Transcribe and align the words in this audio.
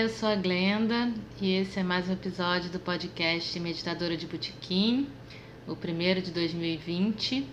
eu 0.00 0.08
sou 0.08 0.30
a 0.30 0.34
Glenda 0.34 1.12
e 1.42 1.52
esse 1.52 1.78
é 1.78 1.82
mais 1.82 2.08
um 2.08 2.14
episódio 2.14 2.70
do 2.70 2.80
podcast 2.80 3.60
Meditadora 3.60 4.16
de 4.16 4.26
Botequim, 4.26 5.06
o 5.68 5.76
primeiro 5.76 6.22
de 6.22 6.30
2020. 6.30 7.46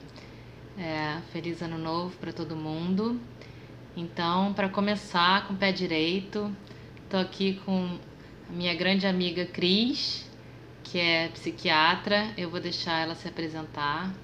É, 0.77 1.19
feliz 1.33 1.61
ano 1.61 1.77
novo 1.77 2.15
para 2.17 2.31
todo 2.31 2.55
mundo. 2.55 3.19
Então, 3.97 4.53
para 4.53 4.69
começar 4.69 5.45
com 5.45 5.55
o 5.55 5.57
pé 5.57 5.73
direito, 5.73 6.49
estou 7.03 7.19
aqui 7.19 7.59
com 7.65 7.99
a 8.49 8.53
minha 8.53 8.73
grande 8.73 9.05
amiga 9.05 9.45
Cris, 9.45 10.25
que 10.85 10.97
é 10.97 11.27
psiquiatra. 11.27 12.31
Eu 12.37 12.49
vou 12.49 12.61
deixar 12.61 13.01
ela 13.01 13.15
se 13.15 13.27
apresentar 13.27 14.15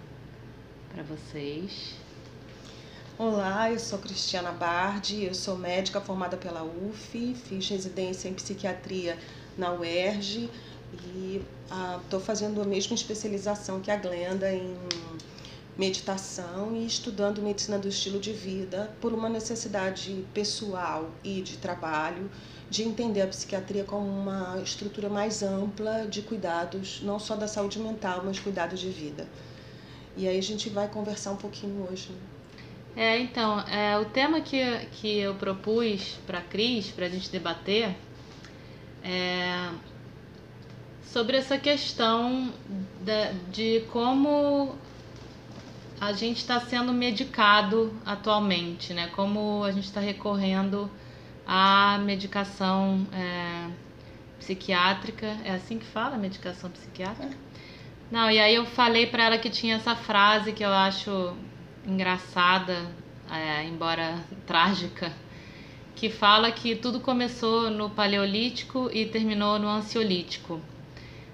para 0.94 1.04
vocês. 1.04 2.02
Olá, 3.16 3.72
eu 3.72 3.78
sou 3.78 4.00
Cristiana 4.00 4.52
Bardi, 4.52 5.24
eu 5.24 5.36
sou 5.36 5.56
médica 5.56 6.02
formada 6.02 6.36
pela 6.36 6.64
UF, 6.64 7.36
fiz 7.36 7.70
residência 7.70 8.28
em 8.28 8.34
psiquiatria 8.34 9.20
na 9.56 9.72
UERJ 9.72 10.50
e 11.06 11.40
estou 12.04 12.20
fazendo 12.20 12.60
a 12.60 12.66
mesma 12.66 12.96
especialização 12.96 13.80
que 13.82 13.92
a 13.92 13.98
Glenda 13.98 14.52
em 14.52 14.76
meditação 15.78 16.76
e 16.76 16.88
estudando 16.88 17.40
medicina 17.40 17.78
do 17.78 17.88
estilo 17.88 18.20
de 18.20 18.34
vida 18.34 18.92
por 19.00 19.14
uma 19.14 19.30
necessidade 19.30 20.26
pessoal 20.34 21.12
e 21.24 21.40
de 21.44 21.58
trabalho 21.58 22.32
de 22.68 22.82
entender 22.82 23.22
a 23.22 23.28
psiquiatria 23.28 23.84
como 23.84 24.08
uma 24.08 24.60
estrutura 24.64 25.08
mais 25.08 25.44
ampla 25.44 26.08
de 26.08 26.24
cuidados, 26.24 27.00
não 27.04 27.20
só 27.20 27.36
da 27.36 27.48
saúde 27.48 27.78
mental, 27.78 28.24
mas 28.26 28.40
cuidados 28.40 28.80
de 28.80 28.90
vida. 28.90 29.28
E 30.18 30.28
aí 30.28 30.40
a 30.40 30.44
gente 30.44 30.68
vai 30.68 30.88
conversar 30.88 31.30
um 31.30 31.38
pouquinho 31.38 31.88
hoje. 31.88 32.10
né? 32.10 32.33
É, 32.96 33.18
então, 33.20 33.60
é, 33.62 33.98
o 33.98 34.06
tema 34.06 34.42
que, 34.42 34.62
que 34.92 35.18
eu 35.20 35.34
propus 35.36 36.20
para 36.28 36.40
a 36.40 36.42
Cris, 36.42 36.92
para 36.92 37.08
a 37.08 37.10
gente 37.10 37.30
debater, 37.32 37.96
é 39.04 39.70
sobre 41.14 41.38
essa 41.38 41.60
questão 41.60 42.52
da, 43.02 43.34
de 43.52 43.86
como 43.92 44.76
a 46.02 46.12
gente 46.12 46.38
está 46.38 46.60
sendo 46.60 46.92
medicado 46.92 47.94
atualmente, 48.04 48.94
né? 48.94 49.08
Como 49.16 49.64
a 49.64 49.72
gente 49.72 49.86
está 49.86 50.02
recorrendo 50.02 50.90
à 51.46 52.00
medicação 52.00 53.06
é, 53.14 53.70
psiquiátrica. 54.40 55.38
É 55.46 55.52
assim 55.52 55.78
que 55.78 55.86
fala, 55.86 56.18
medicação 56.18 56.70
psiquiátrica? 56.72 57.38
Não, 58.12 58.30
e 58.30 58.40
aí 58.40 58.56
eu 58.56 58.66
falei 58.66 59.06
para 59.06 59.24
ela 59.24 59.38
que 59.38 59.50
tinha 59.50 59.76
essa 59.76 59.96
frase 59.96 60.52
que 60.52 60.64
eu 60.64 60.74
acho 60.74 61.36
engraçada, 61.86 62.90
é, 63.30 63.64
embora 63.66 64.20
trágica, 64.46 65.14
que 65.96 66.10
fala 66.10 66.52
que 66.52 66.76
tudo 66.76 67.00
começou 67.00 67.70
no 67.70 67.90
Paleolítico 67.90 68.90
e 68.92 69.06
terminou 69.06 69.60
no 69.60 69.68
Ansiolítico. 69.68 70.60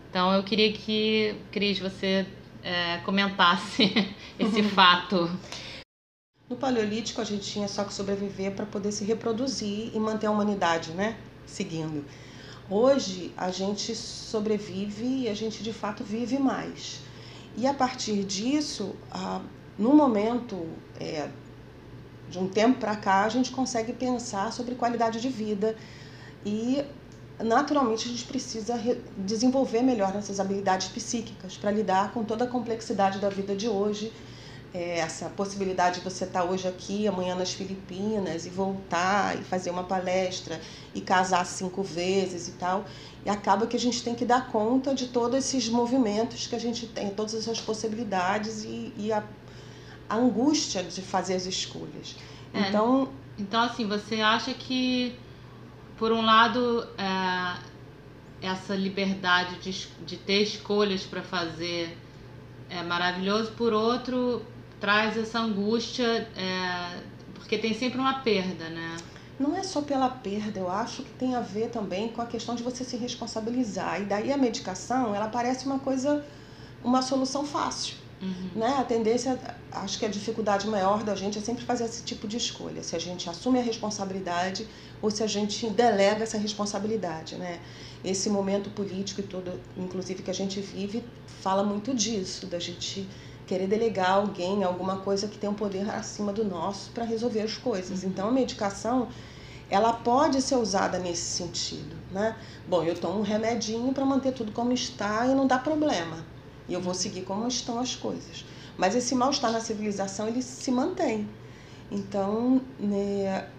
Então 0.10 0.34
eu 0.34 0.44
queria 0.44 0.72
que, 0.74 1.36
Cris, 1.52 1.80
você 1.80 2.26
é, 2.64 2.98
comentasse 3.00 3.94
esse 4.38 4.64
fato. 4.70 5.30
No 6.50 6.56
Paleolítico 6.56 7.22
a 7.22 7.24
gente 7.24 7.44
tinha 7.44 7.68
só 7.68 7.84
que 7.84 7.94
sobreviver 7.94 8.54
para 8.54 8.66
poder 8.66 8.92
se 8.92 9.04
reproduzir 9.04 9.92
e 9.94 10.00
manter 10.00 10.28
a 10.28 10.32
humanidade, 10.32 10.92
né? 10.92 11.16
Seguindo. 11.46 12.04
Hoje 12.70 13.34
a 13.38 13.52
gente 13.52 13.96
sobrevive 13.96 15.24
e 15.24 15.30
a 15.30 15.34
gente 15.34 15.64
de 15.64 15.74
fato 15.74 16.04
vive 16.04 16.38
mais. 16.38 17.02
E 17.58 17.66
a 17.66 17.74
partir 17.74 18.24
disso, 18.24 18.96
ah, 19.12 19.42
no 19.80 19.96
momento 19.96 20.68
é, 21.00 21.30
de 22.30 22.38
um 22.38 22.48
tempo 22.48 22.80
para 22.80 22.96
cá, 22.96 23.24
a 23.24 23.30
gente 23.30 23.50
consegue 23.52 23.94
pensar 23.94 24.52
sobre 24.52 24.76
qualidade 24.76 25.22
de 25.22 25.30
vida 25.30 25.76
e 26.46 26.84
naturalmente 27.40 28.08
a 28.08 28.12
gente 28.12 28.26
precisa 28.26 28.76
re- 28.76 29.00
desenvolver 29.18 29.82
melhor 29.82 30.14
nossas 30.14 30.40
habilidades 30.40 30.90
psíquicas 30.90 31.56
para 31.56 31.72
lidar 31.72 32.12
com 32.12 32.24
toda 32.26 32.44
a 32.44 32.48
complexidade 32.48 33.20
da 33.20 33.30
vida 33.30 33.56
de 33.56 33.68
hoje. 33.70 34.12
É, 34.72 35.00
essa 35.00 35.30
possibilidade 35.30 35.98
de 35.98 36.04
você 36.08 36.26
estar 36.26 36.44
hoje 36.44 36.68
aqui, 36.68 37.08
amanhã 37.08 37.34
nas 37.34 37.52
Filipinas 37.52 38.46
e 38.46 38.50
voltar 38.50 39.36
e 39.36 39.44
fazer 39.44 39.72
uma 39.72 39.84
palestra 39.84 40.62
e 40.94 41.02
casar 41.02 41.44
cinco 41.44 41.82
vezes 41.82 42.50
e 42.50 42.52
tal. 42.52 42.86
E 43.26 43.30
acaba 43.32 43.66
que 43.66 43.76
a 43.76 43.80
gente 43.80 44.04
tem 44.04 44.14
que 44.14 44.26
dar 44.26 44.52
conta 44.52 44.94
de 44.94 45.08
todos 45.08 45.40
esses 45.40 45.68
movimentos 45.70 46.46
que 46.46 46.56
a 46.56 46.60
gente 46.60 46.86
tem, 46.86 47.10
todas 47.10 47.34
essas 47.34 47.60
possibilidades 47.60 48.64
e, 48.64 48.94
e 48.96 49.12
a, 49.12 49.24
a 50.10 50.16
angústia 50.16 50.84
de 50.84 51.02
fazer 51.02 51.36
as 51.36 51.46
escolhas. 51.46 52.16
É. 52.54 52.70
Então, 52.70 53.10
Então, 53.38 53.62
assim, 53.62 53.88
você 53.88 54.20
acha 54.22 54.54
que, 54.54 55.16
por 55.98 56.12
um 56.12 56.22
lado, 56.22 56.88
é, 56.98 57.58
essa 58.42 58.76
liberdade 58.76 59.60
de, 59.60 59.88
de 60.06 60.18
ter 60.18 60.42
escolhas 60.42 61.04
para 61.04 61.22
fazer 61.22 61.98
é 62.70 62.84
maravilhoso, 62.84 63.52
por 63.54 63.72
outro, 63.74 64.46
traz 64.80 65.18
essa 65.18 65.40
angústia, 65.40 66.28
é, 66.36 67.02
porque 67.34 67.58
tem 67.58 67.74
sempre 67.74 68.00
uma 68.00 68.20
perda, 68.20 68.70
né? 68.70 68.98
não 69.40 69.56
é 69.56 69.64
só 69.64 69.82
pela 69.82 70.10
perda, 70.10 70.60
eu 70.60 70.70
acho 70.70 71.02
que 71.02 71.12
tem 71.12 71.34
a 71.34 71.40
ver 71.40 71.70
também 71.70 72.10
com 72.10 72.22
a 72.22 72.26
questão 72.26 72.56
de 72.56 72.62
você 72.62 72.84
se 72.84 72.98
responsabilizar. 72.98 74.02
E 74.02 74.06
daí 74.06 74.34
a 74.34 74.38
medicação, 74.38 75.16
ela 75.16 75.30
parece 75.30 75.66
uma 75.66 75.80
coisa, 75.80 76.26
uma 76.84 77.02
solução 77.02 77.46
fácil. 77.46 77.96
Uhum. 78.22 78.50
Né? 78.56 78.76
A 78.78 78.84
tendência, 78.84 79.40
acho 79.72 79.98
que 79.98 80.06
a 80.06 80.10
dificuldade 80.10 80.68
maior 80.68 81.04
da 81.04 81.16
gente 81.16 81.38
é 81.38 81.42
sempre 81.42 81.64
fazer 81.64 81.86
esse 81.86 82.04
tipo 82.04 82.28
de 82.28 82.38
escolha. 82.38 82.84
Se 82.84 82.96
a 82.96 83.00
gente 83.00 83.30
assume 83.30 83.60
a 83.60 83.62
responsabilidade 83.62 84.68
ou 85.02 85.10
se 85.10 85.24
a 85.24 85.28
gente 85.28 85.70
delega 85.70 86.24
essa 86.24 86.38
responsabilidade, 86.38 87.36
né? 87.36 87.60
Esse 88.04 88.30
momento 88.30 88.70
político 88.70 89.22
e 89.22 89.24
todo, 89.24 89.60
inclusive 89.78 90.24
que 90.24 90.32
a 90.32 90.34
gente 90.34 90.60
vive, 90.60 91.04
fala 91.42 91.64
muito 91.64 91.94
disso, 91.94 92.46
da 92.46 92.60
gente 92.60 93.08
querer 93.48 93.68
delegar 93.68 94.12
alguém, 94.12 94.64
alguma 94.64 94.98
coisa 94.98 95.28
que 95.28 95.38
tem 95.38 95.50
um 95.50 95.54
poder 95.56 95.90
acima 95.90 96.32
do 96.32 96.46
nosso 96.46 96.92
para 96.92 97.04
resolver 97.04 97.42
as 97.42 97.58
coisas. 97.58 98.04
Então 98.04 98.28
a 98.28 98.32
medicação, 98.32 99.08
ela 99.70 99.92
pode 99.94 100.42
ser 100.42 100.56
usada 100.56 101.00
nesse 101.00 101.24
sentido, 101.24 101.96
né? 102.12 102.36
Bom, 102.68 102.84
eu 102.84 102.96
tomo 102.96 103.20
um 103.20 103.24
remedinho 103.24 103.92
para 103.94 104.06
manter 104.06 104.34
tudo 104.34 104.52
como 104.52 104.72
está 104.72 105.26
e 105.26 105.34
não 105.34 105.48
dá 105.48 105.58
problema. 105.58 106.26
E 106.70 106.74
eu 106.74 106.80
vou 106.80 106.94
seguir 106.94 107.24
como 107.24 107.48
estão 107.48 107.80
as 107.80 107.96
coisas. 107.96 108.46
Mas 108.78 108.96
esse 108.96 109.14
mal-estar 109.14 109.52
na 109.52 109.60
civilização, 109.60 110.28
ele 110.28 110.42
se 110.42 110.72
mantém. 110.72 111.28
Então, 111.92 112.62
né, 112.80 113.50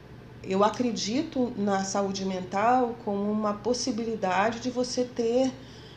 eu 0.42 0.64
acredito 0.64 1.52
na 1.56 1.84
saúde 1.84 2.24
mental 2.24 2.94
como 3.04 3.30
uma 3.30 3.54
possibilidade 3.54 4.60
de 4.60 4.70
você 4.70 5.04
ter 5.04 5.52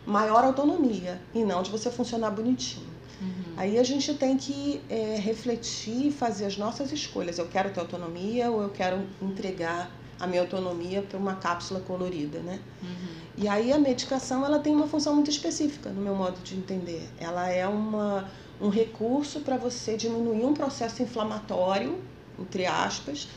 maior 0.06 0.44
autonomia 0.44 1.22
e 1.34 1.44
não 1.44 1.64
de 1.64 1.72
você 1.72 1.90
funcionar 1.90 2.32
bonitinho. 2.32 2.92
Uhum. 3.22 3.54
Aí 3.56 3.78
a 3.78 3.84
gente 3.84 4.14
tem 4.16 4.36
que 4.36 4.82
é, 4.90 5.16
refletir 5.16 6.08
e 6.08 6.12
fazer 6.12 6.46
as 6.46 6.58
nossas 6.58 6.92
escolhas. 6.92 7.38
Eu 7.38 7.48
quero 7.48 7.70
ter 7.70 7.80
autonomia 7.80 8.52
ou 8.52 8.62
eu 8.62 8.70
quero 8.70 9.02
entregar 9.22 9.90
a 10.24 10.28
minha 10.28 10.42
autonomia 10.42 11.02
para 11.02 11.18
uma 11.18 11.36
cápsula 11.36 11.82
colorida, 11.82 12.40
né? 12.40 12.60
Uhum. 12.82 12.90
E 13.38 13.48
aí 13.48 13.74
a 13.74 13.78
medicação 13.78 14.46
ela 14.46 14.60
tem 14.60 14.74
uma 14.74 14.88
função 14.88 15.16
muito 15.16 15.30
específica 15.30 15.90
no 15.90 16.02
meu 16.02 16.16
modo 16.16 16.40
de 16.42 16.56
entender. 16.56 17.10
Ela 17.20 17.50
é 17.50 17.68
uma, 17.68 18.30
um 18.62 18.70
recurso 18.70 19.42
para 19.42 19.58
você 19.58 19.98
diminuir 19.98 20.46
um 20.46 20.54
processo 20.54 21.04
inflamatório, 21.04 22.02
entre 22.40 22.66
aspas, 22.66 23.28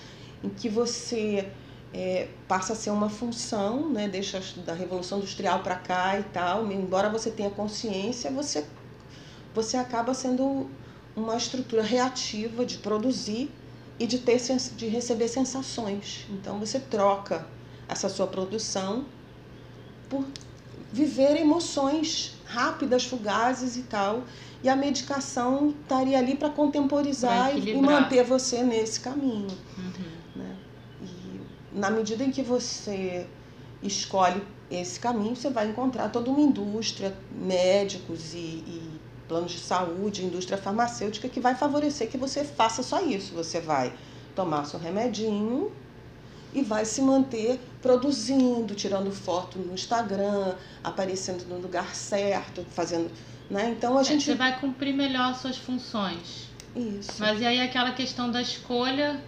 em 0.45 0.49
que 0.49 0.69
você 0.69 1.49
é, 1.93 2.29
passa 2.47 2.75
a 2.75 2.77
ser 2.77 2.91
uma 2.91 3.09
função, 3.09 3.89
né, 3.91 4.07
deixa 4.07 4.41
da 4.65 4.75
Revolução 4.75 5.19
Industrial 5.19 5.61
para 5.61 5.77
cá 5.77 6.19
e 6.21 6.23
tal, 6.25 6.71
embora 6.71 7.09
você 7.09 7.31
tenha 7.31 7.51
consciência, 7.51 8.31
você, 8.31 8.65
você 9.55 9.77
acaba 9.77 10.15
sendo 10.15 10.71
uma 11.17 11.37
estrutura 11.37 11.83
reativa 11.83 12.65
de 12.65 12.79
produzir 12.79 13.51
e 13.99 14.07
de, 14.07 14.19
ter, 14.19 14.39
de 14.77 14.87
receber 14.87 15.29
sensações. 15.29 16.27
Então 16.31 16.59
você 16.59 16.79
troca 16.79 17.47
essa 17.89 18.09
sua 18.09 18.27
produção 18.27 19.05
por 20.09 20.25
viver 20.93 21.37
emoções 21.37 22.35
rápidas, 22.45 23.05
fugazes 23.05 23.77
e 23.77 23.83
tal. 23.83 24.25
E 24.63 24.69
a 24.69 24.77
medicação 24.77 25.75
estaria 25.83 26.19
ali 26.19 26.35
para 26.35 26.51
contemporizar 26.51 27.57
e, 27.57 27.75
manter 27.75 28.25
você 28.25 28.63
nesse 28.63 29.01
caminho. 29.01 29.49
Uhum. 29.79 30.43
Né? 30.43 30.57
E 31.03 31.79
na 31.79 31.91
medida 31.91 32.25
em 32.25 32.31
que 32.31 32.43
você 32.43 33.27
escolhe 33.83 34.43
esse 34.71 34.99
caminho, 34.99 35.37
você 35.37 35.51
vai 35.51 35.69
encontrar 35.69 36.09
toda 36.09 36.31
uma 36.31 36.41
indústria, 36.41 37.17
médicos 37.31 38.35
e, 38.35 38.39
e 38.39 38.96
planos 39.29 39.53
de 39.53 39.59
saúde, 39.59 40.25
indústria 40.25 40.59
farmacêutica 40.59 41.29
que 41.29 41.41
vai 41.41 41.55
favorecer 41.55 42.09
que 42.09 42.17
você 42.19 42.45
faça 42.45 42.83
só 42.83 43.01
isso. 43.03 43.35
Você 43.35 43.61
vai 43.61 43.93
tomar 44.35 44.65
seu 44.65 44.79
remedinho 44.79 45.73
e 46.55 46.63
vai 46.63 46.85
se 46.85 47.03
manter 47.03 47.61
produzindo, 47.83 48.75
tirando 48.75 49.11
foto 49.13 49.59
no 49.59 49.75
Instagram, 49.75 50.55
aparecendo 50.83 51.45
no 51.49 51.59
lugar 51.59 51.95
certo, 51.95 52.65
fazendo, 52.71 53.11
né? 53.51 53.75
Então 53.77 53.97
a 53.99 54.01
É, 54.01 54.05
gente 54.05 54.25
Você 54.27 54.35
vai 54.35 54.59
cumprir 54.59 54.95
melhor 54.95 55.35
suas 55.35 55.57
funções. 55.57 56.49
isso 56.75 57.21
Mas 57.21 57.41
e 57.41 57.47
aí 57.47 57.61
aquela 57.61 57.93
questão 57.93 58.31
da 58.31 58.41
escolha, 58.41 59.21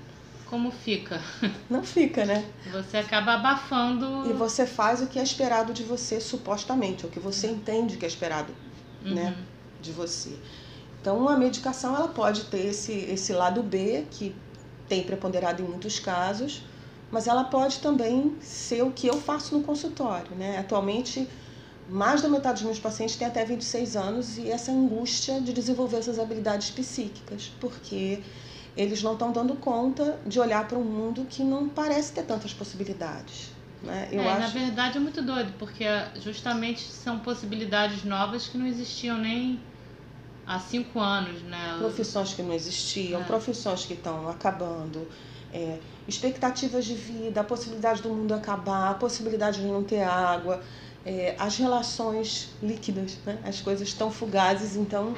como 0.46 0.70
fica? 0.70 1.20
não 1.68 1.82
fica, 1.82 2.24
né? 2.24 2.44
Você 2.72 2.96
acaba 2.96 3.34
abafando. 3.34 4.30
E 4.30 4.32
você 4.32 4.66
faz 4.66 5.02
o 5.02 5.06
que 5.06 5.18
é 5.18 5.22
esperado 5.22 5.72
de 5.72 5.82
você 5.82 6.20
supostamente, 6.20 7.04
o 7.04 7.08
que 7.08 7.20
você 7.20 7.48
entende 7.48 7.96
que 7.96 8.04
é 8.04 8.08
esperado 8.08 8.52
Uhum. 9.04 9.14
né? 9.14 9.36
De 9.80 9.92
você. 9.92 10.36
Então 11.00 11.28
a 11.28 11.36
medicação 11.36 11.94
ela 11.94 12.08
pode 12.08 12.44
ter 12.44 12.66
esse, 12.66 12.92
esse 12.92 13.32
lado 13.32 13.62
B 13.62 14.04
que 14.10 14.34
tem 14.88 15.02
preponderado 15.02 15.62
em 15.62 15.66
muitos 15.66 15.98
casos, 15.98 16.62
mas 17.10 17.26
ela 17.26 17.44
pode 17.44 17.78
também 17.78 18.36
ser 18.40 18.82
o 18.82 18.90
que 18.90 19.06
eu 19.06 19.20
faço 19.20 19.56
no 19.56 19.62
consultório, 19.62 20.34
né? 20.36 20.58
Atualmente 20.58 21.28
mais 21.88 22.20
da 22.20 22.28
metade 22.28 22.56
dos 22.56 22.64
meus 22.64 22.78
pacientes 22.78 23.16
tem 23.16 23.26
até 23.26 23.44
26 23.44 23.96
anos 23.96 24.36
e 24.36 24.50
essa 24.50 24.70
angústia 24.70 25.40
de 25.40 25.54
desenvolver 25.54 25.98
essas 25.98 26.18
habilidades 26.18 26.70
psíquicas, 26.70 27.50
porque 27.58 28.22
eles 28.76 29.02
não 29.02 29.14
estão 29.14 29.32
dando 29.32 29.54
conta 29.54 30.18
de 30.26 30.38
olhar 30.38 30.68
para 30.68 30.78
um 30.78 30.84
mundo 30.84 31.26
que 31.28 31.42
não 31.42 31.68
parece 31.68 32.12
ter 32.12 32.24
tantas 32.24 32.52
possibilidades. 32.52 33.57
Né? 33.82 34.08
Eu 34.12 34.22
é, 34.22 34.24
na 34.24 34.44
acho 34.46 34.54
verdade 34.54 34.96
é 34.98 35.00
muito 35.00 35.22
doido, 35.22 35.52
porque 35.58 35.84
justamente 36.20 36.82
são 36.82 37.18
possibilidades 37.20 38.04
novas 38.04 38.46
que 38.48 38.58
não 38.58 38.66
existiam 38.66 39.16
nem 39.18 39.60
há 40.46 40.58
cinco 40.58 40.98
anos, 40.98 41.42
né? 41.42 41.76
profissões 41.78 42.32
que 42.34 42.42
não 42.42 42.52
existiam, 42.54 43.20
É. 43.20 43.24
profissões 43.24 43.84
que 43.84 43.94
estão 43.94 44.28
acabando, 44.28 45.06
é, 45.52 45.78
expectativas 46.06 46.84
de 46.84 46.94
vida, 46.94 47.40
a 47.40 47.44
possibilidade 47.44 48.02
do 48.02 48.08
mundo 48.08 48.32
acabar, 48.34 48.90
a 48.90 48.94
possibilidade 48.94 49.60
de 49.60 49.66
não 49.66 49.84
ter 49.84 50.02
água, 50.02 50.62
é, 51.04 51.36
as 51.38 51.56
relações 51.56 52.48
líquidas, 52.62 53.16
né? 53.24 53.38
as 53.44 53.60
coisas 53.60 53.92
tão 53.92 54.10
fugazes. 54.10 54.74
Então, 54.74 55.14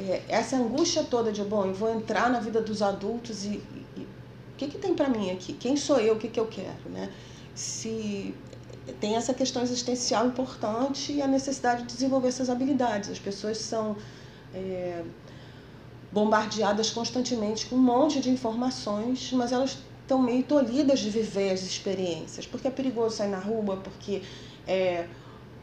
é, 0.00 0.22
essa 0.28 0.56
angústia 0.56 1.04
toda 1.04 1.30
de, 1.30 1.42
bom, 1.44 1.66
eu 1.66 1.74
vou 1.74 1.94
entrar 1.94 2.28
na 2.30 2.40
vida 2.40 2.60
dos 2.60 2.82
adultos 2.82 3.44
e, 3.44 3.48
e- 3.48 3.86
e 3.98 4.00
o 4.02 4.56
que, 4.56 4.68
que 4.68 4.78
tem 4.78 4.94
para 4.94 5.08
mim 5.08 5.30
aqui? 5.30 5.52
Quem 5.52 5.76
sou 5.76 5.98
eu? 6.00 6.14
O 6.14 6.18
que, 6.18 6.28
que 6.28 6.40
eu 6.40 6.46
quero? 6.46 6.88
Né? 6.90 7.10
Se 7.54 8.34
tem 9.00 9.14
essa 9.16 9.32
questão 9.34 9.62
existencial 9.62 10.26
importante 10.26 11.12
e 11.12 11.22
a 11.22 11.26
necessidade 11.28 11.82
de 11.82 11.92
desenvolver 11.92 12.28
essas 12.28 12.50
habilidades. 12.50 13.10
As 13.10 13.18
pessoas 13.18 13.58
são 13.58 13.96
é, 14.52 15.04
bombardeadas 16.10 16.90
constantemente 16.90 17.66
com 17.66 17.76
um 17.76 17.82
monte 17.82 18.20
de 18.20 18.30
informações, 18.30 19.32
mas 19.32 19.52
elas 19.52 19.78
estão 20.02 20.20
meio 20.20 20.42
tolhidas 20.42 21.00
de 21.00 21.10
viver 21.10 21.50
as 21.52 21.62
experiências, 21.62 22.46
porque 22.46 22.68
é 22.68 22.70
perigoso 22.70 23.16
sair 23.16 23.28
na 23.30 23.38
rua, 23.38 23.76
porque 23.78 24.22
é, 24.66 25.06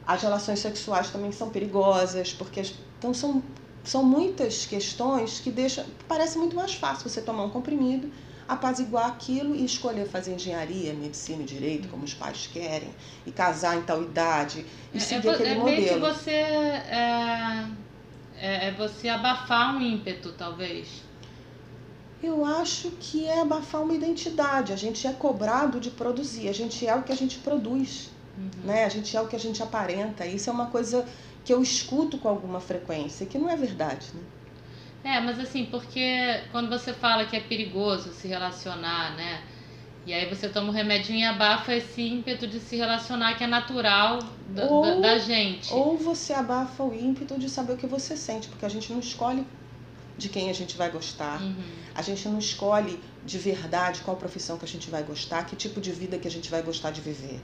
as 0.07 0.21
relações 0.21 0.59
sexuais 0.59 1.09
também 1.11 1.31
são 1.31 1.49
perigosas, 1.49 2.33
porque 2.33 2.59
as- 2.61 2.73
então 2.97 3.13
são 3.13 3.43
são 3.83 4.03
muitas 4.03 4.65
questões 4.65 5.39
que 5.39 5.49
deixam 5.49 5.85
parece 6.07 6.37
muito 6.37 6.55
mais 6.55 6.73
fácil 6.73 7.09
você 7.09 7.21
tomar 7.21 7.43
um 7.45 7.49
comprimido, 7.49 8.11
apaziguar 8.49 9.05
aquilo 9.07 9.55
e 9.55 9.63
escolher 9.63 10.07
fazer 10.07 10.33
engenharia, 10.33 10.93
medicina 10.93 11.43
e 11.43 11.45
direito 11.45 11.87
como 11.87 12.03
os 12.03 12.13
pais 12.13 12.49
querem 12.51 12.89
e 13.25 13.31
casar 13.31 13.77
em 13.77 13.83
tal 13.83 14.01
idade 14.01 14.65
e 14.93 14.97
É, 14.97 14.97
é, 14.97 14.99
seguir 14.99 15.21
vo- 15.27 15.31
aquele 15.31 15.49
é 15.49 15.63
meio 15.63 15.87
que 15.87 15.95
modelo. 15.95 16.13
você 16.15 16.31
é, 16.31 17.65
é, 18.41 18.67
é 18.67 18.71
você 18.71 19.07
abafar 19.07 19.75
um 19.75 19.81
ímpeto, 19.81 20.33
talvez. 20.33 21.03
Eu 22.21 22.43
acho 22.43 22.89
que 22.99 23.25
é 23.27 23.39
abafar 23.41 23.81
uma 23.81 23.93
identidade. 23.93 24.73
A 24.73 24.75
gente 24.75 25.05
é 25.07 25.11
cobrado 25.13 25.79
de 25.79 25.89
produzir, 25.91 26.49
a 26.49 26.53
gente 26.53 26.85
é 26.85 26.93
o 26.95 27.03
que 27.03 27.11
a 27.11 27.15
gente 27.15 27.37
produz, 27.39 28.09
Uhum. 28.37 28.49
né? 28.65 28.85
A 28.85 28.89
gente 28.89 29.15
é 29.15 29.21
o 29.21 29.27
que 29.27 29.35
a 29.35 29.39
gente 29.39 29.61
aparenta. 29.61 30.25
Isso 30.25 30.49
é 30.49 30.53
uma 30.53 30.65
coisa 30.67 31.05
que 31.45 31.53
eu 31.53 31.61
escuto 31.61 32.17
com 32.17 32.27
alguma 32.27 32.59
frequência, 32.59 33.25
que 33.25 33.37
não 33.37 33.49
é 33.49 33.55
verdade, 33.55 34.07
né? 34.13 34.21
É, 35.03 35.19
mas 35.19 35.39
assim, 35.39 35.65
porque 35.65 36.41
quando 36.51 36.69
você 36.69 36.93
fala 36.93 37.25
que 37.25 37.35
é 37.35 37.39
perigoso 37.39 38.11
se 38.11 38.27
relacionar, 38.27 39.15
né? 39.15 39.41
E 40.05 40.13
aí 40.13 40.27
você 40.27 40.49
toma 40.49 40.69
um 40.69 40.71
remedinho 40.71 41.19
e 41.19 41.23
abafa 41.23 41.73
esse 41.73 42.01
ímpeto 42.01 42.47
de 42.47 42.59
se 42.59 42.75
relacionar 42.75 43.35
que 43.35 43.43
é 43.43 43.47
natural 43.47 44.19
da, 44.49 44.65
Ou- 44.65 44.83
da, 44.83 44.95
da 44.99 45.17
gente. 45.19 45.71
Ou 45.73 45.97
você 45.97 46.33
abafa 46.33 46.83
o 46.83 46.93
ímpeto 46.93 47.37
de 47.37 47.49
saber 47.49 47.73
o 47.73 47.77
que 47.77 47.87
você 47.87 48.17
sente, 48.17 48.47
porque 48.47 48.65
a 48.65 48.69
gente 48.69 48.91
não 48.91 48.99
escolhe 48.99 49.45
de 50.17 50.27
quem 50.27 50.49
a 50.49 50.53
gente 50.53 50.75
vai 50.75 50.89
gostar. 50.89 51.41
Uhum. 51.41 51.55
A 51.95 52.01
gente 52.01 52.27
não 52.27 52.39
escolhe 52.39 52.99
de 53.25 53.37
verdade 53.37 54.01
qual 54.01 54.17
profissão 54.17 54.57
que 54.57 54.65
a 54.65 54.67
gente 54.67 54.89
vai 54.89 55.03
gostar, 55.03 55.43
que 55.45 55.55
tipo 55.55 55.79
de 55.79 55.91
vida 55.91 56.17
que 56.17 56.27
a 56.27 56.31
gente 56.31 56.49
vai 56.49 56.61
gostar 56.61 56.91
de 56.91 57.01
viver. 57.01 57.39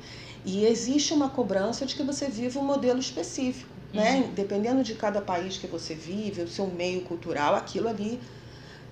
E 0.46 0.66
existe 0.66 1.14
uma 1.14 1.30
cobrança 1.30 1.86
de 1.86 1.96
que 1.96 2.04
você 2.04 2.28
viva 2.30 2.60
um 2.60 2.66
modelo 2.66 3.00
específico, 3.00 3.70
né? 3.96 4.32
Dependendo 4.36 4.84
de 4.84 4.94
cada 4.96 5.22
país 5.22 5.58
que 5.58 5.68
você 5.68 5.96
vive, 5.96 6.42
o 6.42 6.48
seu 6.48 6.68
meio 6.68 7.02
cultural, 7.02 7.56
aquilo 7.56 7.88
ali 7.88 8.20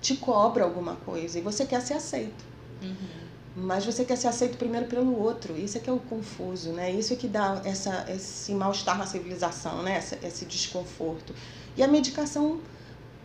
te 0.00 0.16
cobra 0.16 0.64
alguma 0.64 0.96
coisa 0.96 1.38
e 1.38 1.42
você 1.42 1.64
quer 1.64 1.80
ser 1.80 1.94
aceito. 1.94 2.44
Uhum. 2.82 3.24
Mas 3.56 3.84
você 3.84 4.04
quer 4.04 4.16
ser 4.16 4.28
aceito 4.28 4.58
primeiro 4.58 4.86
pelo 4.86 5.18
outro. 5.18 5.56
Isso 5.56 5.78
é 5.78 5.80
que 5.80 5.88
é 5.88 5.92
o 5.92 5.98
confuso, 5.98 6.72
né? 6.72 6.90
Isso 6.90 7.12
é 7.12 7.16
que 7.16 7.28
dá 7.28 7.62
essa, 7.64 8.04
esse 8.08 8.52
mal-estar 8.52 8.98
na 8.98 9.06
civilização, 9.06 9.82
né? 9.82 9.98
Esse, 9.98 10.18
esse 10.26 10.44
desconforto. 10.44 11.32
E 11.76 11.82
a 11.82 11.86
medicação, 11.86 12.60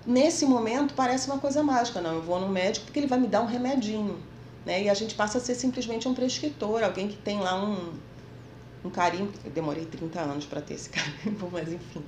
nesse 0.06 0.46
momento, 0.46 0.94
parece 0.94 1.28
uma 1.28 1.40
coisa 1.40 1.64
mágica. 1.64 2.00
Não, 2.00 2.14
eu 2.16 2.22
vou 2.22 2.40
no 2.40 2.48
médico 2.48 2.86
porque 2.86 3.00
ele 3.00 3.08
vai 3.08 3.20
me 3.20 3.28
dar 3.28 3.42
um 3.42 3.48
remedinho. 3.48 4.20
Né? 4.66 4.84
E 4.84 4.90
a 4.90 4.94
gente 4.94 5.16
passa 5.16 5.40
a 5.40 5.42
ser 5.42 5.56
simplesmente 5.56 6.08
um 6.08 6.14
prescritor, 6.14 6.84
alguém 6.84 7.08
que 7.08 7.18
tem 7.18 7.40
lá 7.40 7.62
um, 7.64 7.94
um 8.84 8.90
carimbo. 8.90 9.32
Eu 9.44 9.52
demorei 9.52 9.86
30 9.86 10.20
anos 10.22 10.46
para 10.46 10.62
ter 10.62 10.76
esse 10.76 10.90
carimbo, 10.92 11.50
mas 11.52 11.72
enfim. 11.72 12.04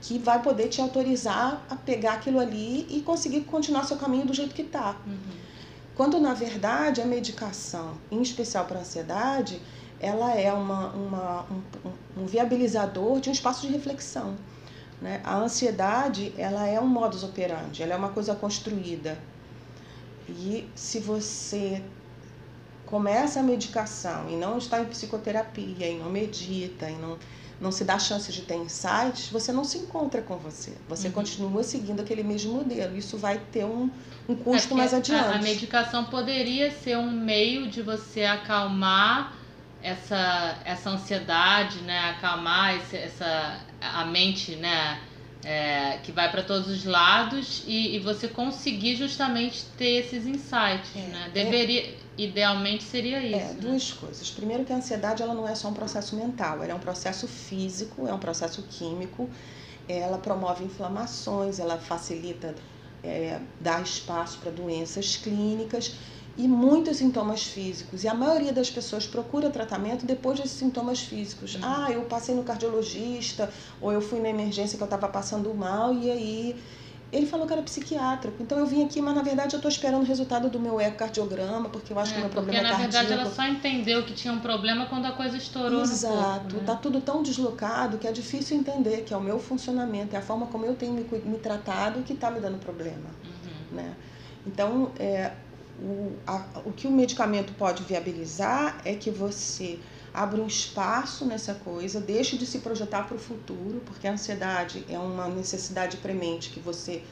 Que 0.00 0.18
vai 0.18 0.42
poder 0.42 0.68
te 0.68 0.80
autorizar 0.80 1.64
a 1.70 1.76
pegar 1.76 2.14
aquilo 2.14 2.38
ali 2.38 2.86
e 2.90 3.00
conseguir 3.02 3.40
continuar 3.42 3.84
seu 3.84 3.96
caminho 3.96 4.26
do 4.26 4.34
jeito 4.34 4.54
que 4.54 4.62
está. 4.62 4.96
Uhum. 5.06 5.16
Quando, 5.94 6.18
na 6.20 6.34
verdade, 6.34 7.00
a 7.00 7.06
medicação, 7.06 7.94
em 8.10 8.20
especial 8.20 8.64
para 8.66 8.78
a 8.78 8.82
ansiedade, 8.82 9.60
ela 10.00 10.34
é 10.34 10.52
uma, 10.52 10.88
uma, 10.88 11.42
um, 11.50 11.88
um- 11.88 12.22
um 12.22 12.26
viabilizador 12.26 13.20
de 13.20 13.28
um 13.30 13.32
espaço 13.32 13.66
de 13.66 13.72
reflexão. 13.72 14.36
Né? 15.00 15.20
A 15.24 15.36
ansiedade, 15.36 16.34
ela 16.36 16.66
é 16.66 16.78
um 16.80 16.86
modus 16.86 17.22
operandi, 17.22 17.82
ela 17.82 17.94
é 17.94 17.96
uma 17.96 18.08
coisa 18.10 18.34
construída. 18.34 19.16
E 20.28 20.68
se 20.74 20.98
você 20.98 21.82
começa 22.86 23.40
a 23.40 23.42
medicação 23.42 24.28
e 24.30 24.36
não 24.36 24.58
está 24.58 24.80
em 24.80 24.84
psicoterapia, 24.86 25.88
e 25.88 25.98
não 25.98 26.10
medita, 26.10 26.88
e 26.90 26.94
não, 26.94 27.18
não 27.60 27.72
se 27.72 27.84
dá 27.84 27.98
chance 27.98 28.30
de 28.32 28.42
ter 28.42 28.56
insights, 28.56 29.28
você 29.30 29.52
não 29.52 29.64
se 29.64 29.78
encontra 29.78 30.20
com 30.22 30.36
você. 30.36 30.72
Você 30.88 31.08
Uhum. 31.08 31.14
continua 31.14 31.62
seguindo 31.62 32.00
aquele 32.00 32.22
mesmo 32.22 32.52
modelo. 32.54 32.96
Isso 32.96 33.16
vai 33.16 33.38
ter 33.38 33.64
um, 33.64 33.90
um 34.28 34.32
É 34.32 34.36
custo 34.36 34.68
porque 34.68 34.74
mais 34.74 34.92
a- 34.94 34.98
adiante. 34.98 35.34
A, 35.38 35.42
medicação 35.42 36.04
poderia 36.04 36.70
ser 36.70 36.96
um 36.98 37.10
meio 37.10 37.68
de 37.68 37.80
você 37.82 38.24
acalmar 38.24 39.34
essa, 39.82 40.58
essa 40.64 40.90
ansiedade, 40.90 41.78
né? 41.82 42.10
Acalmar 42.10 42.76
esse, 42.76 42.96
essa 42.96 43.60
a 43.80 44.04
mente, 44.04 44.56
né? 44.56 45.00
É, 45.46 45.98
que 46.02 46.10
vai 46.10 46.30
para 46.30 46.42
todos 46.42 46.68
os 46.68 46.86
lados 46.86 47.64
e, 47.66 47.96
e 47.96 47.98
você 47.98 48.26
conseguir 48.26 48.96
justamente 48.96 49.66
ter 49.76 50.00
esses 50.02 50.26
insights, 50.26 50.90
É, 50.96 51.00
né? 51.00 51.24
é- 51.26 51.28
Deveria, 51.28 51.94
idealmente 52.16 52.84
seria 52.84 53.18
isso. 53.22 53.36
É, 53.36 53.52
né? 53.52 53.56
duas 53.60 53.92
coisas. 53.92 54.30
Primeiro 54.30 54.64
que 54.64 54.72
a 54.72 54.76
ansiedade 54.76 55.22
ela 55.22 55.34
não 55.34 55.48
é 55.48 55.54
só 55.54 55.68
um 55.68 55.74
processo 55.74 56.16
mental, 56.16 56.62
ela 56.62 56.72
é 56.72 56.74
um 56.74 56.80
processo 56.80 57.26
físico, 57.26 58.06
é 58.06 58.12
um 58.12 58.18
processo 58.18 58.62
químico. 58.62 59.28
Ela 59.88 60.18
promove 60.18 60.64
inflamações, 60.64 61.58
ela 61.58 61.76
facilita 61.76 62.54
é, 63.02 63.38
dar 63.60 63.82
espaço 63.82 64.38
para 64.38 64.50
doenças 64.50 65.16
clínicas 65.16 65.94
e 66.36 66.48
muitos 66.48 66.96
sintomas 66.96 67.44
físicos. 67.44 68.02
E 68.02 68.08
a 68.08 68.14
maioria 68.14 68.52
das 68.52 68.70
pessoas 68.70 69.06
procura 69.06 69.50
tratamento 69.50 70.04
depois 70.04 70.40
desses 70.40 70.58
sintomas 70.58 71.00
físicos. 71.00 71.54
Uhum. 71.54 71.60
Ah, 71.62 71.90
eu 71.90 72.02
passei 72.02 72.34
no 72.34 72.42
cardiologista, 72.42 73.52
ou 73.80 73.92
eu 73.92 74.00
fui 74.00 74.20
na 74.20 74.30
emergência 74.30 74.76
que 74.76 74.82
eu 74.82 74.86
estava 74.86 75.08
passando 75.08 75.54
mal, 75.54 75.94
e 75.94 76.10
aí 76.10 76.62
Ele 77.14 77.26
falou 77.26 77.46
que 77.46 77.52
era 77.52 77.62
psiquiátrico. 77.62 78.42
Então 78.42 78.58
eu 78.58 78.66
vim 78.66 78.84
aqui, 78.84 79.00
mas 79.00 79.14
na 79.14 79.22
verdade 79.22 79.54
eu 79.54 79.58
estou 79.58 79.70
esperando 79.70 80.02
o 80.02 80.06
resultado 80.06 80.48
do 80.50 80.58
meu 80.58 80.80
ecocardiograma, 80.80 81.68
porque 81.68 81.92
eu 81.92 81.98
acho 81.98 82.12
que 82.12 82.18
o 82.18 82.20
É, 82.20 82.22
meu 82.22 82.30
porque 82.30 82.40
problema 82.50 82.60
é 82.60 82.62
na 82.72 82.76
cardíaco. 82.78 82.92
verdade 83.06 83.20
ela 83.20 83.30
só 83.34 83.44
entendeu 83.46 84.02
que 84.04 84.12
tinha 84.14 84.32
um 84.34 84.40
problema 84.40 84.86
quando 84.86 85.06
a 85.06 85.12
coisa 85.12 85.36
estourou 85.36 85.82
Exato, 85.82 86.40
corpo. 86.40 86.56
né? 86.56 86.62
tá 86.66 86.74
tudo 86.76 87.00
tão 87.00 87.22
deslocado 87.22 87.98
que 87.98 88.06
é 88.08 88.12
difícil 88.12 88.56
entender 88.56 89.02
que 89.02 89.14
é 89.14 89.16
o 89.16 89.20
meu 89.20 89.38
funcionamento, 89.38 90.16
é 90.16 90.18
a 90.18 90.22
forma 90.22 90.46
como 90.46 90.64
eu 90.66 90.74
tenho 90.74 90.92
me, 90.92 91.04
me 91.24 91.38
tratado 91.38 92.02
que 92.02 92.12
está 92.14 92.30
me 92.30 92.40
dando 92.40 92.58
problema. 92.58 93.10
Uhum. 93.24 93.76
né? 93.76 93.94
Então, 94.46 94.90
é, 94.98 95.32
o, 95.80 96.12
a- 96.26 96.46
o 96.64 96.72
que 96.72 96.86
o 96.86 96.90
medicamento 96.90 97.52
pode 97.54 97.82
viabilizar 97.82 98.78
é 98.84 98.94
que 98.94 99.10
você 99.10 99.78
abra 100.14 100.40
um 100.40 100.46
espaço 100.46 101.26
nessa 101.26 101.54
coisa, 101.54 102.00
deixe 102.00 102.38
de 102.38 102.46
se 102.46 102.60
projetar 102.60 103.02
para 103.02 103.16
o 103.16 103.18
futuro, 103.18 103.82
porque 103.84 104.06
a 104.06 104.12
ansiedade 104.12 104.86
é 104.88 104.96
uma 104.96 105.26
necessidade 105.26 105.96
premente 105.96 106.50
que 106.50 106.60
você 106.60 107.02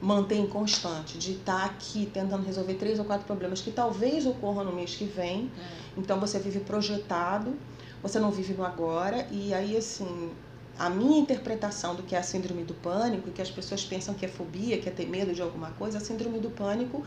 mantém 0.00 0.46
constante, 0.46 1.18
de 1.18 1.32
estar 1.32 1.64
aqui 1.64 2.10
tentando 2.12 2.44
resolver 2.44 2.74
três 2.74 2.98
ou 2.98 3.04
quatro 3.04 3.26
problemas 3.26 3.60
que 3.60 3.70
talvez 3.70 4.26
ocorram 4.26 4.64
no 4.64 4.72
mês 4.72 4.94
que 4.94 5.04
vem. 5.04 5.50
É. 5.56 6.00
Então 6.00 6.18
você 6.18 6.38
vive 6.38 6.60
projetado, 6.60 7.54
você 8.02 8.18
não 8.18 8.30
vive 8.30 8.54
no 8.54 8.64
agora, 8.64 9.28
e 9.30 9.52
aí 9.52 9.76
assim, 9.76 10.32
a 10.78 10.88
minha 10.88 11.20
interpretação 11.20 11.94
do 11.94 12.02
que 12.02 12.16
é 12.16 12.18
a 12.18 12.22
síndrome 12.22 12.64
do 12.64 12.74
pânico, 12.74 13.28
e 13.28 13.32
que 13.32 13.42
as 13.42 13.50
pessoas 13.50 13.84
pensam 13.84 14.14
que 14.14 14.24
é 14.24 14.28
fobia, 14.28 14.78
que 14.78 14.88
é 14.88 14.92
ter 14.92 15.06
medo 15.06 15.34
de 15.34 15.42
alguma 15.42 15.70
coisa, 15.72 15.98
a 15.98 16.00
síndrome 16.00 16.40
do 16.40 16.50
pânico 16.50 17.04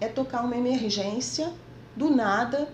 é 0.00 0.06
tocar 0.06 0.42
uma 0.42 0.56
emergência 0.56 1.52
do 1.96 2.08
nada 2.08 2.68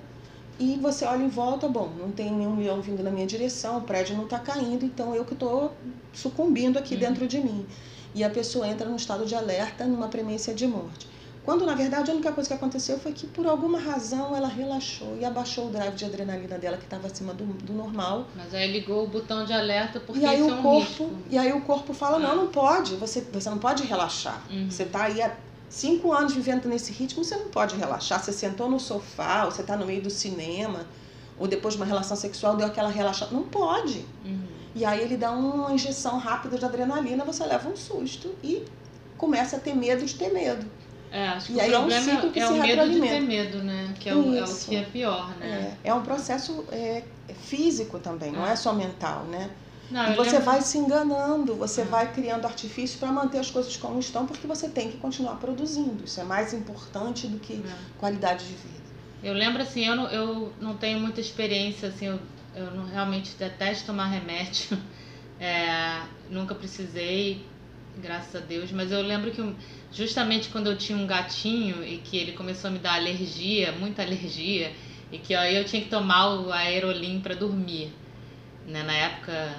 e 0.58 0.76
você 0.80 1.04
olha 1.04 1.22
em 1.22 1.28
volta, 1.28 1.68
bom, 1.68 1.90
não 1.98 2.10
tem 2.12 2.30
nenhum 2.32 2.56
leão 2.58 2.80
vindo 2.80 3.02
na 3.02 3.10
minha 3.10 3.26
direção, 3.26 3.78
o 3.78 3.82
prédio 3.82 4.16
não 4.16 4.24
está 4.24 4.38
caindo, 4.38 4.84
então 4.84 5.14
eu 5.14 5.24
que 5.24 5.34
estou 5.34 5.72
sucumbindo 6.12 6.78
aqui 6.78 6.94
Uhum. 6.94 7.00
dentro 7.00 7.26
de 7.26 7.40
mim. 7.40 7.66
E 8.14 8.22
a 8.22 8.30
pessoa 8.30 8.66
entra 8.68 8.88
num 8.88 8.96
estado 8.96 9.26
de 9.26 9.34
alerta, 9.34 9.84
numa 9.84 10.06
premência 10.08 10.54
de 10.54 10.66
morte. 10.66 11.08
Quando, 11.44 11.66
na 11.66 11.74
verdade, 11.74 12.10
a 12.10 12.14
única 12.14 12.32
coisa 12.32 12.48
que 12.48 12.54
aconteceu 12.54 12.98
foi 12.98 13.12
que, 13.12 13.26
por 13.26 13.46
alguma 13.46 13.78
razão, 13.78 14.34
ela 14.34 14.48
relaxou 14.48 15.18
e 15.20 15.24
abaixou 15.26 15.66
o 15.66 15.70
drive 15.70 15.94
de 15.94 16.04
adrenalina 16.06 16.56
dela, 16.56 16.78
que 16.78 16.84
estava 16.84 17.06
acima 17.06 17.34
do, 17.34 17.44
do 17.44 17.72
normal. 17.74 18.28
Mas 18.34 18.54
aí 18.54 18.70
ligou 18.72 19.04
o 19.04 19.06
botão 19.08 19.44
de 19.44 19.52
alerta 19.52 20.00
porque 20.00 20.22
E 20.22 20.24
aí, 20.24 20.40
isso 20.40 20.48
é 20.48 20.52
o 20.54 20.58
um 20.58 20.62
corpo, 20.62 20.80
risco. 20.86 21.10
e 21.28 21.36
aí 21.36 21.52
o 21.52 21.60
corpo 21.62 21.92
fala, 21.92 22.18
não, 22.18 22.34
não 22.36 22.46
pode, 22.48 22.94
você, 22.96 23.20
você 23.20 23.50
não 23.50 23.58
pode 23.58 23.82
relaxar. 23.84 24.42
Uhum. 24.50 24.70
Você 24.70 24.84
está 24.84 25.04
aí 25.04 25.20
há 25.20 25.36
cinco 25.68 26.12
anos 26.12 26.34
vivendo 26.34 26.68
nesse 26.68 26.92
ritmo, 26.92 27.24
você 27.24 27.36
não 27.36 27.48
pode 27.48 27.76
relaxar. 27.76 28.22
Você 28.22 28.32
sentou 28.32 28.70
no 28.70 28.78
sofá, 28.78 29.44
ou 29.44 29.50
você 29.50 29.62
está 29.62 29.76
no 29.76 29.86
meio 29.86 30.02
do 30.02 30.10
cinema, 30.10 30.86
ou 31.38 31.46
depois 31.46 31.74
de 31.74 31.80
uma 31.80 31.86
relação 31.86 32.16
sexual, 32.16 32.56
deu 32.56 32.66
aquela 32.66 32.88
relaxada. 32.88 33.34
Não 33.34 33.44
pode. 33.44 34.04
Uhum. 34.24 34.46
E 34.74 34.84
aí 34.84 35.00
ele 35.00 35.16
dá 35.16 35.30
uma 35.30 35.72
injeção 35.72 36.18
rápida 36.18 36.58
de 36.58 36.64
adrenalina, 36.64 37.24
você 37.24 37.44
leva 37.44 37.68
um 37.68 37.76
susto 37.76 38.34
e 38.42 38.64
começa 39.16 39.56
a 39.56 39.60
ter 39.60 39.74
medo 39.74 40.04
de 40.04 40.14
ter 40.14 40.32
medo. 40.32 40.66
É, 41.12 41.28
acho 41.28 41.46
que 41.46 41.52
E 41.52 41.56
o 41.56 41.60
aí 41.60 41.72
é 41.72 41.78
um 41.78 41.88
problema 41.88 42.20
que 42.32 42.40
é 42.40 42.46
se 42.46 42.52
o 42.52 42.60
medo 42.60 42.90
de 42.90 43.00
ter 43.00 43.20
medo, 43.20 43.58
né? 43.58 43.94
Que 44.00 44.08
é 44.08 44.14
o, 44.14 44.36
é 44.36 44.42
o 44.42 44.56
que 44.56 44.76
é 44.76 44.82
pior, 44.82 45.28
né? 45.38 45.76
É, 45.84 45.90
é 45.90 45.94
um 45.94 46.02
processo 46.02 46.64
é, 46.72 47.04
é 47.28 47.34
físico 47.34 48.00
também, 48.00 48.32
não 48.32 48.44
é 48.44 48.56
só 48.56 48.72
mental, 48.72 49.22
né? 49.26 49.48
Não, 49.90 50.12
E 50.12 50.16
você 50.16 50.30
lembro- 50.32 50.44
vai 50.46 50.60
se 50.62 50.78
enganando, 50.78 51.54
você 51.54 51.82
Ah. 51.82 51.84
vai 51.84 52.12
criando 52.12 52.46
artifícios 52.46 52.98
para 52.98 53.12
manter 53.12 53.38
as 53.38 53.50
coisas 53.50 53.76
como 53.76 53.98
estão, 54.00 54.26
porque 54.26 54.46
você 54.46 54.68
tem 54.68 54.90
que 54.90 54.96
continuar 54.96 55.36
produzindo. 55.36 56.04
Isso 56.04 56.20
é 56.20 56.24
mais 56.24 56.52
importante 56.54 57.26
do 57.26 57.38
que 57.38 57.54
É. 57.54 57.76
qualidade 57.98 58.44
de 58.46 58.54
vida. 58.54 58.84
Eu 59.22 59.34
lembro 59.34 59.62
assim, 59.62 59.86
eu 59.86 59.94
não, 59.96 60.08
eu 60.10 60.52
não 60.60 60.76
tenho 60.76 60.98
muita 61.00 61.20
experiência, 61.20 61.88
assim, 61.88 62.06
eu, 62.06 62.18
eu 62.54 62.70
não, 62.72 62.86
realmente 62.86 63.34
detesto 63.38 63.86
tomar 63.86 64.06
remédio. 64.06 64.78
É, 65.40 66.00
nunca 66.30 66.54
precisei, 66.54 67.44
graças 68.00 68.34
a 68.36 68.38
Deus, 68.38 68.70
mas 68.70 68.92
eu 68.92 69.02
lembro 69.02 69.32
que 69.32 69.54
justamente 69.92 70.48
quando 70.48 70.68
eu 70.70 70.78
tinha 70.78 70.96
um 70.96 71.08
gatinho 71.08 71.84
e 71.84 71.98
que 71.98 72.16
ele 72.16 72.32
começou 72.32 72.68
a 72.68 72.72
me 72.72 72.78
dar 72.78 72.94
alergia, 72.94 73.72
muita 73.72 74.02
alergia, 74.02 74.72
e 75.10 75.18
que 75.18 75.34
aí 75.34 75.56
eu 75.56 75.64
tinha 75.64 75.82
que 75.82 75.88
tomar 75.90 76.34
o 76.40 76.52
aerolim 76.52 77.20
para 77.20 77.34
dormir. 77.34 77.92
Né? 78.66 78.82
Na 78.82 78.92
época, 78.92 79.56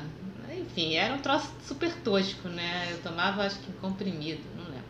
enfim, 0.57 0.95
era 0.95 1.13
um 1.13 1.19
troço 1.19 1.51
super 1.63 1.93
tosco, 2.03 2.47
né? 2.50 2.89
Eu 2.91 3.01
tomava 3.01 3.43
acho 3.43 3.59
que 3.59 3.71
comprimido, 3.74 4.41
não 4.55 4.65
lembro. 4.65 4.85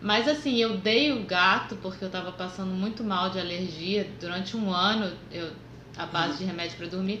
Mas 0.00 0.28
assim, 0.28 0.56
eu 0.56 0.76
dei 0.78 1.12
o 1.12 1.24
gato 1.24 1.76
porque 1.76 2.04
eu 2.04 2.10
tava 2.10 2.32
passando 2.32 2.72
muito 2.72 3.02
mal 3.02 3.30
de 3.30 3.38
alergia 3.38 4.08
durante 4.20 4.56
um 4.56 4.70
ano, 4.70 5.12
eu 5.32 5.50
a 5.96 6.06
base 6.06 6.38
de 6.38 6.44
remédio 6.44 6.76
para 6.76 6.86
dormir, 6.86 7.20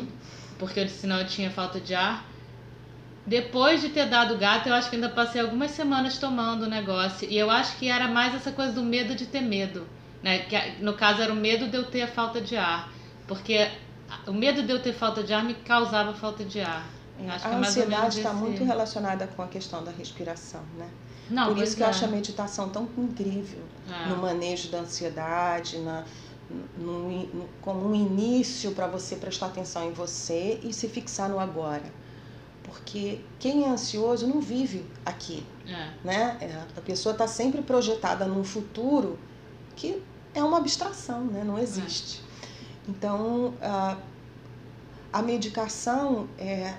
porque 0.58 0.88
senão 0.88 1.18
eu 1.20 1.26
tinha 1.26 1.50
falta 1.50 1.80
de 1.80 1.94
ar. 1.94 2.24
Depois 3.26 3.80
de 3.80 3.88
ter 3.88 4.06
dado 4.06 4.34
o 4.34 4.38
gato, 4.38 4.68
eu 4.68 4.74
acho 4.74 4.88
que 4.88 4.94
ainda 4.94 5.08
passei 5.08 5.40
algumas 5.40 5.72
semanas 5.72 6.16
tomando 6.16 6.62
o 6.62 6.68
negócio. 6.68 7.28
E 7.28 7.36
eu 7.36 7.50
acho 7.50 7.76
que 7.76 7.88
era 7.88 8.06
mais 8.06 8.34
essa 8.34 8.52
coisa 8.52 8.72
do 8.72 8.82
medo 8.82 9.16
de 9.16 9.26
ter 9.26 9.40
medo. 9.40 9.86
Né? 10.22 10.40
Que, 10.40 10.56
no 10.80 10.94
caso, 10.94 11.20
era 11.20 11.32
o 11.32 11.36
medo 11.36 11.68
de 11.68 11.76
eu 11.76 11.84
ter 11.84 12.02
a 12.02 12.06
falta 12.06 12.40
de 12.40 12.56
ar. 12.56 12.88
Porque 13.26 13.68
o 14.26 14.32
medo 14.32 14.62
de 14.62 14.70
eu 14.72 14.80
ter 14.82 14.92
falta 14.92 15.22
de 15.22 15.32
ar 15.32 15.44
me 15.44 15.54
causava 15.54 16.12
falta 16.14 16.44
de 16.44 16.60
ar. 16.60 16.86
Acho 17.28 17.28
a 17.34 17.38
que 17.38 17.46
é 17.46 17.50
menos 17.50 17.68
ansiedade 17.68 18.18
está 18.18 18.32
muito 18.32 18.62
relacionada 18.64 19.26
com 19.26 19.42
a 19.42 19.46
questão 19.48 19.82
da 19.82 19.90
respiração, 19.90 20.60
né? 20.76 20.88
Não, 21.30 21.46
Por 21.54 21.62
isso 21.62 21.74
que 21.76 21.82
eu 21.82 21.86
é. 21.86 21.90
acho 21.90 22.04
a 22.04 22.08
meditação 22.08 22.68
tão 22.68 22.88
incrível 22.96 23.60
É. 23.90 24.08
no 24.08 24.16
manejo 24.18 24.68
da 24.70 24.78
ansiedade, 24.80 25.78
na, 25.78 26.04
no, 26.78 27.08
no- 27.08 27.48
como 27.62 27.88
um 27.88 27.94
início 27.94 28.72
para 28.72 28.86
você 28.86 29.16
prestar 29.16 29.46
atenção 29.46 29.88
em 29.88 29.92
você 29.92 30.60
e 30.62 30.72
se 30.72 30.88
fixar 30.88 31.28
no 31.28 31.40
agora. 31.40 31.82
Porque 32.62 33.20
quem 33.38 33.64
é 33.64 33.68
ansioso 33.68 34.26
não 34.26 34.40
vive 34.40 34.84
aqui, 35.04 35.44
É. 35.66 35.90
né? 36.04 36.36
É, 36.40 36.62
a 36.76 36.80
pessoa 36.80 37.12
está 37.12 37.26
sempre 37.26 37.62
projetada 37.62 38.26
num 38.26 38.44
futuro 38.44 39.18
que 39.74 40.02
é 40.34 40.42
uma 40.44 40.58
abstração, 40.58 41.24
né? 41.24 41.42
Não 41.44 41.58
existe. 41.58 42.22
Então, 42.88 43.54
a, 43.60 43.96
a 45.12 45.22
medicação 45.22 46.28
é 46.38 46.74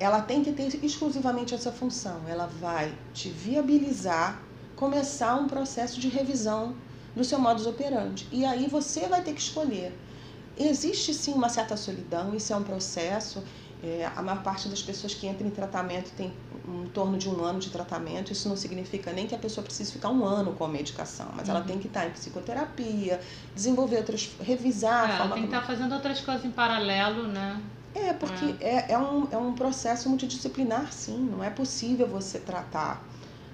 ela 0.00 0.22
tem 0.22 0.42
que 0.42 0.52
ter 0.52 0.82
exclusivamente 0.82 1.54
essa 1.54 1.70
função. 1.70 2.22
Ela 2.26 2.46
vai 2.46 2.94
te 3.12 3.28
viabilizar 3.28 4.42
começar 4.78 5.34
um 5.34 5.48
processo 5.48 5.98
de 5.98 6.08
revisão 6.08 6.76
do 7.16 7.24
seu 7.24 7.38
modus 7.40 7.66
operandi. 7.66 8.28
E 8.30 8.44
aí 8.44 8.68
você 8.68 9.08
vai 9.08 9.22
ter 9.22 9.32
que 9.32 9.40
escolher. 9.40 9.92
Existe 10.56 11.12
sim 11.12 11.32
uma 11.32 11.48
certa 11.48 11.76
solidão, 11.76 12.32
isso 12.32 12.52
é 12.52 12.56
um 12.56 12.62
processo. 12.62 13.42
É, 13.82 14.10
a 14.16 14.20
maior 14.22 14.42
parte 14.42 14.68
das 14.68 14.82
pessoas 14.82 15.14
que 15.14 15.26
entram 15.28 15.46
em 15.46 15.50
tratamento 15.50 16.10
tem 16.16 16.32
em 16.66 16.86
torno 16.88 17.16
de 17.16 17.28
um 17.28 17.44
ano 17.44 17.60
de 17.60 17.70
tratamento. 17.70 18.32
Isso 18.32 18.48
não 18.48 18.56
significa 18.56 19.12
nem 19.12 19.26
que 19.26 19.34
a 19.34 19.38
pessoa 19.38 19.62
precise 19.64 19.92
ficar 19.92 20.08
um 20.10 20.24
ano 20.24 20.52
com 20.54 20.64
a 20.64 20.68
medicação, 20.68 21.28
mas 21.36 21.48
ela 21.48 21.60
Uhum. 21.60 21.66
tem 21.66 21.78
que 21.78 21.86
estar 21.86 22.06
em 22.06 22.10
psicoterapia, 22.10 23.20
desenvolver 23.54 23.98
outras, 23.98 24.30
revisar 24.40 25.04
a 25.10 25.14
É, 25.14 25.16
forma 25.18 25.34
tem 25.34 25.42
que 25.46 25.54
estar 25.54 25.64
fazendo 25.66 25.94
outras 25.94 26.20
coisas 26.20 26.44
em 26.44 26.50
paralelo, 26.50 27.28
né? 27.28 27.60
é, 27.94 28.12
porque 28.12 28.56
é, 28.60 28.92
é, 28.92 28.98
um, 28.98 29.28
é 29.30 29.36
um 29.36 29.52
processo 29.54 30.08
multidisciplinar, 30.08 30.92
sim. 30.92 31.18
Não 31.30 31.42
é 31.42 31.50
possível 31.50 32.06
você 32.08 32.38
tratar 32.38 33.08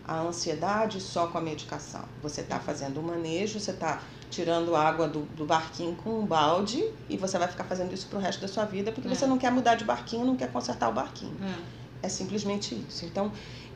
a 0.06 0.20
ansiedade 0.20 1.00
só 1.00 1.26
com 1.28 1.38
a 1.38 1.40
medicação. 1.40 2.04
Você 2.22 2.42
está 2.42 2.60
fazendo 2.60 3.00
o 3.00 3.02
manejo, 3.02 3.58
você 3.58 3.70
está 3.70 4.02
tirando 4.30 4.74
água 4.76 5.06
do, 5.08 5.20
do 5.22 5.44
barquinho 5.46 5.94
com 5.96 6.20
um 6.20 6.26
balde 6.26 6.82
e 7.08 7.16
você 7.16 7.38
vai 7.38 7.48
ficar 7.48 7.64
fazendo 7.64 7.92
isso 7.94 8.06
pro 8.08 8.18
resto 8.18 8.40
da 8.40 8.48
sua 8.48 8.64
vida 8.64 8.90
porque 8.92 9.08
É. 9.08 9.14
você 9.14 9.26
não 9.26 9.38
quer 9.38 9.50
mudar 9.50 9.76
de 9.76 9.84
barquinho, 9.84 10.24
não 10.26 10.36
quer 10.36 10.50
consertar 10.52 10.88
o 10.88 10.92
barquinho. 10.92 11.36
É. 12.02 12.06
É 12.06 12.08
simplesmente 12.08 12.74
isso. 12.74 13.04
Então, 13.06 13.32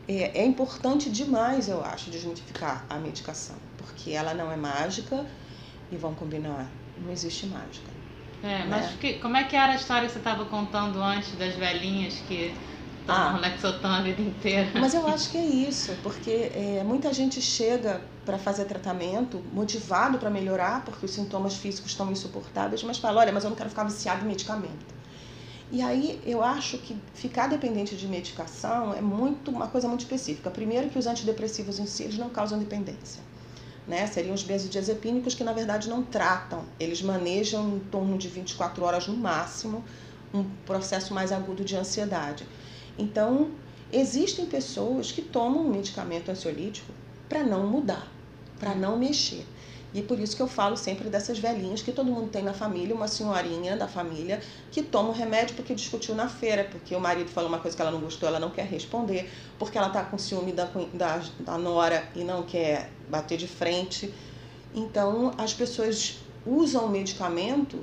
é, 0.06 0.40
é 0.40 0.44
importante 0.44 1.08
demais, 1.10 1.68
eu 1.68 1.82
acho, 1.84 2.10
desmitificar 2.10 2.84
a 2.90 2.96
medicação, 2.96 3.56
porque 3.78 4.10
ela 4.10 4.34
não 4.34 4.50
é 4.52 4.56
mágica 4.56 5.24
e 5.90 5.96
vão 5.96 6.14
combinar, 6.14 6.70
não 6.98 7.10
existe 7.10 7.46
mágica. 7.46 7.90
É, 8.42 8.64
mas 8.66 8.86
Né? 8.86 8.96
que- 9.00 9.14
como 9.14 9.36
é 9.36 9.44
que 9.44 9.56
era 9.56 9.72
a 9.72 9.76
história 9.76 10.06
que 10.06 10.12
você 10.12 10.18
estava 10.18 10.44
contando 10.44 11.00
antes 11.02 11.32
das 11.36 11.54
velhinhas 11.54 12.14
que 12.20 12.54
Ah. 13.08 13.38
Lexotan 13.40 13.88
a 13.88 14.02
vida 14.02 14.20
inteira? 14.20 14.70
Mas 14.78 14.92
eu 14.92 15.06
acho 15.06 15.30
que 15.30 15.38
é 15.38 15.44
isso, 15.44 15.96
porque 16.02 16.52
é, 16.54 16.84
muita 16.84 17.12
gente 17.12 17.40
chega 17.40 18.02
para 18.26 18.38
fazer 18.38 18.66
tratamento 18.66 19.42
motivado 19.52 20.18
para 20.18 20.28
melhorar, 20.28 20.84
porque 20.84 21.06
os 21.06 21.12
sintomas 21.12 21.54
físicos 21.54 21.92
estão 21.92 22.12
insuportáveis, 22.12 22.82
mas 22.82 22.98
fala: 22.98 23.20
olha, 23.20 23.32
mas 23.32 23.44
eu 23.44 23.50
não 23.50 23.56
quero 23.56 23.70
ficar 23.70 23.84
viciado 23.84 24.24
em 24.24 24.28
medicamento. 24.28 24.98
E 25.70 25.82
aí 25.82 26.20
eu 26.24 26.42
acho 26.42 26.78
que 26.78 26.96
ficar 27.14 27.46
dependente 27.46 27.94
de 27.94 28.06
medicação 28.06 28.94
é 28.94 29.02
muito 29.02 29.50
uma 29.50 29.68
coisa 29.68 29.86
muito 29.86 30.00
específica. 30.00 30.50
Primeiro 30.50 30.88
que 30.88 30.98
os 30.98 31.06
antidepressivos 31.06 31.78
em 31.78 31.86
si 31.86 32.08
não 32.18 32.30
causam 32.30 32.58
dependência. 32.58 33.22
Né? 33.86 34.06
Seriam 34.06 34.34
os 34.34 34.42
benzodiazepínicos 34.42 35.34
que 35.34 35.44
na 35.44 35.52
verdade 35.52 35.88
não 35.88 36.02
tratam. 36.02 36.64
Eles 36.80 37.02
manejam 37.02 37.76
em 37.76 37.78
torno 37.80 38.16
de 38.16 38.28
24 38.28 38.82
horas 38.82 39.06
no 39.06 39.16
máximo 39.16 39.84
um 40.32 40.44
processo 40.66 41.12
mais 41.12 41.32
agudo 41.32 41.64
de 41.64 41.76
ansiedade. 41.76 42.46
Então, 42.98 43.50
existem 43.92 44.46
pessoas 44.46 45.12
que 45.12 45.22
tomam 45.22 45.66
um 45.66 45.70
medicamento 45.70 46.30
ansiolítico 46.30 46.92
para 47.28 47.44
não 47.44 47.66
mudar, 47.66 48.10
para 48.58 48.74
não 48.74 48.98
mexer. 48.98 49.46
E 49.94 50.02
por 50.02 50.20
isso 50.20 50.36
que 50.36 50.42
eu 50.42 50.48
falo 50.48 50.76
sempre 50.76 51.08
dessas 51.08 51.38
velhinhas 51.38 51.80
que 51.80 51.92
todo 51.92 52.10
mundo 52.10 52.28
tem 52.28 52.42
na 52.42 52.52
família, 52.52 52.94
uma 52.94 53.08
senhorinha 53.08 53.74
da 53.74 53.88
família 53.88 54.40
que 54.70 54.82
toma 54.82 55.08
o 55.08 55.12
remédio 55.12 55.56
porque 55.56 55.74
discutiu 55.74 56.14
na 56.14 56.28
feira, 56.28 56.64
porque 56.70 56.94
o 56.94 57.00
marido 57.00 57.30
falou 57.30 57.48
uma 57.48 57.58
coisa 57.58 57.74
que 57.74 57.80
ela 57.80 57.90
não 57.90 58.00
gostou, 58.00 58.28
ela 58.28 58.38
não 58.38 58.50
quer 58.50 58.66
responder, 58.66 59.30
porque 59.58 59.78
ela 59.78 59.86
está 59.86 60.04
com 60.04 60.18
ciúme 60.18 60.52
da, 60.52 60.68
da, 60.92 61.22
da 61.40 61.56
nora 61.56 62.06
e 62.14 62.22
não 62.22 62.42
quer 62.42 62.90
bater 63.08 63.38
de 63.38 63.48
frente. 63.48 64.12
Então 64.74 65.32
as 65.38 65.54
pessoas 65.54 66.18
usam 66.46 66.84
o 66.84 66.88
medicamento 66.90 67.82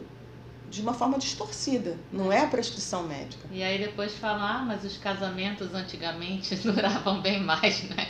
de 0.69 0.81
uma 0.81 0.93
forma 0.93 1.17
distorcida, 1.17 1.97
não 2.11 2.31
é 2.31 2.41
a 2.41 2.47
prescrição 2.47 3.03
médica. 3.03 3.47
E 3.51 3.61
aí 3.63 3.77
depois 3.77 4.13
falar, 4.13 4.57
ah, 4.59 4.63
mas 4.63 4.83
os 4.83 4.97
casamentos 4.97 5.73
antigamente 5.73 6.55
duravam 6.67 7.21
bem 7.21 7.39
mais, 7.41 7.83
né? 7.89 8.07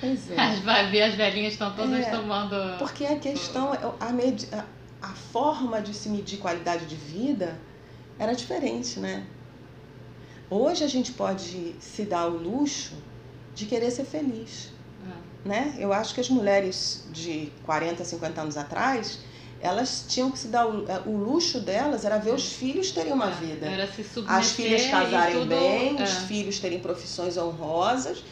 Pois 0.00 0.30
é. 0.30 0.36
As, 0.38 0.58
as 0.66 1.14
velhinhas 1.14 1.52
estão 1.54 1.74
todas 1.74 2.04
É, 2.04 2.10
tomando. 2.10 2.54
Porque 2.78 3.06
a 3.06 3.18
questão, 3.18 3.72
a, 4.00 4.12
medi- 4.12 4.48
a, 4.52 4.64
a 5.00 5.08
forma 5.14 5.80
de 5.80 5.94
se 5.94 6.08
medir 6.08 6.38
qualidade 6.38 6.84
de 6.86 6.96
vida 6.96 7.58
era 8.18 8.34
diferente, 8.34 8.98
né? 9.00 9.24
Hoje 10.50 10.84
a 10.84 10.88
gente 10.88 11.12
pode 11.12 11.74
se 11.80 12.04
dar 12.04 12.26
o 12.26 12.36
luxo 12.36 12.94
de 13.54 13.66
querer 13.66 13.90
ser 13.90 14.04
feliz, 14.04 14.72
Ah, 15.06 15.16
né? 15.44 15.74
Eu 15.78 15.92
acho 15.92 16.12
que 16.14 16.20
as 16.20 16.28
mulheres 16.28 17.06
de 17.12 17.50
40, 17.64 18.04
50 18.04 18.40
anos 18.42 18.56
atrás, 18.56 19.20
elas 19.60 20.04
tinham 20.08 20.30
que 20.30 20.38
se 20.38 20.48
dar 20.48 20.66
o, 20.66 20.84
o 21.06 21.16
luxo 21.16 21.60
delas 21.60 22.04
era 22.04 22.18
ver 22.18 22.34
os 22.34 22.52
filhos 22.52 22.90
terem 22.90 23.12
uma 23.12 23.30
vida. 23.30 23.66
Era 23.66 23.86
se 23.86 24.04
submeter 24.04 24.36
As 24.38 24.50
filhas 24.52 24.86
casarem 24.86 25.34
tudo- 25.34 25.48
bem, 25.48 25.98
é. 25.98 26.02
os 26.02 26.10
filhos 26.26 26.58
terem 26.58 26.80
profissões 26.80 27.36
honrosas. 27.36 28.22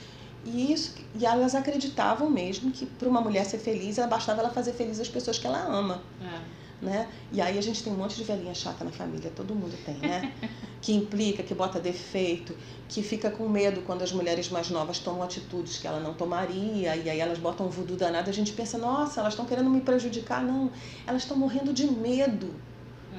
E, 0.45 0.73
isso, 0.73 0.95
e 1.19 1.25
elas 1.25 1.55
acreditavam 1.55 2.29
mesmo 2.29 2.71
que 2.73 2.85
para 2.85 3.09
uma 3.09 3.21
mulher 3.21 3.45
ser 3.45 3.59
feliz, 3.59 3.97
ela 3.97 4.09
bastava 4.09 4.41
ela 4.41 4.51
fazer 4.51 4.73
feliz 4.73 4.99
as 4.99 5.09
pessoas 5.09 5.39
que 5.39 5.47
ela 5.47 5.61
ama. 5.63 6.03
É. 6.21 6.62
Né? 6.83 7.07
E 7.31 7.41
aí 7.41 7.57
a 7.57 7.63
gente 7.63 7.81
tem 7.85 7.93
um 7.93 7.97
monte 7.97 8.17
de 8.17 8.25
velhinha 8.25 8.53
chata 8.53 8.83
na 8.85 8.91
família, 8.91 9.31
todo 9.37 9.55
mundo 9.55 9.73
tem, 9.87 9.95
né? 9.99 10.33
que 10.83 10.93
implica, 10.93 11.41
que 11.41 11.55
bota 11.55 11.79
defeito, 11.79 12.57
que 12.89 13.05
fica 13.05 13.31
com 13.31 13.49
medo 13.49 13.83
quando 13.83 14.03
as 14.03 14.11
mulheres 14.11 14.49
mais 14.49 14.69
novas 14.69 14.99
tomam 14.99 15.23
atitudes 15.23 15.79
que 15.79 15.87
ela 15.87 16.01
não 16.01 16.13
tomaria, 16.13 16.97
e 16.97 17.09
aí 17.09 17.21
elas 17.21 17.39
botam 17.39 17.67
um 17.67 17.69
voodoo 17.69 17.97
danado, 17.97 18.29
a 18.29 18.33
gente 18.33 18.53
pensa, 18.53 18.79
nossa, 18.79 19.21
elas 19.21 19.35
estão 19.35 19.47
querendo 19.47 19.71
me 19.71 19.81
prejudicar. 19.81 20.43
Não, 20.43 20.73
elas 21.07 21.23
estão 21.23 21.37
morrendo 21.37 21.73
de 21.73 21.87
medo 21.87 22.53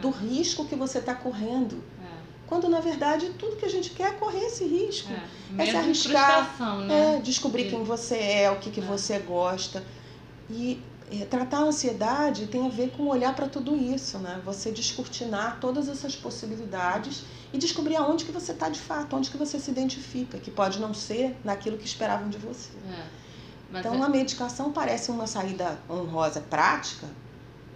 do 0.02 0.10
risco 0.10 0.66
que 0.66 0.76
você 0.76 0.98
está 1.00 1.16
correndo. 1.16 1.82
É. 2.04 2.08
Quando 2.46 2.68
na 2.68 2.82
verdade 2.82 3.30
tudo 3.40 3.56
que 3.56 3.66
a 3.66 3.70
gente 3.70 3.92
quer 3.92 4.10
é 4.10 4.12
correr 4.12 4.44
esse 4.44 4.66
risco. 4.66 5.10
É. 5.58 5.64
É 5.64 5.66
se 5.72 5.78
arriscar, 5.78 6.62
né? 6.82 7.16
É, 7.16 7.22
descobrir 7.22 7.64
De- 7.64 7.70
quem 7.70 7.84
você 7.86 8.18
é, 8.18 8.52
o 8.52 8.58
que, 8.58 8.70
que 8.72 8.82
É. 8.82 8.84
você 8.84 9.20
gosta. 9.20 9.82
E 10.50 10.82
é, 10.93 10.93
tratar 11.26 11.58
a 11.60 11.64
ansiedade 11.64 12.48
tem 12.48 12.66
a 12.66 12.70
ver 12.70 12.92
com 12.92 13.08
olhar 13.08 13.36
para 13.36 13.48
tudo 13.48 13.76
isso, 13.76 14.18
né? 14.20 14.42
Você 14.46 14.72
descortinar 14.72 15.60
todas 15.60 15.88
essas 15.88 16.16
possibilidades 16.16 17.24
e 17.52 17.58
descobrir 17.58 17.96
aonde 17.96 18.26
que 18.26 18.32
você 18.32 18.52
está 18.52 18.70
de 18.70 18.80
fato, 18.80 19.16
onde 19.16 19.30
que 19.30 19.38
você 19.38 19.60
se 19.60 19.70
identifica, 19.70 20.38
que 20.38 20.50
pode 20.50 20.80
não 20.80 20.94
ser 20.94 21.38
naquilo 21.44 21.78
que 21.78 21.86
esperavam 21.86 22.30
de 22.30 22.38
você. 22.38 22.70
É. 22.90 23.80
Então 23.80 23.96
é- 23.96 24.02
a 24.02 24.10
medicação 24.10 24.72
parece 24.72 25.12
uma 25.12 25.28
saída 25.28 25.80
honrosa 25.90 26.42
prática, 26.42 27.08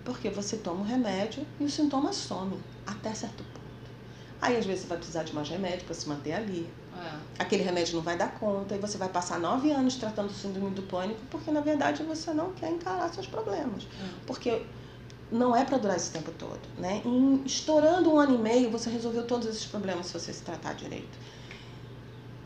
porque 0.05 0.29
você 0.29 0.57
toma 0.57 0.81
o 0.81 0.83
remédio 0.83 1.45
e 1.59 1.63
os 1.63 1.73
sintomas 1.73 2.15
somem 2.15 2.59
até 2.85 3.13
certo 3.13 3.43
ponto. 3.43 3.57
Aí 4.41 4.55
às 4.55 4.65
vezes 4.65 4.81
você 4.83 4.87
vai 4.87 4.97
precisar 4.97 5.23
de 5.23 5.33
mais 5.33 5.49
remédio 5.49 5.85
para 5.85 5.95
se 5.95 6.07
manter 6.07 6.33
ali, 6.33 6.69
é. 6.97 7.43
aquele 7.43 7.63
remédio 7.63 7.95
não 7.95 8.01
vai 8.03 8.17
dar 8.17 8.31
conta 8.39 8.75
e 8.75 8.79
você 8.79 8.97
vai 8.97 9.09
passar 9.09 9.39
nove 9.39 9.71
anos 9.71 9.95
tratando 9.95 10.29
o 10.29 10.33
síndrome 10.33 10.71
do 10.71 10.81
pânico 10.83 11.19
porque 11.29 11.51
na 11.51 11.61
verdade 11.61 12.03
você 12.03 12.33
não 12.33 12.53
quer 12.53 12.69
encarar 12.71 13.13
seus 13.13 13.27
problemas. 13.27 13.83
Hum. 13.83 14.09
Porque 14.25 14.63
não 15.31 15.55
é 15.55 15.65
para 15.65 15.77
durar 15.77 15.97
esse 15.97 16.11
tempo 16.11 16.31
todo, 16.31 16.59
né? 16.77 17.01
Em 17.05 17.41
estourando 17.45 18.11
um 18.11 18.17
ano 18.17 18.35
e 18.35 18.37
meio 18.37 18.69
você 18.71 18.89
resolveu 18.89 19.25
todos 19.25 19.47
esses 19.47 19.65
problemas 19.65 20.07
se 20.07 20.13
você 20.13 20.31
se 20.31 20.41
tratar 20.41 20.73
direito. 20.73 21.17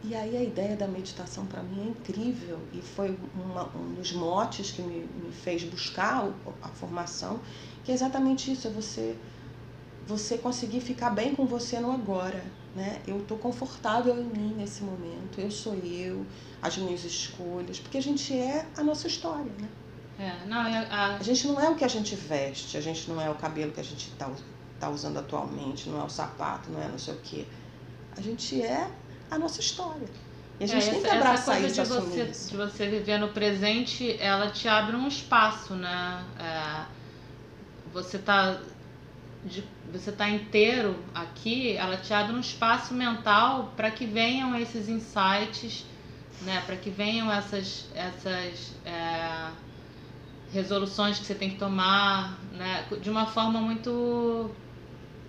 E 0.03 0.15
aí 0.15 0.36
a 0.36 0.41
ideia 0.43 0.75
da 0.75 0.88
meditação 0.88 1.46
para 1.46 1.62
mim 1.62 1.79
é 1.86 1.89
incrível 1.89 2.58
e 2.74 2.81
foi 2.81 3.15
uma- 3.36 3.70
um 3.75 3.93
dos 3.93 4.12
motes 4.13 4.72
que 4.72 4.81
me, 4.81 5.08
me 5.24 5.31
fez 5.31 5.63
buscar 5.63 6.27
a 6.63 6.67
formação, 6.70 7.39
que 7.84 7.91
é 7.91 7.93
exatamente 7.93 8.51
isso, 8.51 8.67
é 8.67 8.72
você 8.72 9.15
você 10.08 10.38
conseguir 10.39 10.81
ficar 10.81 11.12
bem 11.12 11.36
com 11.36 11.46
você 11.46 11.79
no 11.79 11.92
agora, 11.92 12.44
né? 12.75 13.01
Eu 13.07 13.20
estou 13.20 13.38
confortável 13.38 14.16
em 14.18 14.24
mim 14.25 14.55
nesse 14.57 14.84
momento, 14.84 15.40
eu 15.40 15.51
sou 15.51 15.75
eu, 15.75 16.25
as 16.62 16.77
minhas 16.77 17.03
escolhas, 17.03 17.79
porque 17.79 17.98
a 17.98 18.01
gente 18.01 18.34
é 18.38 18.66
a 18.77 18.84
nossa 18.84 19.07
história, 19.07 19.51
né? 19.60 19.70
É. 20.20 20.46
Não, 20.48 20.66
é- 20.68 20.88
a- 20.90 21.18
A 21.18 21.24
gente 21.24 21.48
não 21.48 21.60
é 21.60 21.70
o 21.70 21.75
que 21.75 21.84
a 21.84 21.88
gente 21.88 22.16
veste, 22.16 22.77
a 22.77 22.81
gente 22.81 23.10
não 23.10 23.20
é 23.20 23.29
o 23.29 23.36
cabelo 23.36 23.72
que 23.72 23.79
a 23.79 23.84
gente 23.84 24.07
está 24.10 24.29
tá 24.79 24.90
usando 24.90 25.18
atualmente, 25.18 25.90
não 25.90 26.00
é 26.01 26.03
o 26.03 26.10
sapato, 26.10 26.70
não 26.70 26.81
é 26.81 26.88
não 26.88 27.00
sei 27.00 27.14
o 27.14 27.18
quê. 27.18 27.46
A 28.16 28.22
gente 28.22 28.62
é 28.62 28.88
a 29.29 29.40
nossa 29.40 29.60
história. 29.60 30.07
E 30.60 30.64
a 30.64 30.68
gente 30.68 30.88
É, 30.88 30.92
tem 30.92 31.01
que 31.01 31.10
abraçar 31.10 31.34
essa 31.34 31.68
isso, 31.68 31.75
coisa 31.75 31.75
de 31.75 31.81
assumir 31.81 32.25
você, 32.25 32.31
isso. 32.31 32.50
de 32.51 32.57
você 32.57 32.88
viver 32.90 33.18
no 33.18 33.29
presente, 33.29 34.16
ela 34.20 34.51
te 34.51 34.68
abre 34.68 34.96
um 34.96 35.07
espaço, 35.07 35.74
né? 35.74 36.25
É, 36.40 36.86
você 37.92 38.18
tá 38.20 38.60
de- 39.45 39.63
você 39.91 40.11
tá 40.11 40.29
inteiro 40.29 40.95
aqui, 41.13 41.75
ela 41.75 41.97
te 41.97 42.13
abre 42.13 42.35
um 42.35 42.39
espaço 42.39 42.93
mental 42.93 43.73
para 43.75 43.91
que 43.91 44.05
venham 44.05 44.55
esses 44.55 44.87
insights, 44.87 45.85
né? 46.41 46.61
Para 46.65 46.75
que 46.77 46.89
venham 46.89 47.31
essas 47.31 47.89
essas 47.95 48.73
é, 48.85 49.51
resoluções 50.51 51.19
que 51.19 51.25
você 51.25 51.35
tem 51.35 51.49
que 51.51 51.57
tomar, 51.57 52.39
né? 52.51 52.85
De 53.01 53.09
uma 53.09 53.25
forma 53.25 53.59
muito 53.61 54.55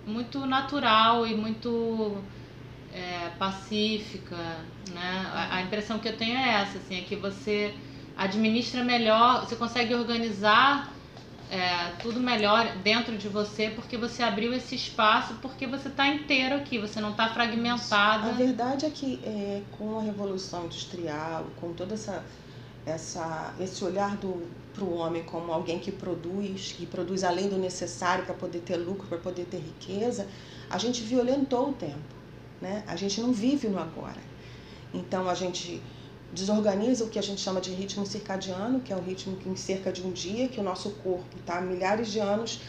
muito 0.05 0.45
natural 0.45 1.25
e 1.27 1.35
muito 1.35 2.23
é, 2.93 3.29
pacífica, 3.39 4.37
né? 4.91 5.31
A, 5.33 5.57
a 5.57 5.61
impressão 5.61 5.99
que 5.99 6.07
eu 6.07 6.17
tenho 6.17 6.37
é 6.37 6.61
essa, 6.61 6.77
assim, 6.79 6.97
é 6.97 7.01
que 7.01 7.15
você 7.15 7.75
administra 8.15 8.83
melhor, 8.83 9.45
você 9.45 9.55
consegue 9.55 9.95
organizar 9.95 10.92
é, 11.51 11.91
tudo 12.01 12.19
melhor 12.19 12.77
dentro 12.77 13.17
de 13.17 13.27
você 13.27 13.69
porque 13.69 13.97
você 13.97 14.23
abriu 14.23 14.53
esse 14.53 14.75
espaço, 14.75 15.35
porque 15.41 15.67
você 15.67 15.87
está 15.87 16.07
inteiro 16.07 16.55
aqui, 16.55 16.79
você 16.79 16.99
não 16.99 17.11
está 17.11 17.29
fragmentada. 17.33 18.29
A 18.29 18.31
verdade 18.31 18.85
é 18.85 18.89
que 18.89 19.19
é, 19.23 19.61
com 19.77 19.99
a 19.99 20.01
Revolução 20.01 20.65
Industrial, 20.65 21.45
com 21.59 21.73
toda 21.73 21.93
essa, 21.93 22.23
essa 22.85 23.53
esse 23.59 23.83
olhar 23.83 24.17
para 24.17 24.83
o 24.83 24.95
homem 24.95 25.23
como 25.23 25.51
alguém 25.51 25.79
que 25.79 25.91
produz, 25.91 26.71
que 26.71 26.85
produz 26.85 27.23
além 27.23 27.47
do 27.49 27.57
necessário 27.57 28.25
para 28.25 28.33
poder 28.33 28.59
ter 28.59 28.77
lucro, 28.77 29.07
para 29.07 29.19
poder 29.19 29.45
ter 29.45 29.57
riqueza, 29.57 30.27
a 30.69 30.77
gente 30.77 31.01
violentou 31.03 31.69
o 31.69 31.73
tempo. 31.73 31.99
Né? 32.59 32.83
A 32.87 32.95
gente 32.95 33.21
não 33.21 33.31
vive 33.31 33.67
no 33.67 33.79
agora. 33.79 34.21
Então 34.93 35.29
a 35.29 35.35
gente 35.35 35.81
desorganiza 36.33 37.03
o 37.05 37.09
que 37.09 37.19
a 37.19 37.21
gente 37.23 37.39
chama 37.41 37.61
de 37.61 37.71
ritmo 37.71 38.05
circadiano, 38.05 38.79
que 38.79 38.91
é 38.91 38.95
o 38.95 39.01
ritmo 39.01 39.37
que 39.37 39.47
em 39.47 39.55
cerca 39.55 39.91
de 39.91 40.01
um 40.05 40.11
dia, 40.11 40.47
que 40.47 40.59
o 40.59 40.63
nosso 40.63 40.89
corpo 41.03 41.25
está 41.39 41.61
milhares 41.61 42.09
de 42.11 42.19
anos 42.19 42.59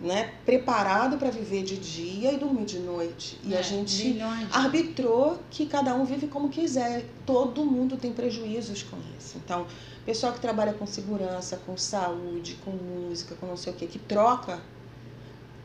né, 0.00 0.32
preparado 0.44 1.16
para 1.16 1.30
viver 1.30 1.62
de 1.62 1.76
dia 1.76 2.32
e 2.32 2.36
dormir 2.38 2.64
de 2.64 2.78
noite. 2.80 3.38
E 3.44 3.54
a 3.54 3.60
É, 3.60 3.62
gente 3.62 4.02
bilhões. 4.02 4.48
arbitrou 4.52 5.38
que 5.50 5.66
cada 5.66 5.94
um 5.94 6.04
vive 6.04 6.26
como 6.26 6.48
quiser. 6.48 7.04
Todo 7.24 7.64
mundo 7.64 7.96
tem 7.96 8.12
prejuízos 8.12 8.82
com 8.82 8.96
isso. 9.18 9.36
Então, 9.44 9.66
pessoal 10.04 10.32
que 10.32 10.40
trabalha 10.40 10.72
com 10.72 10.86
segurança, 10.86 11.56
com 11.64 11.76
saúde, 11.76 12.58
com 12.64 12.72
música, 12.72 13.36
com 13.36 13.46
não 13.46 13.56
sei 13.56 13.72
o 13.72 13.76
que, 13.76 13.86
que 13.86 13.98
troca, 13.98 14.60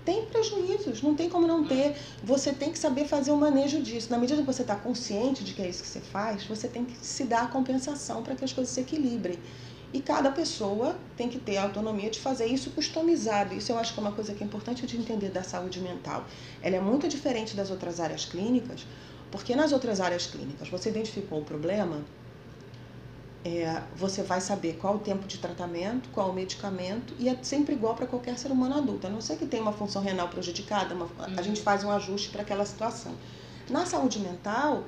tem 0.06 0.26
prejuízos, 0.28 1.02
não 1.02 1.16
tem 1.16 1.28
como 1.28 1.48
não 1.48 1.66
ter. 1.66 1.96
Você 2.24 2.54
tem 2.54 2.72
que 2.72 2.78
saber 2.78 3.06
fazer 3.06 3.32
o 3.32 3.38
manejo 3.38 3.82
disso. 3.82 4.12
Na 4.12 4.18
medida 4.18 4.40
que 4.40 4.46
você 4.46 4.62
está 4.62 4.76
consciente 4.76 5.44
de 5.44 5.54
que 5.54 5.62
é 5.62 5.68
isso 5.68 5.82
que 5.82 5.90
você 5.90 6.00
faz, 6.00 6.46
você 6.46 6.68
tem 6.68 6.86
que 6.86 6.96
se 7.04 7.24
dar 7.24 7.44
a 7.44 7.48
compensação 7.48 8.22
para 8.22 8.36
que 8.36 8.46
as 8.46 8.54
coisas 8.54 8.74
se 8.74 8.80
equilibrem. 8.80 9.40
E 9.92 10.02
cada 10.02 10.30
pessoa 10.30 10.96
tem 11.16 11.30
que 11.30 11.40
ter 11.40 11.58
a 11.58 11.64
autonomia 11.64 12.10
de 12.10 12.20
fazer 12.20 12.46
isso 12.46 12.70
customizado. 12.72 13.56
Isso 13.56 13.72
eu 13.72 13.78
acho 13.78 13.94
que 13.94 14.00
é 14.00 14.04
uma 14.04 14.12
coisa 14.12 14.34
que 14.34 14.44
é 14.44 14.46
importante 14.46 14.86
de 14.86 14.98
entender 14.98 15.30
da 15.30 15.42
saúde 15.42 15.80
mental. 15.80 16.26
Ela 16.62 16.76
é 16.76 16.82
muito 16.82 17.08
diferente 17.08 17.56
das 17.56 17.72
outras 17.72 18.00
áreas 18.00 18.26
clínicas, 18.26 18.86
porque 19.32 19.56
nas 19.56 19.72
outras 19.72 20.00
áreas 20.00 20.28
clínicas 20.28 20.70
você 20.70 20.90
identificou 20.90 21.40
o 21.40 21.46
problema, 21.46 22.04
é, 23.46 23.80
você 23.96 24.24
vai 24.24 24.42
saber 24.42 24.74
qual 24.82 24.96
o 24.96 25.00
tempo 25.00 25.28
de 25.28 25.38
tratamento, 25.38 26.10
qual 26.12 26.32
o 26.32 26.34
medicamento, 26.34 27.14
e 27.20 27.30
é 27.30 27.38
sempre 27.44 27.76
igual 27.76 27.94
para 27.94 28.08
qualquer 28.08 28.38
ser 28.40 28.52
humano 28.52 28.76
adulto. 28.76 29.06
A 29.06 29.10
não 29.10 29.22
ser 29.22 29.38
que 29.38 29.46
tenha 29.46 29.62
uma 29.62 29.72
função 29.72 30.02
renal 30.02 30.28
prejudicada, 30.30 30.96
uma- 30.96 31.08
a 31.20 31.30
Uhum. 31.30 31.44
gente 31.44 31.62
faz 31.62 31.84
um 31.84 31.92
ajuste 31.92 32.30
para 32.30 32.42
aquela 32.42 32.66
situação. 32.66 33.14
Na 33.70 33.86
saúde 33.86 34.18
mental, 34.20 34.86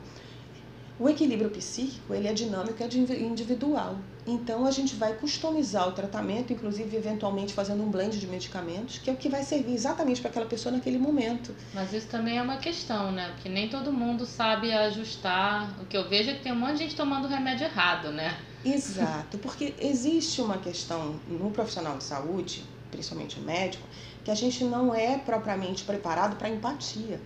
o 1.00 1.08
equilíbrio 1.08 1.50
psíquico 1.50 2.14
ele 2.14 2.28
é 2.28 2.34
dinâmico, 2.34 2.82
é 2.82 2.88
de- 2.88 2.98
individual. 3.24 3.98
Então 4.26 4.66
a 4.66 4.72
gente 4.72 4.96
vai 4.96 5.14
customizar 5.14 5.88
o 5.88 5.92
tratamento, 5.94 6.52
inclusive 6.52 6.96
eventualmente 6.98 7.54
fazendo 7.54 7.84
um 7.84 7.90
blend 7.90 8.20
de 8.20 8.28
medicamentos, 8.28 8.98
que 8.98 9.10
é 9.10 9.14
o 9.14 9.16
que 9.16 9.30
vai 9.30 9.44
servir 9.44 9.74
exatamente 9.74 10.20
para 10.20 10.30
aquela 10.30 10.46
pessoa 10.46 10.74
naquele 10.74 10.98
momento. 10.98 11.56
Mas 11.74 11.94
isso 11.94 12.08
também 12.08 12.38
é 12.38 12.42
uma 12.42 12.58
questão, 12.58 13.12
né? 13.12 13.30
Porque 13.34 13.48
nem 13.48 13.70
todo 13.70 13.94
mundo 13.94 14.26
sabe 14.26 14.74
ajustar. 14.74 15.78
O 15.82 15.86
que 15.86 15.96
eu 15.96 16.10
vejo 16.10 16.32
é 16.32 16.34
que 16.34 16.44
tem 16.44 16.52
um 16.52 16.56
monte 16.58 16.74
de 16.74 16.78
gente 16.80 16.96
tomando 16.96 17.28
remédio 17.28 17.66
errado, 17.66 18.12
né? 18.12 18.38
Exato, 18.66 19.38
porque 19.38 19.74
existe 19.80 20.42
uma 20.42 20.58
questão 20.58 21.20
no 21.28 21.52
profissional 21.52 21.98
de 21.98 22.04
saúde, 22.04 22.66
principalmente 22.92 23.40
o 23.40 23.42
médico, 23.44 23.88
que 24.26 24.32
a 24.32 24.36
gente 24.36 24.64
não 24.66 24.94
é 24.94 25.18
propriamente 25.18 25.84
preparado 25.86 26.36
para 26.36 26.50
empatia. 26.50 27.22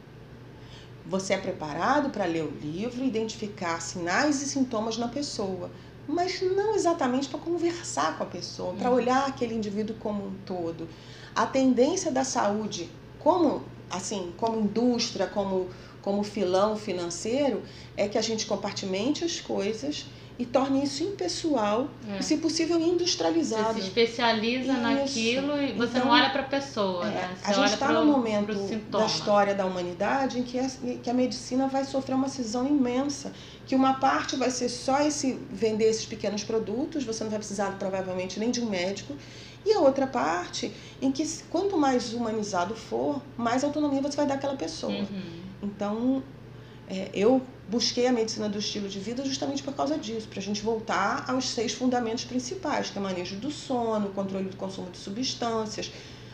Você 1.11 1.33
é 1.33 1.37
preparado 1.37 2.09
para 2.09 2.23
ler 2.23 2.45
o 2.45 2.51
livro, 2.61 3.03
identificar 3.03 3.81
sinais 3.81 4.41
e 4.41 4.45
sintomas 4.47 4.95
na 4.97 5.09
pessoa, 5.09 5.69
mas 6.07 6.41
não 6.41 6.73
exatamente 6.73 7.27
para 7.27 7.37
conversar 7.37 8.17
com 8.17 8.23
a 8.23 8.27
pessoa, 8.27 8.73
para 8.75 8.89
Uhum. 8.89 8.95
olhar 8.95 9.27
aquele 9.27 9.53
indivíduo 9.53 9.97
como 9.99 10.25
um 10.25 10.33
todo. 10.45 10.87
A 11.35 11.45
tendência 11.45 12.09
da 12.11 12.23
saúde, 12.23 12.89
como 13.19 13.61
assim, 13.89 14.33
como 14.37 14.57
indústria, 14.61 15.27
como 15.27 15.69
como 16.01 16.23
filão 16.23 16.75
financeiro, 16.77 17.61
é 17.95 18.07
que 18.07 18.17
a 18.17 18.21
gente 18.23 18.47
compartimente 18.47 19.23
as 19.23 19.39
coisas 19.41 20.05
e 20.41 20.45
torne 20.47 20.83
isso 20.83 21.03
impessoal 21.03 21.87
É. 22.09 22.17
e, 22.19 22.23
se 22.23 22.37
possível, 22.37 22.79
Você 22.79 22.85
industrializado. 22.89 23.73
se 23.75 23.81
especializa 23.81 24.71
Isso. 24.73 24.81
naquilo 24.81 25.61
e 25.61 25.71
você 25.73 25.97
Então, 25.97 26.05
não 26.05 26.11
olha 26.11 26.31
para 26.31 26.41
a 26.41 26.45
pessoa, 26.45 27.05
É, 27.07 27.11
né? 27.11 27.35
Você 27.43 27.51
a 27.51 27.53
gente 27.53 27.73
está 27.73 27.91
num 27.91 28.05
momento 28.05 28.53
da 28.89 29.05
história 29.05 29.53
da 29.53 29.65
humanidade 29.65 30.39
em 30.39 30.43
que 30.43 30.57
a, 30.57 30.67
que 31.03 31.09
a 31.09 31.13
medicina 31.13 31.67
vai 31.67 31.85
sofrer 31.85 32.15
uma 32.15 32.27
cisão 32.27 32.67
imensa. 32.67 33.31
Que 33.67 33.75
uma 33.75 33.93
parte 33.99 34.35
vai 34.35 34.49
ser 34.49 34.67
só 34.67 34.99
esse 35.01 35.39
vender 35.51 35.85
esses 35.85 36.05
pequenos 36.07 36.43
produtos, 36.43 37.03
você 37.03 37.23
não 37.23 37.29
vai 37.29 37.39
precisar 37.39 37.77
provavelmente 37.77 38.39
nem 38.39 38.49
de 38.49 38.61
um 38.61 38.65
médico. 38.69 39.13
E 39.63 39.71
a 39.73 39.79
outra 39.79 40.07
parte 40.07 40.71
em 40.99 41.11
que 41.11 41.23
quanto 41.51 41.77
mais 41.77 42.13
humanizado 42.13 42.73
for, 42.75 43.21
mais 43.37 43.63
autonomia 43.63 44.01
você 44.01 44.17
vai 44.17 44.25
dar 44.25 44.33
àquela 44.35 44.55
pessoa. 44.55 44.91
Uhum. 44.91 45.21
Então, 45.61 46.23
é, 46.93 47.09
eu 47.13 47.41
busquei 47.69 48.05
a 48.05 48.11
medicina 48.11 48.49
do 48.49 48.59
estilo 48.59 48.89
de 48.89 48.99
vida 48.99 49.23
justamente 49.23 49.63
por 49.63 49.73
causa 49.73 49.97
disso, 49.97 50.27
para 50.27 50.39
a 50.39 50.43
gente 50.43 50.61
voltar 50.61 51.23
aos 51.29 51.47
seis 51.49 51.71
fundamentos 51.73 52.25
principais, 52.25 52.89
que 52.89 52.97
é 52.97 53.01
manejo 53.01 53.37
do 53.37 53.49
sono, 53.49 54.09
controle 54.09 54.49
do 54.49 54.57
consumo 54.57 54.89
de 54.91 54.97
substâncias, 54.97 55.89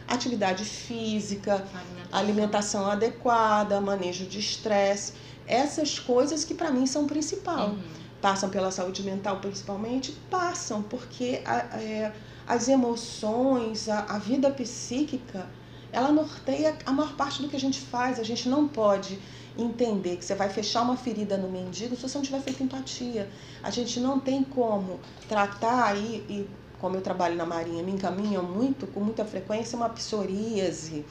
atividade 0.07 0.63
física, 0.65 1.53
Alimentação. 1.73 2.19
alimentação 2.19 2.85
adequada, 2.89 3.79
manejo 3.79 4.25
de 4.25 4.39
estresse, 4.39 5.13
essas 5.45 5.99
coisas 5.99 6.43
que 6.43 6.55
para 6.55 6.71
mim 6.71 6.87
são 6.87 7.05
principal. 7.05 7.69
Uhum. 7.69 7.79
Passam 8.19 8.49
pela 8.49 8.71
saúde 8.71 9.03
mental 9.03 9.39
principalmente? 9.39 10.11
Passam, 10.31 10.81
porque 10.81 11.41
a- 11.45 11.77
é, 11.79 12.11
as 12.47 12.67
emoções, 12.67 13.87
a, 13.89 13.99
a 14.15 14.17
vida 14.17 14.49
psíquica, 14.49 15.47
ela 15.91 16.11
norteia 16.11 16.75
a 16.85 16.91
maior 16.91 17.13
parte 17.15 17.41
do 17.43 17.47
que 17.47 17.55
a 17.55 17.59
gente 17.59 17.79
faz. 17.79 18.19
A 18.19 18.23
gente 18.23 18.49
não 18.49 18.67
pode 18.67 19.19
entender 19.57 20.17
que 20.17 20.25
você 20.25 20.35
vai 20.35 20.49
fechar 20.49 20.81
uma 20.81 20.95
ferida 20.95 21.37
no 21.37 21.49
mendigo 21.49 21.95
se 21.95 22.01
você 22.01 22.17
não 22.17 22.25
tiver 22.25 22.41
feito 22.41 22.63
empatia. 22.63 23.29
A 23.63 23.69
gente 23.69 23.99
não 23.99 24.19
tem 24.19 24.43
como 24.43 24.99
tratar 25.27 25.85
aí, 25.85 26.25
e 26.29 26.49
como 26.79 26.95
eu 26.95 27.01
trabalho 27.01 27.35
na 27.35 27.45
Marinha, 27.45 27.83
me 27.83 27.91
encaminham 27.91 28.43
muito, 28.43 28.87
com 28.87 28.99
muita 28.99 29.25
frequência, 29.25 29.75
uma 29.75 29.89
psoríase, 29.89 31.05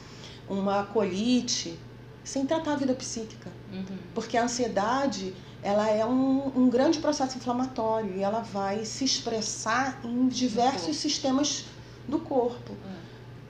uma 0.49 0.85
colite, 0.85 1.79
sem 2.23 2.47
tratar 2.47 2.73
a 2.73 2.77
vida 2.77 2.95
psíquica. 2.95 3.51
Uhum. 3.73 3.99
Porque 4.15 4.37
a 4.37 4.45
ansiedade, 4.45 5.35
ela 5.63 5.89
é 5.89 6.05
um, 6.05 6.53
um 6.57 6.69
grande 6.69 6.99
processo 6.99 7.37
inflamatório 7.37 8.17
e 8.17 8.23
ela 8.23 8.41
vai 8.41 8.85
se 8.85 9.05
expressar 9.05 10.01
em 10.05 10.29
diversos 10.29 10.97
sistemas 10.97 11.65
do 12.09 12.19
corpo. 12.19 12.73
É. 12.73 12.96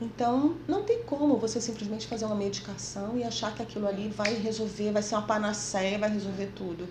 Então, 0.00 0.56
não 0.68 0.82
tem 0.82 1.02
como 1.04 1.38
você 1.38 1.60
simplesmente 1.60 2.06
fazer 2.06 2.26
uma 2.26 2.34
medicação 2.34 3.16
e 3.16 3.24
achar 3.24 3.54
que 3.54 3.62
aquilo 3.62 3.88
ali 3.88 4.08
vai 4.08 4.34
resolver, 4.34 4.92
vai 4.92 5.02
ser 5.02 5.14
uma 5.14 5.22
panaceia, 5.26 5.98
vai 5.98 6.10
resolver 6.10 6.50
tudo. 6.54 6.86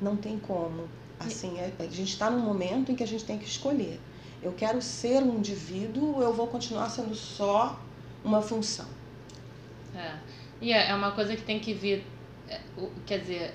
Não 0.00 0.16
tem 0.16 0.38
como. 0.38 0.86
Assim, 1.18 1.58
é- 1.58 1.72
a 1.78 1.84
gente 1.84 2.12
está 2.12 2.30
num 2.30 2.40
momento 2.40 2.92
em 2.92 2.94
que 2.94 3.02
a 3.02 3.06
gente 3.06 3.24
tem 3.24 3.38
que 3.38 3.46
escolher. 3.46 3.98
Eu 4.42 4.52
quero 4.52 4.80
ser 4.82 5.22
um 5.22 5.36
indivíduo 5.38 6.16
ou 6.16 6.22
eu 6.22 6.32
vou 6.32 6.46
continuar 6.46 6.88
sendo 6.90 7.14
só 7.14 7.78
uma 8.24 8.40
função? 8.42 8.86
É. 9.94 10.14
E 10.60 10.72
é 10.72 10.90
é 10.90 10.94
uma 10.94 11.12
coisa 11.12 11.34
que 11.34 11.42
tem 11.42 11.58
que 11.58 11.72
vir. 11.72 12.04
é, 12.48 12.60
Quer 13.06 13.20
dizer, 13.20 13.54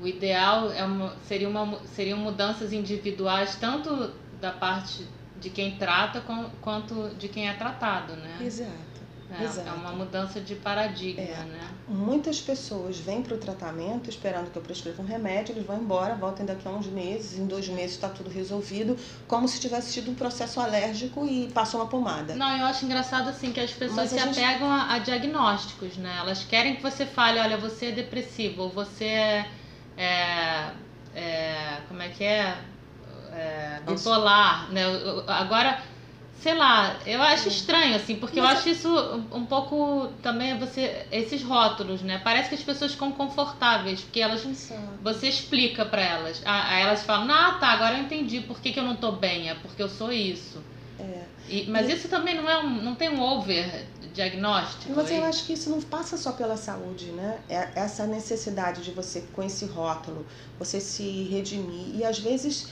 o 0.00 0.06
ideal 0.06 0.70
é 0.70 0.84
uma, 0.84 1.16
seria 1.26 1.48
uma, 1.48 1.80
seriam 1.94 2.18
mudanças 2.18 2.72
individuais, 2.72 3.56
tanto 3.56 4.12
da 4.40 4.52
parte 4.52 5.06
de 5.40 5.50
quem 5.50 5.76
trata 5.76 6.20
com- 6.20 6.50
quanto 6.60 7.10
de 7.18 7.28
quem 7.28 7.48
é 7.48 7.52
tratado, 7.54 8.14
né? 8.16 8.38
Exato. 8.40 8.96
É, 9.28 9.42
exato. 9.42 9.68
é 9.68 9.72
uma 9.72 9.90
mudança 9.90 10.40
de 10.40 10.54
paradigma, 10.54 11.20
É. 11.20 11.42
né? 11.50 11.68
Muitas 11.88 12.40
pessoas 12.40 12.96
vêm 13.00 13.22
para 13.22 13.34
o 13.34 13.38
tratamento 13.38 14.08
esperando 14.08 14.52
que 14.52 14.56
eu 14.56 14.62
prescreva 14.62 15.02
um 15.02 15.04
remédio, 15.04 15.52
eles 15.52 15.66
vão 15.66 15.78
embora, 15.80 16.14
voltem 16.14 16.46
daqui 16.46 16.66
a 16.68 16.70
uns 16.70 16.86
meses, 16.86 17.36
em 17.36 17.44
dois 17.44 17.66
meses 17.68 17.96
está 17.96 18.08
tudo 18.08 18.30
resolvido, 18.30 18.96
como 19.26 19.48
se 19.48 19.58
tivesse 19.60 19.92
tido 19.94 20.12
um 20.12 20.14
processo 20.14 20.60
alérgico 20.60 21.26
e 21.26 21.48
passou 21.52 21.80
uma 21.80 21.88
pomada. 21.88 22.36
Não, 22.36 22.56
eu 22.56 22.66
acho 22.66 22.84
engraçado 22.84 23.28
assim 23.28 23.50
que 23.52 23.58
as 23.58 23.72
pessoas 23.72 24.10
se 24.10 24.16
gente- 24.16 24.38
apegam 24.40 24.70
a, 24.70 24.92
a 24.92 24.98
diagnósticos, 25.00 25.96
né? 25.96 26.18
Elas 26.20 26.44
querem 26.44 26.76
que 26.76 26.82
você 26.82 27.04
fale, 27.04 27.40
olha, 27.40 27.56
você 27.56 27.86
é 27.86 27.92
depressivo, 27.92 28.62
ou 28.62 28.70
você 28.70 29.06
é, 29.06 29.46
é, 29.96 30.70
é- 31.16 31.80
como 31.88 32.00
é 32.00 32.08
que 32.10 32.22
é, 32.22 32.56
é 33.36 33.80
bipolar, 33.86 34.70
né? 34.72 34.84
Eu- 34.84 34.90
eu- 34.92 35.24
Agora, 35.28 35.80
sei 36.40 36.54
lá, 36.54 36.96
eu 37.06 37.20
acho 37.22 37.48
estranho 37.48 37.96
assim, 37.96 38.16
porque 38.16 38.38
eu 38.38 38.44
Mas 38.44 38.58
acho 38.58 38.68
isso 38.68 38.88
um, 39.32 39.44
pouco 39.46 40.08
também 40.22 40.58
você 40.58 41.06
esses 41.10 41.42
rótulos, 41.42 42.02
né? 42.02 42.20
Parece 42.22 42.48
que 42.48 42.54
as 42.54 42.62
pessoas 42.62 42.92
ficam 42.92 43.12
confortáveis, 43.12 44.00
porque 44.02 44.20
elas 44.20 44.42
você 45.02 45.28
explica 45.28 45.84
pra 45.84 46.02
elas. 46.02 46.42
Ah, 46.44 46.74
Aí 46.74 46.82
elas 46.82 47.02
falam, 47.04 47.30
ah, 47.32 47.52
tá, 47.60 47.68
agora 47.68 47.96
eu 47.98 48.02
entendi 48.02 48.40
por 48.40 48.60
que, 48.60 48.72
que 48.72 48.78
eu 48.80 48.84
não 48.84 48.96
tô 48.96 49.12
bem, 49.12 49.48
é 49.50 49.54
porque 49.54 49.82
eu 49.82 49.88
sou 49.88 50.12
isso. 50.12 50.62
É. 50.98 51.24
E- 51.48 51.66
mas 51.68 51.88
E- 51.88 51.92
isso 51.92 52.08
também 52.08 52.34
não 52.34 52.48
é 52.50 52.58
um, 52.58 52.82
não 52.82 52.94
tem 52.94 53.08
um 53.08 53.20
over 53.22 53.86
diagnóstico. 54.12 54.92
Mas 54.96 55.10
eu 55.10 55.22
acho 55.24 55.44
que 55.44 55.52
isso 55.52 55.68
não 55.70 55.80
passa 55.82 56.16
só 56.16 56.32
pela 56.32 56.56
saúde, 56.56 57.06
né? 57.06 57.38
É 57.48 57.68
essa 57.74 58.06
necessidade 58.06 58.82
de 58.82 58.90
você, 58.90 59.22
com 59.32 59.42
esse 59.42 59.66
rótulo, 59.66 60.26
você 60.58 60.80
se 60.80 61.24
redimir. 61.24 61.94
E 61.96 62.02
às 62.04 62.18
vezes, 62.18 62.68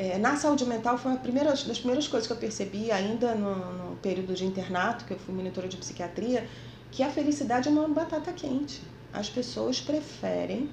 é, 0.00 0.16
na 0.16 0.34
saúde 0.34 0.64
mental, 0.64 0.96
foi 0.96 1.10
uma 1.10 1.20
primeira, 1.20 1.50
das 1.50 1.78
primeiras 1.78 2.08
coisas 2.08 2.26
que 2.26 2.32
eu 2.32 2.38
percebi, 2.38 2.90
ainda 2.90 3.34
no, 3.34 3.54
no 3.90 3.96
período 3.96 4.32
de 4.32 4.46
internato, 4.46 5.04
que 5.04 5.12
eu 5.12 5.18
fui 5.18 5.34
monitora 5.34 5.68
de 5.68 5.76
psiquiatria, 5.76 6.48
que 6.90 7.02
a 7.02 7.10
felicidade 7.10 7.68
é 7.68 7.70
uma 7.70 7.86
batata 7.86 8.32
quente. 8.32 8.80
As 9.12 9.28
pessoas 9.28 9.78
preferem 9.78 10.70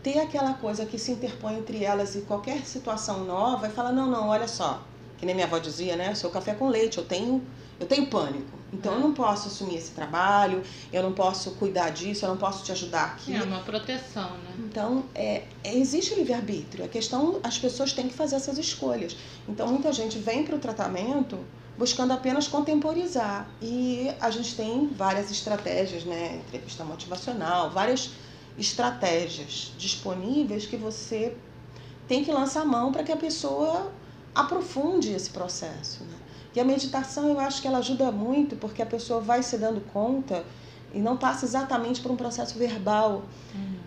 ter 0.00 0.20
aquela 0.20 0.54
coisa 0.54 0.86
que 0.86 0.96
se 0.96 1.10
interpõe 1.10 1.58
entre 1.58 1.82
elas 1.82 2.14
e 2.14 2.20
qualquer 2.20 2.64
situação 2.64 3.24
nova 3.24 3.66
e 3.66 3.70
fala, 3.70 3.90
não, 3.90 4.08
não, 4.08 4.28
olha 4.28 4.46
só, 4.46 4.80
que 5.22 5.26
nem 5.26 5.36
minha 5.36 5.46
avó 5.46 5.58
dizia, 5.58 5.94
né? 5.94 6.12
Seu 6.16 6.30
café 6.30 6.52
com 6.52 6.66
leite, 6.66 6.98
eu 6.98 7.04
tenho, 7.04 7.40
eu 7.78 7.86
tenho 7.86 8.08
pânico. 8.08 8.58
Então 8.72 8.94
É. 8.94 8.96
eu 8.96 9.00
não 9.00 9.14
posso 9.14 9.46
assumir 9.46 9.76
esse 9.76 9.92
trabalho, 9.92 10.64
eu 10.92 11.00
não 11.00 11.12
posso 11.12 11.52
cuidar 11.52 11.90
disso, 11.90 12.24
eu 12.24 12.30
não 12.30 12.36
posso 12.36 12.64
te 12.64 12.72
ajudar 12.72 13.04
aqui. 13.04 13.32
É 13.32 13.40
uma 13.44 13.60
proteção, 13.60 14.30
né? 14.38 14.50
Então, 14.58 15.04
é, 15.14 15.44
é- 15.62 15.78
existe 15.78 16.12
o 16.12 16.16
livre-arbítrio. 16.16 16.84
A 16.84 16.88
questão, 16.88 17.38
as 17.44 17.56
pessoas 17.56 17.92
têm 17.92 18.08
que 18.08 18.14
fazer 18.14 18.34
essas 18.34 18.58
escolhas. 18.58 19.16
Então, 19.48 19.68
muita 19.68 19.92
gente 19.92 20.18
vem 20.18 20.42
para 20.42 20.56
o 20.56 20.58
tratamento 20.58 21.38
buscando 21.78 22.12
apenas 22.12 22.48
contemporizar. 22.48 23.48
E 23.60 24.10
a 24.20 24.28
gente 24.28 24.56
tem 24.56 24.88
várias 24.88 25.30
estratégias, 25.30 26.02
né? 26.04 26.40
Entrevista 26.48 26.82
motivacional, 26.82 27.70
várias 27.70 28.10
estratégias 28.58 29.72
disponíveis 29.78 30.66
que 30.66 30.76
você 30.76 31.36
tem 32.08 32.24
que 32.24 32.32
lançar 32.32 32.62
a 32.62 32.64
mão 32.64 32.90
para 32.90 33.04
que 33.04 33.12
a 33.12 33.16
pessoa 33.16 33.92
aprofunde 34.34 35.12
esse 35.12 35.30
processo. 35.30 36.04
Né? 36.04 36.16
E 36.54 36.60
a 36.60 36.64
meditação, 36.64 37.28
eu 37.28 37.40
acho 37.40 37.62
que 37.62 37.68
ela 37.68 37.78
ajuda 37.78 38.10
muito, 38.10 38.56
porque 38.56 38.82
a 38.82 38.86
pessoa 38.86 39.20
vai 39.20 39.42
se 39.42 39.56
dando 39.56 39.80
conta 39.92 40.44
e 40.94 40.98
não 40.98 41.16
passa 41.16 41.44
exatamente 41.44 42.00
por 42.00 42.10
um 42.10 42.16
processo 42.16 42.58
verbal 42.58 43.22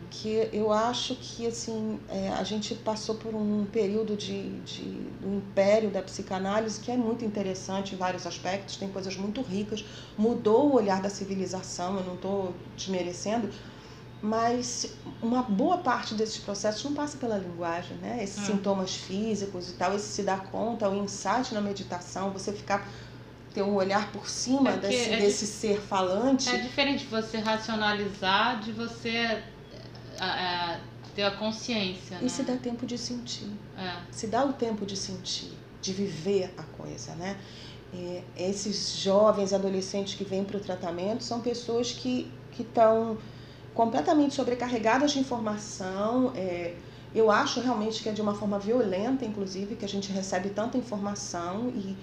que 0.09 0.49
eu 0.53 0.71
acho 0.71 1.15
que 1.15 1.45
assim 1.45 1.99
é, 2.09 2.29
a 2.29 2.43
gente 2.43 2.73
passou 2.75 3.15
por 3.15 3.35
um 3.35 3.65
período 3.65 4.15
de, 4.15 4.59
de 4.61 4.83
do 5.21 5.35
império 5.35 5.89
da 5.89 6.01
psicanálise 6.01 6.79
que 6.79 6.89
é 6.89 6.97
muito 6.97 7.25
interessante 7.25 7.93
em 7.93 7.97
vários 7.97 8.25
aspectos 8.25 8.77
tem 8.77 8.89
coisas 8.89 9.15
muito 9.17 9.41
ricas 9.41 9.83
mudou 10.17 10.69
o 10.69 10.75
olhar 10.75 11.01
da 11.01 11.09
civilização 11.09 11.97
eu 11.97 12.03
não 12.03 12.15
estou 12.15 12.53
desmerecendo 12.77 13.49
mas 14.21 14.87
uma 15.21 15.43
boa 15.43 15.77
parte 15.79 16.15
desses 16.15 16.37
processos 16.37 16.83
não 16.83 16.93
passa 16.93 17.17
pela 17.17 17.37
linguagem 17.37 17.95
né 17.97 18.23
esses 18.23 18.39
Ah. 18.39 18.45
sintomas 18.47 18.95
físicos 18.95 19.69
e 19.69 19.73
tal 19.73 19.95
esse 19.95 20.07
se 20.07 20.23
dar 20.23 20.43
conta 20.45 20.89
o 20.89 20.95
insight 20.95 21.53
na 21.53 21.61
meditação 21.61 22.31
você 22.31 22.51
ficar 22.53 22.87
ter 23.53 23.61
um 23.61 23.75
olhar 23.75 24.11
por 24.11 24.27
cima 24.29 24.71
É 24.71 24.77
desse, 24.77 25.09
é 25.11 25.17
desse 25.17 25.45
ser 25.47 25.79
falante 25.79 26.49
É 26.49 26.57
diferente 26.57 27.05
você 27.05 27.37
racionalizar 27.37 28.59
de 28.61 28.71
você 28.71 29.09
é, 29.09 29.43
é, 30.19 30.79
ter 31.13 31.23
a 31.23 31.31
consciência, 31.31 32.17
né? 32.17 32.25
e 32.25 32.29
se 32.29 32.43
dá 32.43 32.55
tempo 32.57 32.85
de 32.85 32.97
sentir 32.97 33.49
É. 33.77 33.97
se 34.11 34.27
dá 34.27 34.43
o 34.45 34.53
tempo 34.53 34.85
de 34.85 34.95
sentir, 34.97 35.51
de 35.81 35.93
viver 35.93 36.53
a 36.57 36.63
coisa, 36.63 37.13
né? 37.15 37.37
E 37.93 38.21
esses 38.35 38.97
jovens 38.97 39.53
adolescentes 39.53 40.15
que 40.15 40.23
vêm 40.25 40.43
para 40.43 40.57
o 40.57 40.59
tratamento 40.59 41.23
são 41.23 41.39
pessoas 41.41 41.91
que 41.93 42.29
que 42.51 42.61
estão 42.63 43.17
completamente 43.75 44.33
sobrecarregadas 44.33 45.11
de 45.11 45.19
informação, 45.19 46.31
é, 46.35 46.73
Eu 47.13 47.31
acho 47.31 47.61
realmente 47.61 48.03
que 48.03 48.09
é 48.09 48.11
de 48.11 48.21
uma 48.21 48.33
forma 48.35 48.59
violenta, 48.59 49.23
inclusive, 49.23 49.77
que 49.77 49.85
a 49.85 49.87
gente 49.87 50.11
recebe 50.11 50.49
tanta 50.49 50.77
informação 50.77 51.69
e 51.69 51.95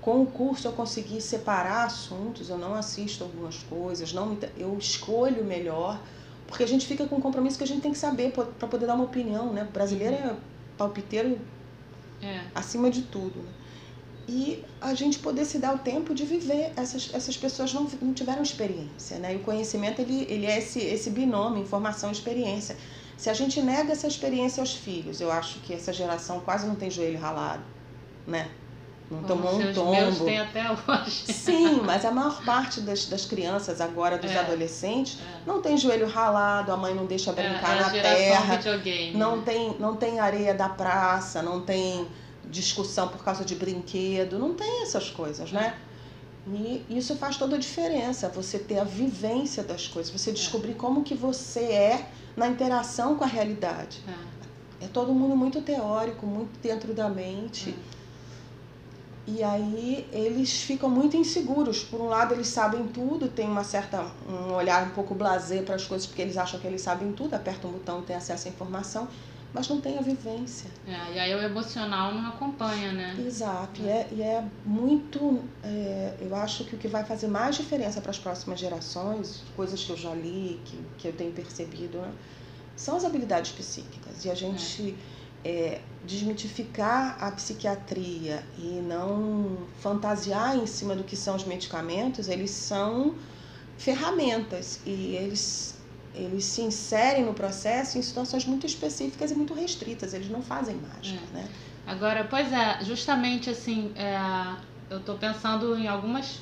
com 0.00 0.22
o 0.22 0.26
curso 0.26 0.66
eu 0.66 0.72
consegui 0.72 1.20
separar 1.20 1.84
assuntos, 1.84 2.48
eu 2.50 2.58
não 2.58 2.74
assisto 2.74 3.22
algumas 3.22 3.62
coisas, 3.62 4.12
não 4.12 4.36
eu 4.56 4.76
escolho 4.76 5.44
melhor, 5.44 6.00
porque 6.48 6.64
a 6.64 6.66
gente 6.66 6.84
fica 6.84 7.06
com 7.06 7.16
um 7.16 7.20
compromisso 7.20 7.56
que 7.58 7.62
a 7.64 7.66
gente 7.66 7.80
tem 7.80 7.92
que 7.92 7.98
saber 7.98 8.32
para 8.32 8.68
poder 8.68 8.86
dar 8.86 8.94
uma 8.94 9.04
opinião, 9.04 9.52
né? 9.52 9.62
O 9.68 9.72
brasileiro 9.72 10.14
é 10.16 10.34
palpiteiro 10.76 11.38
É. 12.20 12.40
acima 12.54 12.90
de 12.90 13.02
tudo. 13.02 13.38
né? 13.38 13.48
E 14.28 14.64
a 14.80 14.92
gente 14.92 15.18
poder 15.20 15.44
se 15.44 15.58
dar 15.58 15.74
o 15.74 15.78
tempo 15.78 16.12
de 16.14 16.24
viver. 16.24 16.72
Essas, 16.76 17.10
essas 17.14 17.36
pessoas 17.36 17.72
não, 17.72 17.86
não 18.02 18.12
tiveram 18.12 18.42
experiência, 18.42 19.18
né? 19.18 19.34
E 19.34 19.36
o 19.36 19.40
conhecimento, 19.40 20.00
ele, 20.00 20.26
ele 20.28 20.46
é 20.46 20.58
esse, 20.58 20.80
esse 20.80 21.10
binômio, 21.10 21.62
informação 21.62 22.08
e 22.10 22.12
experiência. 22.12 22.76
Se 23.16 23.30
a 23.30 23.34
gente 23.34 23.62
nega 23.62 23.92
essa 23.92 24.06
experiência 24.06 24.60
aos 24.60 24.74
filhos, 24.74 25.20
eu 25.20 25.30
acho 25.30 25.60
que 25.60 25.72
essa 25.72 25.92
geração 25.92 26.40
quase 26.40 26.66
não 26.66 26.74
tem 26.74 26.90
joelho 26.90 27.18
ralado, 27.18 27.62
né? 28.26 28.48
Não 29.08 29.22
Como 29.22 29.28
tomou 29.28 29.54
um 29.54 29.62
seus 29.72 29.76
meus 29.88 30.14
tombo. 30.18 30.24
têm 30.24 30.40
até 30.40 30.64
hoje. 30.72 31.32
Sim, 31.32 31.80
mas 31.84 32.04
a 32.04 32.10
maior 32.10 32.44
parte 32.44 32.80
das, 32.80 33.06
das 33.06 33.24
crianças 33.24 33.80
agora, 33.80 34.18
dos 34.18 34.32
É. 34.32 34.38
adolescentes, 34.40 35.18
É. 35.20 35.48
não 35.48 35.62
tem 35.62 35.78
joelho 35.78 36.08
ralado, 36.08 36.72
a 36.72 36.76
mãe 36.76 36.92
não 36.92 37.06
deixa 37.06 37.32
brincar 37.32 37.76
é, 37.76 37.80
na 37.80 37.90
terra, 37.90 38.56
videogame. 38.56 39.16
não 39.16 39.42
tem, 39.42 39.76
não 39.78 39.94
tem 39.94 40.18
areia 40.18 40.52
da 40.52 40.68
praça, 40.68 41.40
não 41.40 41.60
tem 41.60 42.08
discussão 42.50 43.08
por 43.08 43.24
causa 43.24 43.44
de 43.44 43.54
brinquedo, 43.54 44.38
não 44.38 44.54
tem 44.54 44.82
essas 44.82 45.10
coisas, 45.10 45.52
né? 45.52 45.76
E 46.48 46.84
isso 46.88 47.16
faz 47.16 47.36
toda 47.36 47.56
a 47.56 47.58
diferença, 47.58 48.28
você 48.28 48.58
ter 48.58 48.78
a 48.78 48.84
vivência 48.84 49.64
das 49.64 49.88
coisas, 49.88 50.12
você 50.12 50.30
descobrir 50.30 50.74
como 50.74 51.02
que 51.02 51.14
você 51.14 51.60
é 51.60 52.08
na 52.36 52.46
interação 52.46 53.16
com 53.16 53.24
a 53.24 53.26
realidade. 53.26 54.00
É. 54.06 54.84
É 54.84 54.88
todo 54.88 55.12
mundo 55.12 55.34
muito 55.34 55.60
teórico, 55.62 56.26
muito 56.26 56.60
dentro 56.60 56.92
da 56.92 57.08
mente. 57.08 57.74
E 59.26 59.42
aí 59.42 60.06
eles 60.12 60.62
ficam 60.62 60.88
muito 60.88 61.16
inseguros. 61.16 61.82
Por 61.82 62.00
um 62.00 62.06
lado, 62.06 62.32
eles 62.32 62.46
sabem 62.46 62.86
tudo, 62.86 63.26
tem 63.26 63.48
uma 63.48 63.64
certa 63.64 64.06
um 64.28 64.52
olhar 64.52 64.86
um 64.86 64.90
pouco 64.90 65.14
blasé 65.14 65.62
para 65.62 65.74
as 65.74 65.84
coisas 65.84 66.06
porque 66.06 66.22
eles 66.22 66.36
acham 66.36 66.60
que 66.60 66.66
eles 66.66 66.80
sabem 66.80 67.10
tudo, 67.12 67.34
apertam 67.34 67.70
um 67.70 67.72
botão 67.72 68.00
e 68.00 68.02
tem 68.02 68.14
acesso 68.14 68.46
à 68.46 68.50
informação, 68.50 69.08
mas 69.56 69.68
não 69.68 69.80
tem 69.80 69.98
a 69.98 70.02
vivência. 70.02 70.70
É, 70.86 71.14
e 71.14 71.18
aí 71.18 71.34
o 71.34 71.42
emocional 71.42 72.12
não 72.12 72.28
acompanha, 72.28 72.92
né? 72.92 73.16
Exato. 73.26 73.80
E 73.80 73.88
é, 73.88 74.08
e 74.12 74.22
é 74.22 74.44
muito. 74.66 75.42
é, 75.64 76.14
eu 76.20 76.36
acho 76.36 76.64
que 76.66 76.74
o 76.74 76.78
que 76.78 76.86
vai 76.86 77.02
fazer 77.04 77.26
mais 77.26 77.56
diferença 77.56 78.02
para 78.02 78.10
as 78.10 78.18
próximas 78.18 78.60
gerações, 78.60 79.42
coisas 79.56 79.82
que 79.82 79.88
eu 79.88 79.96
já 79.96 80.14
li, 80.14 80.60
que, 80.62 80.78
que 80.98 81.08
eu 81.08 81.12
tenho 81.14 81.32
percebido, 81.32 81.96
né, 81.96 82.12
são 82.76 82.96
as 82.96 83.04
habilidades 83.06 83.50
psíquicas. 83.50 84.26
E 84.26 84.30
a 84.30 84.34
gente 84.34 84.94
é, 85.42 85.80
desmitificar 86.04 87.16
a 87.18 87.30
psiquiatria 87.30 88.44
e 88.58 88.82
não 88.86 89.56
fantasiar 89.80 90.54
em 90.54 90.66
cima 90.66 90.94
do 90.94 91.02
que 91.02 91.16
são 91.16 91.34
os 91.34 91.44
medicamentos, 91.44 92.28
eles 92.28 92.50
são 92.50 93.14
ferramentas 93.78 94.80
e 94.84 95.16
eles. 95.16 95.75
Eles 96.16 96.44
se 96.44 96.62
inserem 96.62 97.24
no 97.24 97.34
processo 97.34 97.98
em 97.98 98.02
situações 98.02 98.44
muito 98.46 98.66
específicas 98.66 99.30
e 99.30 99.34
muito 99.34 99.52
restritas, 99.54 100.14
eles 100.14 100.30
não 100.30 100.42
fazem 100.42 100.76
mágica, 100.76 101.20
É. 101.32 101.36
né? 101.36 101.48
Agora, 101.86 102.24
pois 102.28 102.52
é, 102.52 102.78
justamente 102.84 103.48
assim, 103.50 103.92
é, 103.96 104.18
eu 104.90 104.98
tô 105.00 105.14
pensando 105.14 105.76
em 105.78 105.86
algumas 105.86 106.40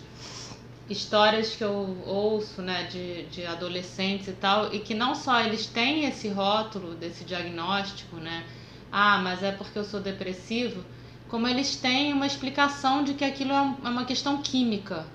histórias 0.89 1.55
que 1.57 1.65
eu 1.65 1.99
ouço, 2.07 2.63
né, 2.63 2.85
de, 2.85 3.27
de 3.27 3.47
adolescentes 3.47 4.29
e 4.29 4.33
tal, 4.33 4.73
e 4.73 4.79
que 4.81 4.95
não 4.95 5.15
só 5.15 5.41
eles 5.41 5.67
têm 5.67 6.05
esse 6.05 6.29
rótulo 6.29 6.95
desse 6.95 7.25
diagnóstico, 7.25 8.17
né, 8.17 8.45
ah, 8.93 9.19
mas 9.19 9.43
é 9.43 9.51
porque 9.51 9.79
eu 9.79 9.85
sou 9.85 10.01
depressivo, 10.01 10.85
como 11.29 11.49
eles 11.49 11.77
têm 11.77 12.13
uma 12.13 12.27
explicação 12.27 13.03
de 13.03 13.15
que 13.15 13.25
aquilo 13.25 13.53
é 13.53 13.75
é 13.85 13.89
uma 13.89 14.05
questão 14.05 14.41
química. 14.41 15.07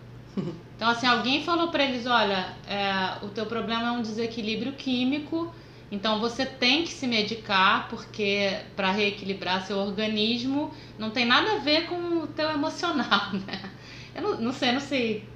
Então, 0.75 0.89
assim, 0.89 1.05
alguém 1.05 1.43
falou 1.43 1.67
pra 1.67 1.83
eles, 1.83 2.05
olha, 2.05 2.55
é, 2.65 3.25
o 3.25 3.27
teu 3.27 3.45
problema 3.45 3.89
é 3.89 3.91
um 3.91 4.01
desequilíbrio 4.01 4.71
químico, 4.73 5.53
então 5.91 6.21
você 6.21 6.45
tem 6.45 6.83
que 6.83 6.91
se 6.91 7.05
medicar 7.05 7.89
porque 7.89 8.57
para 8.77 8.89
reequilibrar 8.89 9.65
seu 9.65 9.77
organismo 9.77 10.73
não 10.97 11.09
tem 11.09 11.25
nada 11.25 11.53
a 11.53 11.59
ver 11.59 11.87
com 11.87 12.23
o 12.23 12.27
teu 12.27 12.49
emocional, 12.51 13.33
né? 13.45 13.71
Eu 14.15 14.21
não, 14.21 14.41
não 14.41 14.53
sei, 14.53 14.71
não 14.71 14.79
sei 14.79 15.27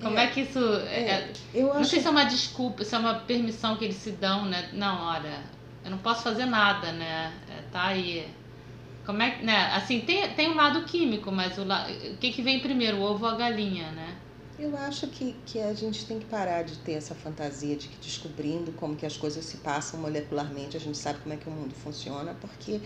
como 0.00 0.18
é, 0.18 0.26
que 0.26 0.40
isso. 0.40 0.58
é- 0.58 1.10
é- 1.10 1.32
Eu 1.54 1.66
não 1.68 1.76
acho 1.80 1.90
sei 1.90 2.00
se 2.00 2.06
é 2.08 2.10
uma 2.10 2.24
desculpa, 2.24 2.84
se 2.84 2.94
é 2.94 2.98
uma 2.98 3.14
permissão 3.20 3.76
que 3.76 3.84
eles 3.84 3.96
se 3.96 4.10
dão, 4.12 4.44
né? 4.44 4.68
Não, 4.72 5.06
olha, 5.06 5.44
eu 5.84 5.90
não 5.90 5.98
posso 5.98 6.22
fazer 6.24 6.46
nada, 6.46 6.90
né? 6.92 7.32
É, 7.48 7.62
tá 7.70 7.84
aí. 7.84 8.26
Como 9.04 9.22
é 9.22 9.30
que, 9.32 9.44
né? 9.44 9.72
Assim, 9.74 10.00
tem, 10.00 10.28
tem 10.34 10.50
um 10.50 10.56
lado 10.56 10.84
químico, 10.84 11.30
mas 11.32 11.56
o, 11.58 11.64
la... 11.64 11.86
o 11.88 12.16
que, 12.18 12.32
que 12.32 12.42
vem 12.42 12.60
primeiro, 12.60 12.98
o 12.98 13.02
ovo 13.02 13.26
ou 13.26 13.32
a 13.32 13.36
galinha, 13.36 13.90
né? 13.92 14.16
Eu 14.58 14.76
acho 14.76 15.06
que, 15.08 15.34
que 15.46 15.58
a 15.58 15.72
gente 15.72 16.06
tem 16.06 16.18
que 16.18 16.26
parar 16.26 16.62
de 16.62 16.76
ter 16.78 16.92
essa 16.92 17.14
fantasia 17.14 17.74
de 17.74 17.88
que 17.88 17.96
descobrindo 17.98 18.70
como 18.72 18.94
que 18.94 19.06
as 19.06 19.16
coisas 19.16 19.44
se 19.44 19.56
passam 19.58 19.98
molecularmente, 19.98 20.76
a 20.76 20.80
gente 20.80 20.98
sabe 20.98 21.20
como 21.20 21.34
é 21.34 21.38
que 21.38 21.48
o 21.48 21.52
mundo 21.52 21.74
funciona, 21.74 22.34
porque 22.34 22.80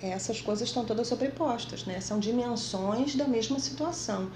essas 0.00 0.40
coisas 0.40 0.68
estão 0.68 0.84
todas 0.84 1.08
sobrepostas, 1.08 1.84
né? 1.84 2.00
São 2.00 2.18
dimensões 2.18 3.16
da 3.16 3.26
mesma 3.26 3.58
situação. 3.58 4.30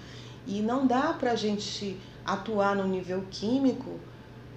E 0.47 0.61
não 0.61 0.87
dá 0.87 1.13
para 1.13 1.33
a 1.33 1.37
gente 1.37 1.97
atuar 2.25 2.75
no 2.77 2.87
nível 2.87 3.25
químico 3.31 3.99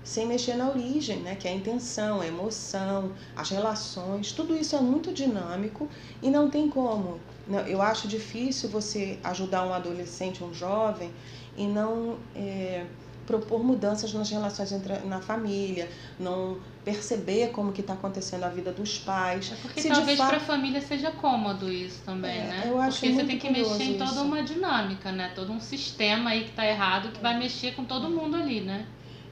sem 0.03 0.25
mexer 0.25 0.56
na 0.56 0.69
origem, 0.69 1.19
né? 1.19 1.36
Que 1.36 1.47
é 1.47 1.51
a 1.51 1.53
intenção, 1.53 2.21
a 2.21 2.27
emoção, 2.27 3.13
as 3.36 3.49
relações, 3.49 4.32
tudo 4.32 4.58
isso 4.58 4.75
é 4.75 4.82
muito 4.82 5.13
dinâmico 5.13 5.88
e 6.21 6.30
não 6.30 6.49
tem 6.49 6.69
como. 6.69 7.19
Não, 7.47 7.60
Eu 7.60 7.82
acho 7.82 8.08
difícil 8.08 8.69
você 8.69 9.19
ajudar 9.23 9.65
um 9.65 9.73
adolescente, 9.73 10.43
um 10.43 10.53
jovem, 10.53 11.13
e 11.58 11.65
não 11.65 12.17
é, 12.36 12.86
propor 13.26 13.63
mudanças 13.63 14.13
nas 14.13 14.30
relações 14.30 14.72
entre, 14.72 15.00
na 15.00 15.20
família, 15.20 15.89
não 16.20 16.58
perceber 16.86 17.50
como 17.50 17.74
que 17.74 17.82
está 17.82 17.93
acontecendo 17.93 18.43
a 18.46 18.50
vida 18.50 18.72
dos 18.72 19.00
pais. 19.00 19.52
É 19.52 19.56
porque 19.62 19.82
Se 19.82 19.89
talvez 19.89 20.17
fato- 20.17 20.30
para 20.30 20.38
a 20.38 20.39
família 20.39 20.80
seja 20.80 21.12
cômodo 21.12 21.70
isso 21.70 22.02
também, 22.06 22.39
É, 22.39 22.43
né? 22.43 22.63
eu 22.67 22.80
acho 22.80 23.00
porque 23.02 23.13
você 23.13 23.24
tem 23.26 23.38
que 23.38 23.50
mexer 23.50 23.84
em 23.84 23.98
toda 23.98 24.12
isso. 24.12 24.22
uma 24.22 24.41
dinâmica, 24.43 25.12
né? 25.12 25.32
Todo 25.36 25.52
um 25.52 25.60
sistema 25.60 26.30
aí 26.30 26.46
que 26.46 26.52
tá 26.52 26.65
errado 26.65 27.12
que 27.12 27.20
vai 27.22 27.38
mexer 27.38 27.74
com 27.76 27.84
todo 27.84 28.10
mundo 28.10 28.38
ali, 28.38 28.62
né? 28.62 28.86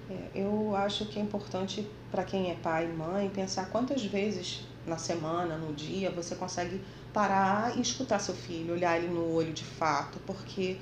É, 0.10 0.30
eu 0.36 0.76
acho 0.76 1.06
que 1.06 1.18
é 1.18 1.22
importante 1.22 1.88
para 2.12 2.24
quem 2.26 2.52
é 2.52 2.56
pai 2.56 2.86
e 2.86 2.94
mãe 2.94 3.30
pensar 3.30 3.68
quantas 3.70 4.04
vezes 4.04 4.62
na 4.86 4.98
semana, 4.98 5.58
no 5.58 5.74
dia, 5.74 6.12
você 6.12 6.36
consegue 6.36 6.82
parar 7.14 7.76
e 7.78 7.82
escutar 7.82 8.20
seu 8.20 8.36
filho, 8.36 8.74
olhar 8.74 8.98
ele 8.98 9.08
no 9.08 9.34
olho 9.34 9.54
de 9.54 9.64
fato, 9.64 10.20
porque 10.28 10.78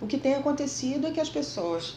o 0.00 0.06
que 0.06 0.18
tem 0.18 0.34
acontecido 0.34 1.06
é 1.06 1.10
que 1.10 1.20
as 1.20 1.28
pessoas, 1.30 1.96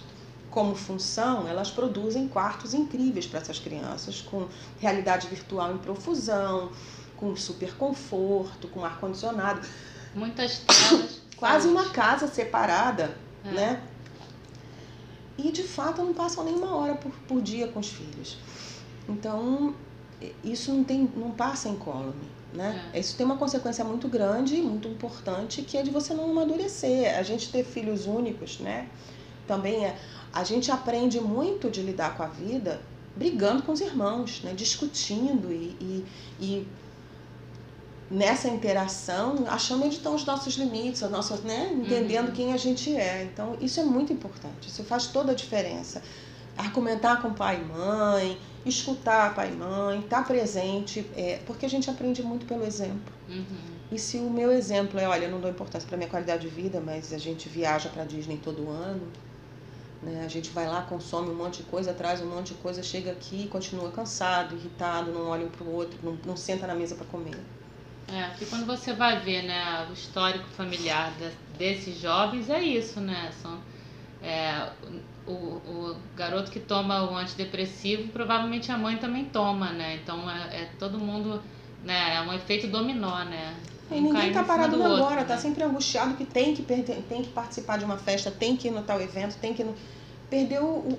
como 0.49 0.73
função, 0.75 1.47
elas 1.47 1.69
produzem 1.71 2.27
quartos 2.27 2.73
incríveis 2.73 3.25
para 3.27 3.39
essas 3.39 3.59
crianças, 3.59 4.21
com 4.21 4.47
realidade 4.79 5.27
virtual 5.27 5.73
em 5.73 5.77
profusão, 5.77 6.71
com 7.17 7.35
super 7.35 7.75
conforto, 7.75 8.67
com 8.69 8.83
ar 8.85 8.97
condicionado, 8.99 9.67
Muitas 10.15 10.59
telas. 10.59 11.21
quase 11.35 11.63
saúde. 11.67 11.81
uma 11.81 11.89
casa 11.93 12.27
separada, 12.27 13.15
É. 13.43 13.51
né? 13.51 13.83
E 15.37 15.51
de 15.51 15.63
fato 15.63 16.01
não 16.03 16.13
passam 16.13 16.43
nenhuma 16.43 16.75
hora 16.75 16.95
por, 16.95 17.11
por 17.27 17.41
dia 17.41 17.67
com 17.69 17.79
os 17.79 17.87
filhos. 17.87 18.37
Então, 19.07 19.73
isso 20.43 20.73
não, 20.73 20.83
tem, 20.83 21.09
não 21.15 21.31
passa 21.31 21.69
incólume. 21.69 22.29
Né? 22.53 22.89
É. 22.93 22.99
Isso 22.99 23.15
tem 23.15 23.25
uma 23.25 23.37
consequência 23.37 23.85
muito 23.85 24.07
grande, 24.07 24.55
muito 24.57 24.87
importante, 24.87 25.61
que 25.61 25.77
é 25.77 25.83
de 25.83 25.91
você 25.91 26.13
não 26.13 26.31
amadurecer. 26.31 27.17
A 27.17 27.23
gente 27.23 27.51
ter 27.51 27.63
filhos 27.63 28.07
únicos, 28.07 28.59
né? 28.59 28.89
Também 29.47 29.85
é. 29.85 29.95
A 30.33 30.43
gente 30.43 30.71
aprende 30.71 31.19
muito 31.19 31.69
de 31.69 31.81
lidar 31.81 32.17
com 32.17 32.23
a 32.23 32.27
vida 32.27 32.81
brigando 33.15 33.63
com 33.63 33.71
os 33.71 33.81
irmãos, 33.81 34.41
né? 34.43 34.53
discutindo 34.53 35.51
e, 35.51 35.75
e, 35.81 36.05
e 36.39 36.67
nessa 38.09 38.47
interação 38.47 39.45
achando 39.47 39.85
onde 39.85 39.97
estão 39.97 40.15
os 40.15 40.25
nossos 40.25 40.55
limites, 40.55 41.03
as 41.03 41.11
nossas, 41.11 41.41
né? 41.41 41.71
entendendo 41.73 42.29
Uhum. 42.29 42.33
quem 42.33 42.53
a 42.53 42.57
gente 42.57 42.95
é. 42.95 43.23
Então, 43.23 43.57
isso 43.59 43.79
é 43.79 43.83
muito 43.83 44.13
importante, 44.13 44.69
isso 44.69 44.83
faz 44.83 45.07
toda 45.07 45.33
a 45.33 45.35
diferença. 45.35 46.01
Argumentar 46.59 47.21
com 47.21 47.33
pai 47.33 47.61
e 47.61 47.65
mãe, 47.65 48.37
escutar 48.65 49.33
pai 49.33 49.49
e 49.49 49.55
mãe, 49.55 49.99
estar 49.99 50.25
presente, 50.27 51.09
é, 51.15 51.39
porque 51.45 51.65
a 51.65 51.69
gente 51.69 51.89
aprende 51.89 52.21
muito 52.21 52.45
pelo 52.45 52.65
exemplo. 52.65 53.13
Uhum. 53.29 53.45
E 53.91 53.97
se 53.97 54.17
o 54.17 54.29
meu 54.29 54.51
exemplo 54.51 54.99
é, 54.99 55.07
olha, 55.07 55.25
eu 55.25 55.31
não 55.31 55.39
dou 55.39 55.49
importância 55.49 55.87
para 55.87 55.97
minha 55.97 56.09
qualidade 56.09 56.41
de 56.41 56.53
vida, 56.53 56.79
mas 56.79 57.13
a 57.13 57.17
gente 57.17 57.47
viaja 57.47 57.87
para 57.89 58.03
Disney 58.03 58.37
todo 58.43 58.69
ano, 58.69 59.07
né? 60.03 60.23
A 60.25 60.27
gente 60.27 60.49
vai 60.51 60.67
lá, 60.67 60.81
consome 60.81 61.29
um 61.29 61.35
monte 61.35 61.57
de 61.57 61.63
coisa, 61.63 61.93
traz 61.93 62.21
um 62.21 62.27
monte 62.27 62.53
de 62.53 62.55
coisa, 62.55 62.83
chega 62.83 63.11
aqui 63.11 63.47
continua 63.47 63.89
cansado, 63.91 64.55
irritado, 64.55 65.11
não 65.11 65.27
olha 65.27 65.45
um 65.45 65.49
para 65.49 65.63
o 65.63 65.73
outro, 65.73 65.97
não, 66.03 66.17
não 66.25 66.37
senta 66.37 66.67
na 66.67 66.75
mesa 66.75 66.95
para 66.95 67.05
comer. 67.05 67.37
É, 68.07 68.29
porque 68.29 68.45
quando 68.45 68.65
você 68.65 68.93
vai 68.93 69.19
ver, 69.19 69.43
né, 69.43 69.87
o 69.89 69.93
histórico 69.93 70.45
familiar 70.49 71.13
de- 71.17 71.57
desses 71.57 71.99
jovens, 71.99 72.49
é 72.49 72.61
isso, 72.61 72.99
né? 72.99 73.31
São, 73.41 73.59
é, 74.21 74.67
o, 75.31 75.61
o 75.91 75.95
garoto 76.15 76.51
que 76.51 76.59
toma 76.59 77.09
o 77.11 77.15
antidepressivo, 77.15 78.09
provavelmente 78.09 78.71
a 78.71 78.77
mãe 78.77 78.97
também 78.97 79.25
toma, 79.25 79.71
né? 79.71 79.99
Então 80.01 80.29
é, 80.29 80.63
é 80.63 80.69
todo 80.77 80.97
mundo 80.97 81.41
né? 81.83 82.15
É 82.15 82.21
um 82.21 82.33
efeito 82.33 82.67
dominó, 82.67 83.23
né? 83.25 83.55
E 83.91 83.95
Um 83.95 84.01
ninguém 84.03 84.31
cai 84.31 84.33
tá 84.33 84.43
parado 84.43 84.75
do 84.75 84.83
no 84.83 84.89
outro, 84.89 85.05
agora, 85.05 85.25
tá 85.25 85.35
né? 85.35 85.41
sempre 85.41 85.63
angustiado 85.63 86.15
que 86.15 86.25
tem 86.25 86.53
que, 86.53 86.61
tem 86.61 87.23
que 87.23 87.29
participar 87.29 87.77
de 87.77 87.85
uma 87.85 87.97
festa, 87.97 88.29
tem 88.29 88.55
que 88.55 88.67
ir 88.67 88.71
no 88.71 88.83
tal 88.83 89.01
evento, 89.01 89.37
tem 89.37 89.53
que 89.53 89.61
ir 89.63 89.65
no... 89.65 89.75
Perdeu 90.29 90.63
o, 90.63 90.93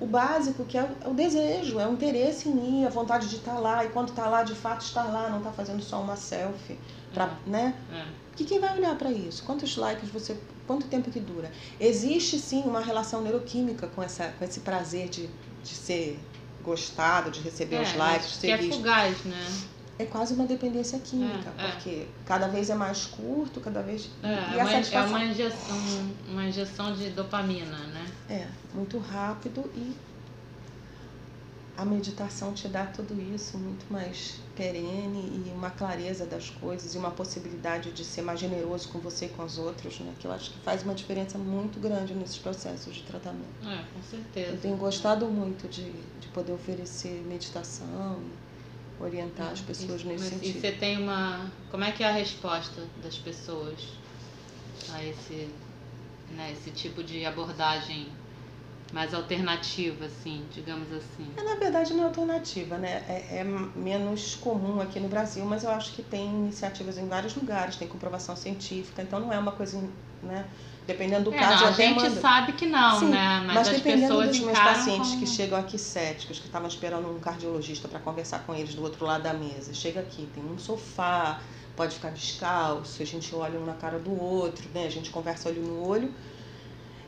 o, 0.00 0.04
o 0.04 0.06
básico, 0.06 0.64
que 0.64 0.76
é 0.76 0.82
o, 0.82 0.88
é 1.04 1.08
o 1.08 1.14
desejo, 1.14 1.78
é 1.78 1.86
o 1.86 1.92
interesse 1.92 2.48
em 2.48 2.82
ir, 2.82 2.86
a 2.86 2.90
vontade 2.90 3.28
de 3.28 3.36
estar 3.36 3.58
lá, 3.58 3.84
e 3.84 3.88
quando 3.90 4.12
tá 4.12 4.26
lá, 4.28 4.42
de 4.42 4.54
fato 4.54 4.80
está 4.80 5.04
lá, 5.04 5.30
não 5.30 5.40
tá 5.40 5.52
fazendo 5.52 5.80
só 5.80 6.00
uma 6.00 6.16
selfie, 6.16 6.76
pra, 7.14 7.30
né? 7.46 7.74
É. 7.92 8.04
Que 8.34 8.44
quem 8.44 8.58
vai 8.58 8.76
olhar 8.76 8.96
para 8.96 9.10
isso? 9.10 9.44
Quantos 9.44 9.76
likes 9.76 10.10
você. 10.10 10.36
Quanto 10.66 10.86
tempo 10.86 11.10
que 11.10 11.20
dura? 11.20 11.50
Existe 11.80 12.38
sim 12.38 12.62
uma 12.62 12.80
relação 12.80 13.22
neuroquímica 13.22 13.86
com, 13.88 14.02
essa, 14.02 14.28
com 14.38 14.44
esse 14.44 14.60
prazer 14.60 15.08
de, 15.08 15.28
de 15.62 15.74
ser 15.74 16.18
gostado, 16.62 17.30
de 17.30 17.40
receber 17.40 17.80
os 17.80 17.94
É, 17.94 17.96
likes, 17.96 17.98
mas 17.98 18.26
de 18.26 18.34
que 18.34 18.40
ser 18.40 18.50
é 18.50 18.56
visto. 18.56 18.76
fugaz, 18.76 19.24
né? 19.24 19.46
É 19.98 20.04
quase 20.04 20.34
uma 20.34 20.44
dependência 20.44 20.98
química, 20.98 21.50
É, 21.56 21.64
é. 21.64 21.70
porque 21.70 22.06
cada 22.26 22.48
vez 22.48 22.68
é 22.68 22.74
mais 22.74 23.06
curto, 23.06 23.60
cada 23.60 23.80
vez. 23.82 24.10
É, 24.22 24.26
e 24.28 24.30
é 24.30 24.60
a 24.60 24.64
uma, 24.64 24.70
é 24.70 24.74
satisfação 24.74 25.08
uma 25.08 25.24
injeção, 25.24 25.76
uma 26.28 26.44
injeção 26.44 26.92
de 26.94 27.10
dopamina, 27.10 27.78
né? 27.78 28.06
é 28.28 28.46
muito 28.74 28.98
rápido 28.98 29.70
e 29.74 29.94
a 31.76 31.84
meditação 31.84 32.54
te 32.54 32.68
dá 32.68 32.86
tudo 32.86 33.20
isso 33.34 33.58
muito 33.58 33.84
mais 33.92 34.40
perene 34.56 35.44
e 35.46 35.52
uma 35.54 35.68
clareza 35.70 36.24
das 36.24 36.48
coisas 36.48 36.94
e 36.94 36.98
uma 36.98 37.10
possibilidade 37.10 37.90
de 37.92 38.02
ser 38.02 38.22
mais 38.22 38.40
generoso 38.40 38.88
com 38.88 38.98
você 38.98 39.26
e 39.26 39.28
com 39.28 39.44
os 39.44 39.58
outros, 39.58 40.00
né? 40.00 40.14
Que 40.18 40.26
eu 40.26 40.32
acho 40.32 40.50
que 40.50 40.58
faz 40.60 40.82
uma 40.82 40.94
diferença 40.94 41.36
muito 41.36 41.78
grande 41.78 42.14
nesses 42.14 42.38
processos 42.38 42.94
de 42.94 43.02
tratamento. 43.02 43.44
É, 43.62 43.84
com 43.92 44.02
certeza. 44.02 44.52
Eu 44.52 44.60
tenho 44.60 44.76
gostado 44.78 45.26
muito 45.26 45.68
de, 45.68 45.90
de 46.18 46.28
poder 46.28 46.52
oferecer 46.52 47.22
meditação 47.28 48.20
e 49.00 49.02
orientar 49.02 49.52
as 49.52 49.60
pessoas 49.60 50.00
E- 50.00 50.06
nesse 50.06 50.24
mas- 50.24 50.32
sentido. 50.32 50.56
E 50.56 50.60
você 50.60 50.72
tem 50.72 50.96
uma. 51.02 51.50
Como 51.70 51.84
é 51.84 51.92
que 51.92 52.02
é 52.02 52.08
a 52.08 52.12
resposta 52.12 52.82
das 53.02 53.18
pessoas 53.18 53.78
a 54.94 55.04
esse, 55.04 55.50
né, 56.30 56.52
esse 56.52 56.70
tipo 56.70 57.02
de 57.04 57.26
abordagem 57.26 58.08
mais 58.92 59.12
alternativa, 59.12 60.04
assim, 60.06 60.44
digamos 60.52 60.92
assim? 60.92 61.26
É, 61.36 61.42
na 61.42 61.56
verdade, 61.56 61.92
não 61.92 62.04
é 62.04 62.06
alternativa, 62.06 62.78
né? 62.78 63.02
É, 63.08 63.38
é 63.38 63.44
menos 63.44 64.36
comum 64.36 64.80
aqui 64.80 65.00
no 65.00 65.08
Brasil, 65.08 65.44
mas 65.44 65.64
eu 65.64 65.70
acho 65.70 65.92
que 65.92 66.02
tem 66.02 66.26
iniciativas 66.26 66.96
em 66.96 67.08
vários 67.08 67.34
lugares, 67.34 67.76
tem 67.76 67.88
comprovação 67.88 68.36
científica, 68.36 69.02
então 69.02 69.18
não 69.18 69.32
é 69.32 69.38
uma 69.38 69.52
coisa, 69.52 69.82
né? 70.22 70.46
Dependendo 70.86 71.30
do 71.30 71.34
É, 71.34 71.38
caso, 71.38 71.64
não, 71.64 71.70
a 71.70 71.72
gente 71.72 72.00
mando. 72.00 72.20
sabe 72.20 72.52
que 72.52 72.64
não, 72.64 73.00
Sim, 73.00 73.08
né? 73.08 73.42
Mas, 73.44 73.54
Mas 73.56 73.68
as 73.68 73.76
dependendo 73.76 74.02
pessoas 74.06 74.28
dos 74.28 74.40
meus 74.40 74.58
pacientes 74.58 75.10
como... 75.10 75.20
que 75.20 75.26
chegam 75.26 75.58
aqui 75.58 75.78
céticos, 75.78 76.38
que 76.38 76.46
estavam 76.46 76.68
esperando 76.68 77.10
um 77.10 77.18
cardiologista 77.18 77.88
para 77.88 77.98
conversar 77.98 78.44
com 78.46 78.54
eles 78.54 78.72
do 78.74 78.82
outro 78.84 79.04
lado 79.04 79.24
da 79.24 79.34
mesa, 79.34 79.74
chega 79.74 79.98
aqui, 79.98 80.28
tem 80.32 80.44
um 80.44 80.56
sofá, 80.56 81.40
pode 81.74 81.96
ficar 81.96 82.10
descalço, 82.10 83.02
a 83.02 83.04
gente 83.04 83.34
olha 83.34 83.58
um 83.58 83.66
na 83.66 83.74
cara 83.74 83.98
do 83.98 84.12
outro, 84.16 84.68
né? 84.72 84.86
A 84.86 84.90
gente 84.90 85.10
conversa 85.10 85.48
olho 85.48 85.60
no 85.62 85.84
olho. 85.84 86.14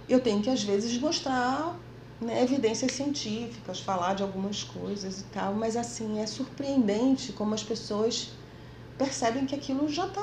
Eu 0.08 0.20
tenho 0.20 0.40
que 0.42 0.50
às 0.50 0.62
vezes 0.62 0.98
mostrar 0.98 1.76
né, 2.20 2.42
evidências 2.42 2.92
científicas, 2.92 3.80
falar 3.80 4.14
de 4.14 4.22
algumas 4.22 4.64
coisas 4.64 5.20
e 5.20 5.24
tal, 5.24 5.54
mas 5.54 5.76
assim 5.76 6.18
é 6.20 6.26
surpreendente 6.26 7.32
como 7.32 7.54
as 7.54 7.62
pessoas 7.62 8.30
percebem 8.96 9.46
que 9.46 9.54
aquilo 9.54 9.88
já 9.88 10.06
está 10.06 10.20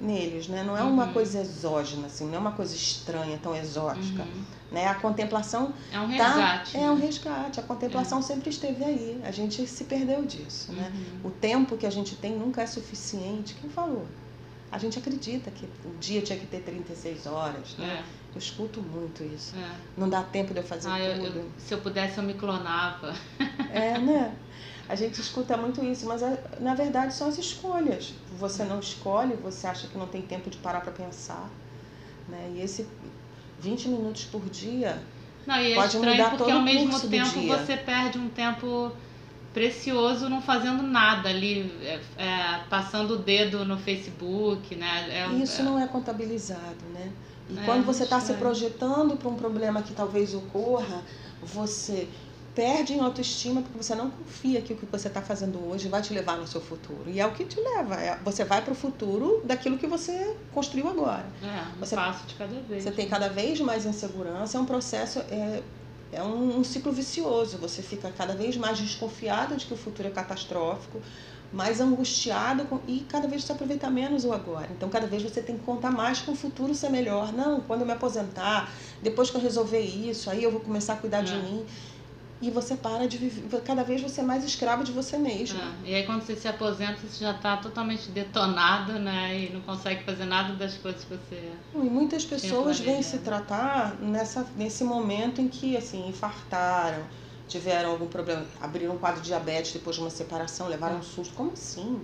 neles, 0.00 0.48
né? 0.48 0.62
Não 0.62 0.74
é 0.76 0.82
uma 0.82 1.06
Uhum. 1.06 1.12
coisa 1.12 1.38
exógena, 1.40 2.06
assim, 2.06 2.24
não 2.26 2.36
é 2.36 2.38
uma 2.38 2.52
coisa 2.52 2.74
estranha, 2.74 3.38
tão 3.42 3.54
exótica, 3.54 4.22
Uhum. 4.22 4.44
né? 4.72 4.86
A 4.86 4.94
contemplação 4.94 5.74
É 5.92 6.00
um 6.00 6.16
tá, 6.16 6.28
resgate. 6.28 6.76
é 6.78 6.80
né? 6.80 6.90
um 6.90 6.94
resgate. 6.94 7.60
A 7.60 7.62
contemplação 7.62 8.22
sempre 8.22 8.48
esteve 8.48 8.82
aí. 8.82 9.20
A 9.22 9.30
gente 9.30 9.66
se 9.66 9.84
perdeu 9.84 10.24
disso, 10.24 10.72
né? 10.72 10.90
Uhum. 11.24 11.28
O 11.28 11.30
tempo 11.30 11.76
que 11.76 11.84
a 11.84 11.90
gente 11.90 12.16
tem 12.16 12.32
nunca 12.38 12.62
é 12.62 12.66
suficiente. 12.66 13.54
Quem 13.54 13.68
falou? 13.68 14.06
A 14.70 14.78
gente 14.78 14.98
acredita 14.98 15.50
que 15.50 15.66
o 15.84 15.96
dia 16.00 16.20
tinha 16.22 16.38
que 16.38 16.46
ter 16.46 16.60
36 16.60 17.26
horas, 17.26 17.76
né? 17.78 18.04
Eu 18.34 18.38
escuto 18.38 18.82
muito 18.82 19.22
isso. 19.22 19.54
É, 19.56 19.60
é. 19.60 19.70
Não 19.96 20.08
dá 20.08 20.22
tempo 20.22 20.52
de 20.52 20.60
eu 20.60 20.64
fazer 20.64 20.88
Ah, 20.88 21.00
eu- 21.00 21.24
tudo. 21.24 21.38
eu- 21.38 21.50
se 21.58 21.72
eu 21.72 21.78
pudesse, 21.78 22.18
eu 22.18 22.24
me 22.24 22.34
clonava. 22.34 23.14
É, 23.70 23.96
né? 23.98 24.34
A 24.88 24.94
gente 24.94 25.20
escuta 25.20 25.56
muito 25.56 25.82
isso, 25.84 26.06
mas 26.06 26.22
a- 26.22 26.38
na 26.60 26.74
verdade 26.74 27.14
são 27.14 27.28
as 27.28 27.38
escolhas. 27.38 28.12
Você 28.38 28.64
não 28.64 28.78
escolhe, 28.80 29.34
você 29.34 29.66
acha 29.66 29.86
que 29.88 29.96
não 29.96 30.06
tem 30.06 30.22
tempo 30.22 30.50
de 30.50 30.58
parar 30.58 30.80
para 30.80 30.92
pensar, 30.92 31.48
né? 32.28 32.52
E 32.56 32.60
esse 32.60 32.86
20 33.58 33.88
minutos 33.88 34.24
por 34.24 34.48
dia 34.50 35.00
Não, 35.46 35.56
e 35.60 35.72
é 35.72 35.74
Pode 35.74 35.94
estranho 35.94 36.16
mudar 36.16 36.30
porque 36.30 36.44
todo 36.44 36.52
ao 36.52 36.58
o 36.60 36.62
mesmo 36.62 36.90
curso 36.90 37.06
do 37.06 37.10
tempo 37.10 37.40
você 37.46 37.76
perde 37.76 38.18
um 38.18 38.28
tempo 38.28 38.92
precioso 39.60 40.28
não 40.28 40.42
fazendo 40.42 40.82
nada 40.82 41.30
ali, 41.30 41.72
é, 41.82 41.98
é, 42.22 42.60
passando 42.68 43.14
o 43.14 43.16
dedo 43.16 43.64
no 43.64 43.78
Facebook, 43.78 44.74
né? 44.76 45.08
É, 45.10 45.26
Isso 45.42 45.62
não 45.62 45.78
é 45.80 45.86
contabilizado, 45.88 46.84
né? 46.92 47.10
E 47.48 47.58
É, 47.58 47.64
quando 47.64 47.82
você 47.86 48.02
está 48.04 48.16
se 48.20 48.32
estranho. 48.32 48.40
projetando 48.40 49.16
para 49.16 49.28
um 49.30 49.34
problema 49.34 49.80
que 49.80 49.94
talvez 49.94 50.34
ocorra, 50.34 51.02
você 51.42 52.06
perde 52.54 52.92
em 52.94 53.00
autoestima 53.00 53.62
porque 53.62 53.82
você 53.82 53.94
não 53.94 54.10
confia 54.10 54.60
que 54.60 54.74
o 54.74 54.76
que 54.76 54.84
você 54.86 55.08
está 55.08 55.22
fazendo 55.22 55.58
hoje 55.70 55.88
vai 55.88 56.02
te 56.02 56.12
levar 56.12 56.36
no 56.36 56.46
seu 56.46 56.60
futuro. 56.60 57.04
E 57.06 57.18
é 57.18 57.26
o 57.26 57.30
que 57.32 57.44
te 57.46 57.58
leva. 57.58 57.94
é- 57.94 58.18
você 58.22 58.44
vai 58.44 58.60
para 58.60 58.72
o 58.72 58.76
futuro 58.76 59.40
daquilo 59.44 59.78
que 59.78 59.86
você 59.86 60.36
construiu 60.52 60.88
agora. 60.88 61.24
é, 61.42 61.76
um 61.76 61.80
você- 61.80 61.94
passo 61.96 62.26
de 62.26 62.34
cada 62.34 62.60
vez. 62.60 62.82
Você 62.84 62.90
tem 62.90 63.08
cada 63.08 63.28
vez 63.30 63.58
mais 63.60 63.86
insegurança, 63.86 64.58
é 64.58 64.60
um 64.60 64.66
processo, 64.66 65.18
é, 65.30 65.62
é 66.12 66.22
um, 66.22 66.58
um 66.60 66.64
ciclo 66.64 66.92
vicioso. 66.92 67.58
Você 67.58 67.82
fica 67.82 68.10
cada 68.10 68.34
vez 68.34 68.56
mais 68.56 68.78
desconfiado 68.78 69.56
de 69.56 69.66
que 69.66 69.74
o 69.74 69.76
futuro 69.76 70.08
é 70.08 70.10
catastrófico, 70.10 71.00
mais 71.52 71.80
angustiado 71.80 72.64
com- 72.64 72.80
e 72.86 73.00
cada 73.08 73.28
vez 73.28 73.44
você 73.44 73.52
aproveita 73.52 73.88
menos 73.88 74.24
o 74.24 74.32
agora. 74.32 74.68
Então, 74.70 74.88
cada 74.88 75.06
vez 75.06 75.22
você 75.22 75.40
tem 75.40 75.56
que 75.56 75.64
contar 75.64 75.90
mais 75.90 76.20
com 76.20 76.32
o 76.32 76.34
futuro 76.34 76.74
ser 76.74 76.90
melhor. 76.90 77.32
Não, 77.32 77.60
quando 77.60 77.80
eu 77.82 77.86
me 77.86 77.92
aposentar, 77.92 78.72
depois 79.02 79.30
que 79.30 79.36
eu 79.36 79.40
resolver 79.40 79.80
isso, 79.80 80.28
aí 80.28 80.42
eu 80.42 80.50
vou 80.50 80.60
começar 80.60 80.94
a 80.94 80.96
cuidar 80.96 81.22
de 81.22 81.32
É. 81.34 81.38
mim. 81.38 81.64
E 82.40 82.50
você 82.50 82.76
para 82.76 83.08
de 83.08 83.16
viver, 83.16 83.60
cada 83.62 83.82
vez 83.82 84.02
você 84.02 84.20
é 84.20 84.24
mais 84.24 84.44
escravo 84.44 84.84
de 84.84 84.92
você 84.92 85.16
mesmo. 85.16 85.58
É, 85.58 85.90
E 85.90 85.94
aí 85.94 86.04
quando 86.04 86.20
você 86.22 86.36
se 86.36 86.46
aposenta, 86.46 86.98
você 87.00 87.24
já 87.24 87.30
está 87.30 87.56
totalmente 87.56 88.10
detonado, 88.10 88.98
né? 88.98 89.38
E 89.38 89.52
não 89.54 89.62
consegue 89.62 90.04
fazer 90.04 90.26
nada 90.26 90.54
das 90.54 90.74
coisas 90.76 91.02
que 91.02 91.14
você. 91.16 91.50
E 91.74 91.78
muitas 91.78 92.26
pessoas 92.26 92.78
vêm 92.78 93.02
se 93.02 93.18
tratar 93.18 93.96
nessa, 94.00 94.46
nesse 94.54 94.84
momento 94.84 95.40
em 95.40 95.48
que, 95.48 95.78
assim, 95.78 96.06
infartaram, 96.08 97.04
tiveram 97.48 97.92
algum 97.92 98.06
problema, 98.06 98.44
abriram 98.60 98.94
um 98.94 98.98
quadro 98.98 99.22
de 99.22 99.28
diabetes 99.28 99.72
depois 99.72 99.96
de 99.96 100.02
uma 100.02 100.10
separação, 100.10 100.68
levaram 100.68 100.98
um 100.98 101.02
susto. 101.02 101.32
Como 101.34 101.52
assim? 101.52 102.02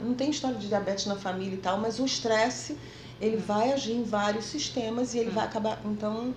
Não 0.00 0.14
tenho 0.14 0.32
história 0.32 0.56
de 0.58 0.66
diabetes 0.66 1.06
na 1.06 1.14
família 1.14 1.54
e 1.54 1.58
tal, 1.58 1.78
mas 1.78 2.00
o 2.00 2.04
estresse, 2.04 2.76
ele 3.20 3.36
vai 3.36 3.72
agir 3.72 3.92
em 3.92 4.02
vários 4.02 4.46
sistemas 4.46 5.14
e 5.14 5.18
ele 5.18 5.30
vai 5.30 5.44
acabar... 5.44 5.80
Então, 5.84 6.34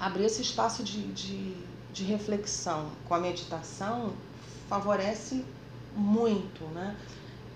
abrir 0.00 0.24
esse 0.24 0.42
espaço 0.42 0.82
de, 0.82 1.02
de, 1.12 1.54
de 1.92 2.04
reflexão 2.04 2.90
com 3.06 3.14
a 3.14 3.18
meditação 3.20 4.12
favorece 4.68 5.44
muito, 5.96 6.64
né? 6.74 6.96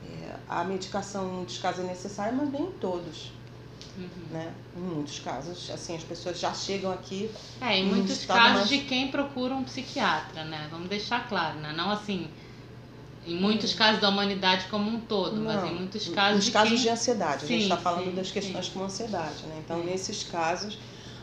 É, 0.05 0.37
a 0.49 0.65
medicação 0.65 1.29
em 1.29 1.33
muitos 1.37 1.59
casos 1.59 1.85
é 1.85 1.87
necessária, 1.87 2.33
mas 2.33 2.51
nem 2.51 2.63
em 2.63 2.73
todos 2.73 3.31
Uhum. 3.97 4.09
né? 4.31 4.53
Em 4.75 4.81
muitos 4.81 5.19
casos, 5.19 5.71
assim, 5.71 5.95
as 5.95 6.03
pessoas 6.03 6.41
já 6.41 6.55
chegam 6.55 6.91
aqui. 6.91 7.31
É, 7.61 7.77
em 7.79 7.85
muitos 7.85 8.25
casos 8.25 8.53
mais- 8.55 8.69
de 8.69 8.79
quem 8.81 9.09
procura 9.11 9.55
um 9.55 9.65
psiquiatra, 9.65 10.45
né? 10.45 10.67
Vamos 10.71 10.89
deixar 10.89 11.29
claro, 11.29 11.59
né? 11.59 11.75
Não 11.77 11.91
assim. 11.91 12.27
Em 13.27 13.37
muitos 13.37 13.73
casos 13.75 14.01
da 14.01 14.09
humanidade 14.09 14.67
como 14.69 14.91
um 14.91 14.99
todo, 14.99 15.37
mas 15.43 15.57
Não, 15.63 15.69
em 15.69 15.75
muitos 15.75 16.09
casos 16.09 16.37
nos 16.37 16.45
de 16.47 16.51
casos 16.53 16.71
quem... 16.71 16.79
de 16.83 16.89
ansiedade, 16.89 17.45
a 17.45 17.49
gente 17.49 17.59
Sim, 17.59 17.63
está 17.65 17.77
falando 17.77 18.05
sim, 18.07 18.15
das 18.15 18.31
questões 18.31 18.67
sim. 18.67 18.73
com 18.73 18.83
ansiedade, 18.83 19.43
né? 19.47 19.61
Então, 19.65 19.79
Sim. 19.79 19.85
nesses 19.87 20.25
casos, 20.25 20.79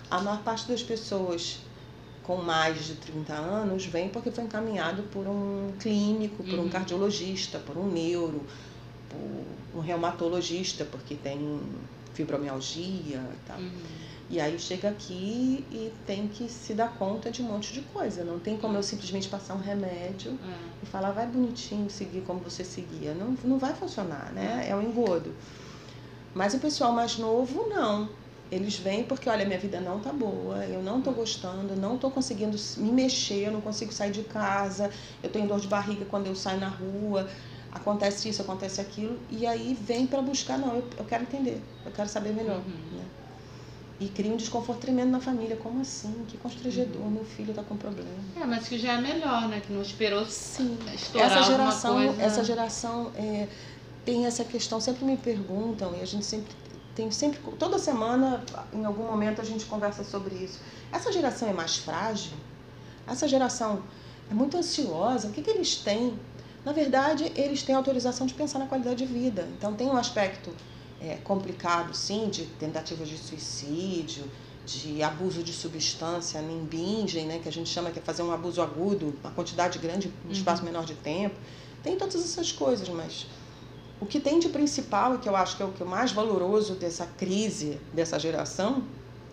a 0.09 0.19
maior 0.21 0.41
parte 0.41 0.67
das 0.67 0.81
pessoas 0.83 1.59
com 2.23 2.37
mais 2.37 2.85
de 2.85 2.95
30 2.95 3.33
anos 3.33 3.85
vem 3.85 4.09
porque 4.09 4.29
foi 4.31 4.43
encaminhado 4.43 5.03
por 5.03 5.25
um 5.27 5.71
clínico, 5.79 6.43
por 6.43 6.59
um 6.59 6.63
Uhum. 6.63 6.69
cardiologista, 6.69 7.57
por 7.59 7.75
um 7.77 7.87
neuro, 7.91 8.43
por 9.09 9.77
um 9.79 9.81
reumatologista, 9.81 10.85
porque 10.85 11.15
tem 11.15 11.59
fibromialgia 12.13 13.17
e 13.17 13.47
tal. 13.47 13.57
Uhum. 13.57 13.71
E 14.29 14.39
aí 14.39 14.59
chega 14.59 14.89
aqui 14.89 15.65
e 15.71 15.91
tem 16.05 16.27
que 16.27 16.47
se 16.47 16.75
dar 16.75 16.93
conta 16.99 17.31
de 17.31 17.41
um 17.41 17.45
monte 17.45 17.73
de 17.73 17.81
coisa. 17.81 18.23
Não 18.23 18.37
tem 18.37 18.57
como 18.57 18.77
eu 18.77 18.83
simplesmente 18.83 19.27
passar 19.27 19.55
um 19.55 19.59
remédio 19.59 20.37
É. 20.43 20.83
e 20.83 20.85
falar, 20.85 21.11
vai 21.11 21.25
bonitinho, 21.25 21.89
seguir 21.89 22.21
como 22.21 22.39
você 22.41 22.63
seguia. 22.63 23.15
Não, 23.15 23.35
não 23.43 23.57
vai 23.57 23.73
funcionar, 23.73 24.31
né? 24.33 24.67
É 24.69 24.75
um 24.75 24.83
engodo. 24.83 25.33
Mas 26.35 26.53
o 26.53 26.59
pessoal 26.59 26.91
mais 26.93 27.17
novo, 27.17 27.67
não. 27.69 28.07
Eles 28.51 28.77
vêm 28.77 29.03
porque, 29.03 29.29
olha, 29.29 29.45
minha 29.45 29.59
vida 29.59 29.79
não 29.79 29.99
tá 29.99 30.11
boa, 30.11 30.65
eu 30.65 30.81
não 30.81 31.01
tô 31.01 31.11
gostando, 31.11 31.75
não 31.75 31.97
tô 31.97 32.09
conseguindo 32.09 32.57
me 32.77 32.91
mexer, 32.91 33.45
eu 33.45 33.51
não 33.51 33.61
consigo 33.61 33.93
sair 33.93 34.11
de 34.11 34.23
casa, 34.23 34.89
eu 35.21 35.29
tenho 35.29 35.47
dor 35.47 35.59
de 35.59 35.67
barriga 35.67 36.03
quando 36.05 36.25
eu 36.25 36.35
saio 36.35 36.59
na 36.59 36.67
rua, 36.67 37.29
acontece 37.71 38.27
isso, 38.27 38.41
acontece 38.41 38.81
aquilo, 38.81 39.19
e 39.29 39.45
aí 39.45 39.77
vem 39.79 40.07
para 40.07 40.21
buscar, 40.21 40.57
não, 40.57 40.77
eu, 40.77 40.83
eu 40.97 41.05
quero 41.05 41.23
entender, 41.23 41.61
eu 41.85 41.91
quero 41.91 42.09
saber 42.09 42.33
melhor. 42.33 42.57
Uhum. 42.57 42.97
Né? 42.97 43.05
E 43.99 44.07
cria 44.07 44.31
um 44.31 44.37
desconforto 44.37 44.79
tremendo 44.79 45.11
na 45.11 45.19
família. 45.19 45.57
Como 45.57 45.81
assim? 45.81 46.23
Que 46.25 46.37
constrangedor, 46.37 47.05
meu 47.11 47.25
filho 47.25 47.53
tá 47.53 47.61
com 47.61 47.75
problema. 47.75 48.09
É, 48.37 48.45
mas 48.45 48.65
que 48.65 48.79
já 48.79 48.93
é 48.93 49.01
melhor, 49.01 49.49
né? 49.49 49.59
Que 49.59 49.73
não 49.73 49.81
esperou 49.81 50.25
Sim. 50.25 50.77
estourar 50.95 51.29
essa 51.29 51.43
geração, 51.43 51.95
coisa. 51.95 52.21
essa 52.21 52.43
geração 52.45 53.11
é, 53.13 53.49
tem 54.05 54.25
essa 54.25 54.45
questão, 54.45 54.79
sempre 54.79 55.03
me 55.03 55.17
perguntam 55.17 55.93
e 55.97 56.01
a 56.01 56.05
gente 56.05 56.25
sempre 56.25 56.55
tem 56.99 57.09
sempre 57.11 57.39
toda 57.57 57.79
semana 57.79 58.43
em 58.73 58.83
algum 58.83 59.03
momento 59.03 59.39
a 59.39 59.43
gente 59.45 59.65
conversa 59.65 60.03
sobre 60.03 60.35
isso. 60.35 60.59
Essa 60.91 61.13
geração 61.13 61.47
é 61.47 61.53
mais 61.53 61.77
frágil? 61.77 62.33
Essa 63.07 63.25
geração 63.25 63.81
é 64.29 64.33
muito 64.33 64.57
ansiosa? 64.57 65.29
O 65.29 65.31
que, 65.31 65.41
que 65.41 65.49
eles 65.49 65.77
têm? 65.77 66.19
Na 66.65 66.73
verdade, 66.73 67.31
eles 67.37 67.63
têm 67.63 67.73
autorização 67.73 68.27
de 68.27 68.33
pensar 68.33 68.59
na 68.59 68.65
qualidade 68.65 68.97
de 68.97 69.05
vida. 69.05 69.47
Então 69.57 69.73
tem 69.75 69.87
um 69.87 69.95
aspecto 69.95 70.51
é, 70.99 71.15
complicado, 71.23 71.93
sim, 71.93 72.27
de 72.29 72.43
tentativa 72.59 73.05
de 73.05 73.17
suicídio, 73.17 74.29
de 74.65 75.01
abuso 75.01 75.41
de 75.41 75.53
substância, 75.53 76.41
nem 76.41 76.65
bingem, 76.65 77.25
né, 77.25 77.39
que 77.41 77.47
a 77.47 77.51
gente 77.51 77.69
chama 77.69 77.91
que 77.91 77.99
é 77.99 78.01
fazer 78.01 78.23
um 78.23 78.31
abuso 78.33 78.61
agudo, 78.61 79.15
uma 79.23 79.31
quantidade 79.31 79.79
grande, 79.79 80.11
um 80.27 80.31
espaço 80.33 80.65
menor 80.65 80.83
de 80.83 80.95
tempo. 80.95 81.35
Tem 81.81 81.95
todas 81.95 82.15
essas 82.15 82.51
coisas, 82.51 82.89
mas 82.89 83.25
o 84.01 84.05
que 84.05 84.19
tem 84.19 84.39
de 84.39 84.49
principal 84.49 85.15
e 85.15 85.17
que 85.17 85.27
eu 85.27 85.35
acho 85.35 85.57
que 85.57 85.63
é 85.63 85.65
o 85.65 85.71
que 85.71 85.83
é 85.83 85.85
mais 85.85 86.11
valoroso 86.11 86.75
dessa 86.75 87.05
crise 87.05 87.79
dessa 87.93 88.17
geração 88.17 88.83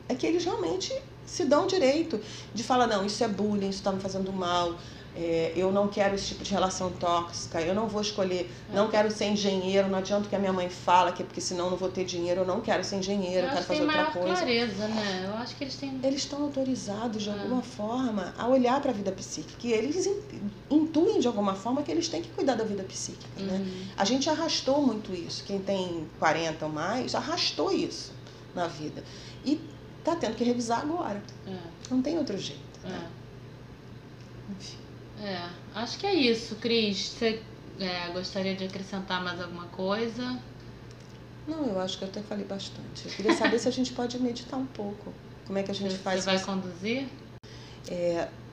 é 0.08 0.14
que 0.14 0.26
eles 0.26 0.44
realmente 0.44 0.92
se 1.24 1.44
dão 1.44 1.66
direito 1.66 2.20
de 2.54 2.62
falar 2.62 2.86
não, 2.86 3.04
isso 3.04 3.22
é 3.22 3.28
bullying, 3.28 3.68
isso 3.68 3.78
está 3.78 3.90
me 3.90 4.00
fazendo 4.00 4.32
mal, 4.32 4.74
é, 5.18 5.52
eu 5.56 5.72
não 5.72 5.88
quero 5.88 6.14
esse 6.14 6.26
tipo 6.26 6.44
de 6.44 6.50
relação 6.52 6.90
tóxica, 6.90 7.58
eu 7.60 7.74
não 7.74 7.88
vou 7.88 8.02
escolher, 8.02 8.50
não 8.72 8.88
quero 8.88 9.10
ser 9.10 9.24
engenheiro, 9.26 9.88
não 9.88 9.98
adianta 9.98 10.28
que 10.28 10.36
a 10.36 10.38
minha 10.38 10.52
mãe 10.52 10.68
fala, 10.68 11.10
que 11.10 11.22
é 11.22 11.24
porque 11.24 11.40
senão 11.40 11.64
eu 11.66 11.70
não 11.70 11.78
vou 11.78 11.88
ter 11.88 12.04
dinheiro, 12.04 12.42
eu 12.42 12.46
não 12.46 12.60
quero 12.60 12.84
ser 12.84 12.96
engenheiro, 12.96 13.46
eu, 13.46 13.50
Eu 13.50 13.50
quero 13.54 13.64
fazer 13.64 13.80
outra 13.82 14.04
coisa. 14.06 14.28
clareza, 14.36 14.88
né? 14.88 15.24
Eu 15.26 15.34
acho 15.38 15.56
que 15.56 15.64
eles 15.64 15.76
têm. 15.76 15.98
Eles 16.02 16.18
estão 16.18 16.42
autorizados 16.42 17.22
de 17.22 17.30
Ah. 17.30 17.32
alguma 17.32 17.62
forma 17.62 18.34
a 18.36 18.46
olhar 18.46 18.78
para 18.82 18.90
a 18.90 18.94
vida 18.94 19.10
psíquica 19.12 19.66
e 19.66 19.72
eles 19.72 20.04
in- 20.06 20.20
intuem 20.70 21.18
de 21.18 21.26
alguma 21.26 21.54
forma 21.54 21.82
que 21.82 21.90
eles 21.90 22.08
têm 22.08 22.20
que 22.20 22.28
cuidar 22.28 22.54
da 22.54 22.64
vida 22.64 22.82
psíquica, 22.82 23.26
né? 23.42 23.54
Uhum. 23.58 23.86
A 23.96 24.04
gente 24.04 24.28
arrastou 24.28 24.82
muito 24.82 25.14
isso. 25.14 25.42
Quem 25.44 25.58
tem 25.60 26.06
40 26.18 26.66
ou 26.66 26.70
mais 26.72 27.14
arrastou 27.14 27.72
isso 27.72 28.12
na 28.54 28.66
vida. 28.66 29.02
E 29.44 29.58
tá 30.04 30.14
tendo 30.14 30.34
que 30.36 30.44
revisar 30.44 30.80
agora. 30.82 31.22
É, 31.46 31.56
Não 31.90 32.02
tem 32.02 32.18
outro 32.18 32.36
jeito. 32.36 32.60
é. 32.84 32.88
Né? 32.88 33.06
Enfim. 34.58 34.76
É, 35.18 35.78
acho 35.78 35.98
que 35.98 36.06
é 36.06 36.14
isso, 36.14 36.56
Cris. 36.56 37.08
Você 37.08 37.42
é, 37.78 38.08
gostaria 38.12 38.54
de 38.54 38.64
acrescentar 38.64 39.22
mais 39.22 39.40
alguma 39.40 39.66
coisa? 39.66 40.38
Não, 41.46 41.66
eu 41.68 41.80
acho 41.80 41.98
que 41.98 42.04
eu 42.04 42.08
até 42.08 42.20
falei 42.22 42.44
bastante. 42.44 43.06
Eu 43.06 43.12
queria 43.14 43.32
saber 43.32 43.58
se 43.58 43.68
a 43.68 43.72
gente 43.72 43.92
pode 43.92 44.18
meditar 44.18 44.58
um 44.58 44.66
pouco. 44.66 45.12
Como 45.46 45.58
é 45.58 45.62
que 45.62 45.70
a 45.70 45.74
gente 45.74 45.92
Você 45.92 45.98
faz 45.98 46.24
vai 46.24 46.36
isso? 46.36 46.44
conduzir? 46.44 47.06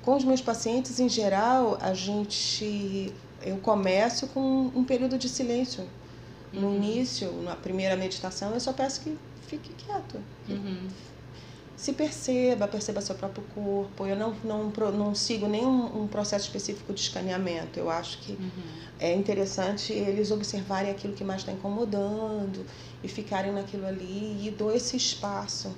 Com 0.02 0.16
os 0.18 0.24
meus 0.24 0.42
pacientes, 0.42 1.00
em 1.00 1.10
geral, 1.10 1.78
a 1.82 1.94
gente. 1.94 3.14
Eu 3.42 3.58
começo 3.58 4.28
com 4.28 4.68
um 4.76 4.84
período 4.84 5.18
de 5.18 5.28
silêncio. 5.28 5.88
No 6.52 6.68
Uhum. 6.68 6.76
início, 6.76 7.32
na 7.42 7.56
primeira 7.56 7.96
meditação, 7.96 8.54
eu 8.54 8.60
só 8.60 8.72
peço 8.74 9.02
que 9.02 9.18
fique 9.48 9.74
quieto. 9.74 10.22
Uhum. 10.48 10.88
Se 11.84 11.92
perceba, 11.92 12.66
perceba 12.66 13.02
seu 13.02 13.14
próprio 13.14 13.44
corpo. 13.54 14.08
Eu 14.08 14.16
não, 14.16 14.34
não, 14.42 14.72
não 14.94 15.14
sigo 15.14 15.50
nenhum 15.50 16.02
um 16.04 16.08
processo 16.08 16.46
específico 16.46 16.94
de 16.94 17.02
escaneamento. 17.02 17.78
Eu 17.78 17.90
acho 17.90 18.20
que 18.20 18.32
Uhum. 18.32 18.50
é 19.02 19.14
interessante 19.14 19.92
eles 19.92 20.32
observarem 20.32 20.90
aquilo 20.90 21.14
que 21.14 21.26
mais 21.26 21.42
está 21.42 21.52
incomodando 21.52 22.66
e 23.04 23.10
ficarem 23.10 23.52
naquilo 23.52 23.86
ali 23.86 24.48
e 24.48 24.50
dou 24.50 24.74
esse 24.74 24.96
espaço 24.96 25.76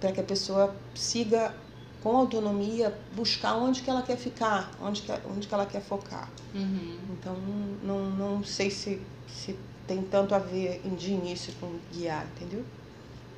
para 0.00 0.10
que 0.10 0.18
a 0.18 0.24
pessoa 0.24 0.74
siga 0.92 1.54
com 2.02 2.16
autonomia 2.16 2.92
buscar 3.14 3.54
onde 3.54 3.80
que 3.80 3.88
ela 3.88 4.02
quer 4.02 4.16
ficar, 4.16 4.72
onde 4.82 5.02
que, 5.02 5.12
onde 5.32 5.46
que 5.46 5.54
ela 5.54 5.66
quer 5.66 5.82
focar. 5.82 6.28
Uhum. 6.52 6.98
Então, 7.12 7.36
não, 7.84 8.10
não 8.10 8.42
sei 8.42 8.72
se, 8.72 9.00
se 9.28 9.56
tem 9.86 10.02
tanto 10.02 10.34
a 10.34 10.40
ver 10.40 10.82
de 10.98 11.12
início 11.12 11.52
com 11.60 11.70
guiar, 11.92 12.26
entendeu? 12.34 12.64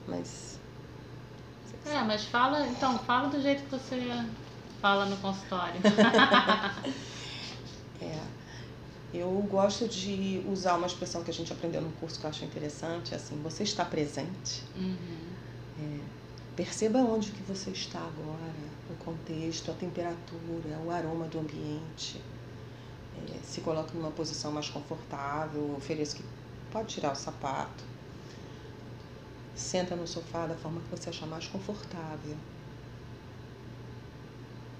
Mas 0.08 0.55
É, 1.87 2.03
mas 2.03 2.24
fala, 2.24 2.66
então, 2.66 2.99
fala 3.01 3.28
do 3.28 3.41
jeito 3.41 3.62
que 3.64 3.70
você 3.70 4.24
fala 4.80 5.07
no 5.07 5.16
consultório. 5.18 5.80
É, 7.99 8.20
eu 9.14 9.30
gosto 9.51 9.89
de 9.89 10.45
usar 10.47 10.74
uma 10.74 10.87
expressão 10.87 11.22
que 11.24 11.30
a 11.30 11.34
gente 11.34 11.51
aprendeu 11.51 11.80
no 11.80 11.91
curso 11.93 12.20
que 12.20 12.26
eu 12.26 12.30
acho 12.30 12.45
interessante, 12.45 13.14
é 13.14 13.16
assim, 13.16 13.41
você 13.43 13.62
está 13.62 13.84
presente, 13.87 14.62
Uhum. 14.76 16.03
perceba 16.55 16.99
onde 16.99 17.30
que 17.32 17.43
você 17.43 17.70
está 17.70 17.99
agora, 18.01 18.53
o 18.91 18.95
contexto, 19.03 19.70
a 19.70 19.74
temperatura, 19.74 20.78
o 20.84 20.91
aroma 20.91 21.26
do 21.26 21.39
ambiente, 21.41 22.20
É, 23.16 23.39
se 23.43 23.62
coloque 23.62 23.97
numa 23.97 24.11
posição 24.11 24.53
mais 24.53 24.68
confortável, 24.68 25.74
ofereça 25.74 26.16
que 26.16 26.24
pode 26.70 26.89
tirar 26.89 27.12
o 27.12 27.16
sapato, 27.16 27.82
senta 29.57 29.96
no 29.96 30.07
sofá 30.07 30.46
da 30.46 30.54
forma 30.54 30.80
que 30.82 30.90
você 30.90 31.09
achar 31.11 31.26
mais 31.26 31.48
confortável. 31.48 32.36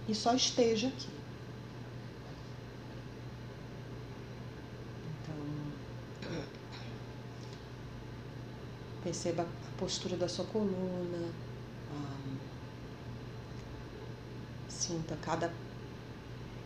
E 0.09 0.15
só 0.15 0.35
esteja 0.35 0.89
aqui. 0.89 1.09
Então, 5.23 5.35
perceba 9.03 9.43
a 9.43 9.79
postura 9.79 10.17
da 10.17 10.29
sua 10.29 10.45
coluna, 10.45 11.33
sinta 14.69 15.17
cada 15.17 15.53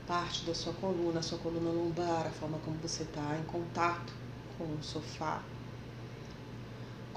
parte 0.06 0.44
da 0.44 0.54
sua 0.54 0.72
coluna, 0.74 1.20
a 1.20 1.22
sua 1.22 1.38
coluna 1.38 1.70
lombar, 1.70 2.26
a 2.26 2.30
forma 2.30 2.58
como 2.58 2.76
você 2.78 3.04
está 3.04 3.38
em 3.38 3.44
contato 3.44 4.12
com 4.58 4.64
o 4.64 4.82
sofá, 4.82 5.42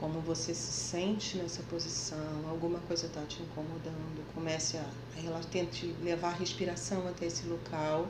como 0.03 0.19
você 0.19 0.53
se 0.53 0.73
sente 0.73 1.37
nessa 1.37 1.63
posição, 1.63 2.19
alguma 2.49 2.77
coisa 2.81 3.05
está 3.05 3.21
te 3.25 3.41
incomodando, 3.41 4.33
comece 4.35 4.75
a, 4.75 4.81
a 4.81 5.43
tente 5.45 5.95
levar 6.03 6.27
a 6.27 6.33
respiração 6.33 7.07
até 7.07 7.27
esse 7.27 7.47
local. 7.47 8.05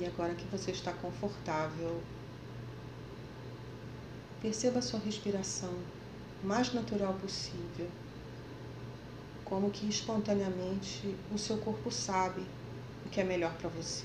E 0.00 0.06
agora 0.06 0.34
que 0.34 0.46
você 0.46 0.70
está 0.70 0.94
confortável, 0.94 2.00
perceba 4.40 4.78
a 4.78 4.82
sua 4.82 5.00
respiração 5.00 5.74
o 6.42 6.46
mais 6.46 6.72
natural 6.72 7.12
possível. 7.20 7.90
Como 9.46 9.70
que 9.70 9.88
espontaneamente 9.88 11.16
o 11.32 11.38
seu 11.38 11.56
corpo 11.58 11.90
sabe 11.90 12.42
o 13.04 13.08
que 13.08 13.20
é 13.20 13.24
melhor 13.24 13.54
para 13.56 13.68
você. 13.68 14.04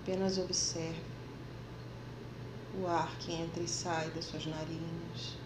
Apenas 0.00 0.38
observe 0.38 1.02
o 2.80 2.86
ar 2.86 3.18
que 3.18 3.32
entra 3.32 3.60
e 3.60 3.68
sai 3.68 4.08
das 4.10 4.24
suas 4.24 4.46
narinas. 4.46 5.41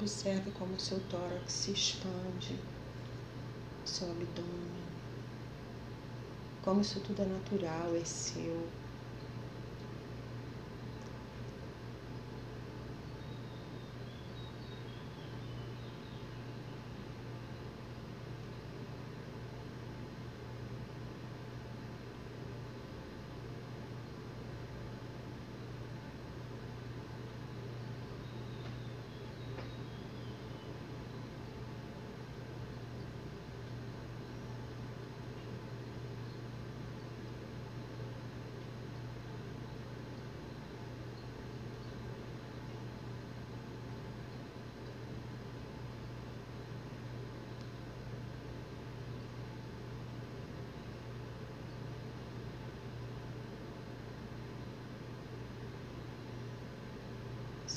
Observe 0.00 0.52
como 0.52 0.74
o 0.74 0.80
seu 0.80 1.00
tórax 1.10 1.52
se 1.52 1.72
expande, 1.72 2.56
seu 3.84 4.08
abdômen. 4.08 4.78
Como 6.62 6.80
isso 6.82 7.00
tudo 7.00 7.22
é 7.22 7.26
natural, 7.26 7.96
é 7.96 8.04
seu. 8.04 8.68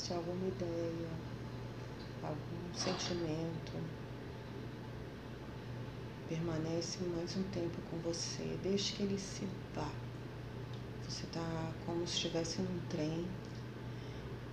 se 0.02 0.11
alguma 0.22 0.46
ideia, 0.46 1.08
algum 2.22 2.74
sentimento 2.74 3.72
permanece 6.28 6.98
mais 7.14 7.36
um 7.36 7.42
tempo 7.50 7.76
com 7.90 7.98
você, 7.98 8.56
deixe 8.62 8.94
que 8.94 9.02
ele 9.02 9.18
se 9.18 9.48
vá. 9.74 9.90
Você 11.08 11.24
está 11.24 11.72
como 11.84 12.06
se 12.06 12.14
estivesse 12.14 12.62
num 12.62 12.80
trem 12.88 13.26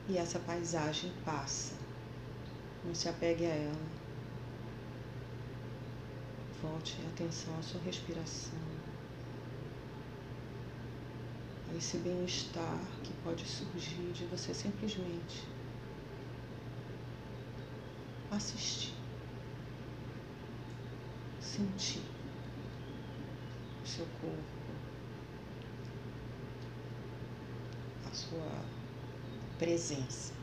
e 0.09 0.17
essa 0.17 0.39
paisagem 0.39 1.11
passa. 1.23 1.75
Não 2.83 2.95
se 2.95 3.07
apegue 3.07 3.45
a 3.45 3.49
ela. 3.49 3.99
Volte 6.63 6.97
atenção 7.13 7.57
à 7.59 7.61
sua 7.61 7.79
respiração. 7.81 8.59
A 11.71 11.77
esse 11.77 11.97
bem-estar 11.97 12.79
que 13.03 13.13
pode 13.23 13.45
surgir 13.45 14.11
de 14.11 14.25
você 14.25 14.53
simplesmente 14.53 15.47
assistir, 18.31 18.93
sentir 21.41 22.01
o 23.83 23.87
seu 23.87 24.05
corpo, 24.21 24.43
a 28.09 28.13
sua 28.13 28.65
presença. 29.57 30.33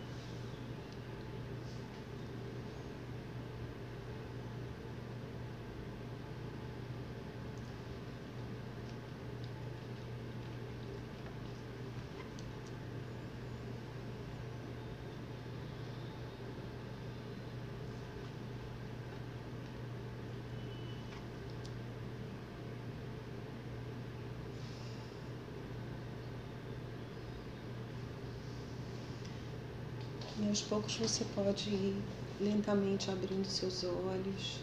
E 30.39 30.49
aos 30.49 30.56
poucos 30.67 30.97
você 30.97 31.25
pode 31.35 31.71
ir 31.71 32.03
lentamente 32.41 33.11
abrindo 33.11 33.47
seus 33.47 33.85
olhos, 33.85 34.61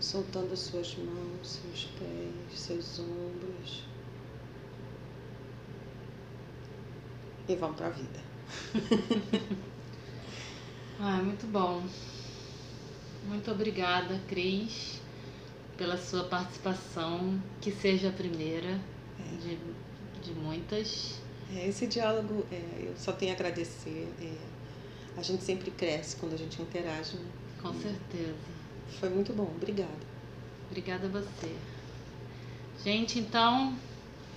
soltando 0.00 0.52
as 0.52 0.60
suas 0.60 0.96
mãos, 0.96 1.60
seus 1.62 1.84
pés, 1.98 2.60
seus 2.60 2.98
ombros. 3.00 3.84
E 7.48 7.54
vão 7.56 7.72
para 7.74 7.86
a 7.86 7.90
vida. 7.90 8.20
Ah, 10.98 11.22
muito 11.22 11.46
bom. 11.46 11.82
Muito 13.22 13.50
obrigada, 13.50 14.20
Cris, 14.28 15.00
pela 15.76 15.96
sua 15.98 16.24
participação. 16.24 17.42
Que 17.60 17.72
seja 17.72 18.08
a 18.08 18.12
primeira 18.12 18.80
É. 19.18 19.36
de, 19.36 19.58
de 20.22 20.34
muitas. 20.34 21.20
É, 21.54 21.68
esse 21.68 21.86
diálogo, 21.86 22.46
é, 22.50 22.84
eu 22.88 22.96
só 22.96 23.12
tenho 23.12 23.32
a 23.32 23.34
agradecer. 23.34 24.08
é, 24.20 24.55
a 25.16 25.22
gente 25.22 25.42
sempre 25.42 25.70
cresce 25.70 26.16
quando 26.16 26.34
a 26.34 26.36
gente 26.36 26.60
interage. 26.60 27.16
né? 27.16 27.26
Com 27.62 27.72
certeza. 27.74 28.34
Foi 29.00 29.08
muito 29.08 29.32
bom, 29.32 29.50
obrigada. 29.56 29.90
Obrigada 30.70 31.06
a 31.06 31.10
você. 31.10 31.54
Gente, 32.84 33.18
então, 33.18 33.76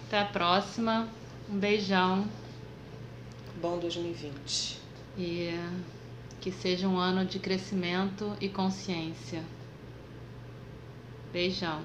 até 0.07 0.19
a 0.19 0.25
próxima. 0.25 1.07
Um 1.49 1.57
beijão 1.57 2.27
Bom 3.59 3.79
2020. 3.79 4.79
e 5.17 5.49
que 6.39 6.51
seja 6.51 6.87
um 6.87 6.97
ano 6.97 7.25
de 7.25 7.39
crescimento 7.39 8.35
e 8.39 8.47
consciência. 8.47 9.43
Beijão. 11.33 11.83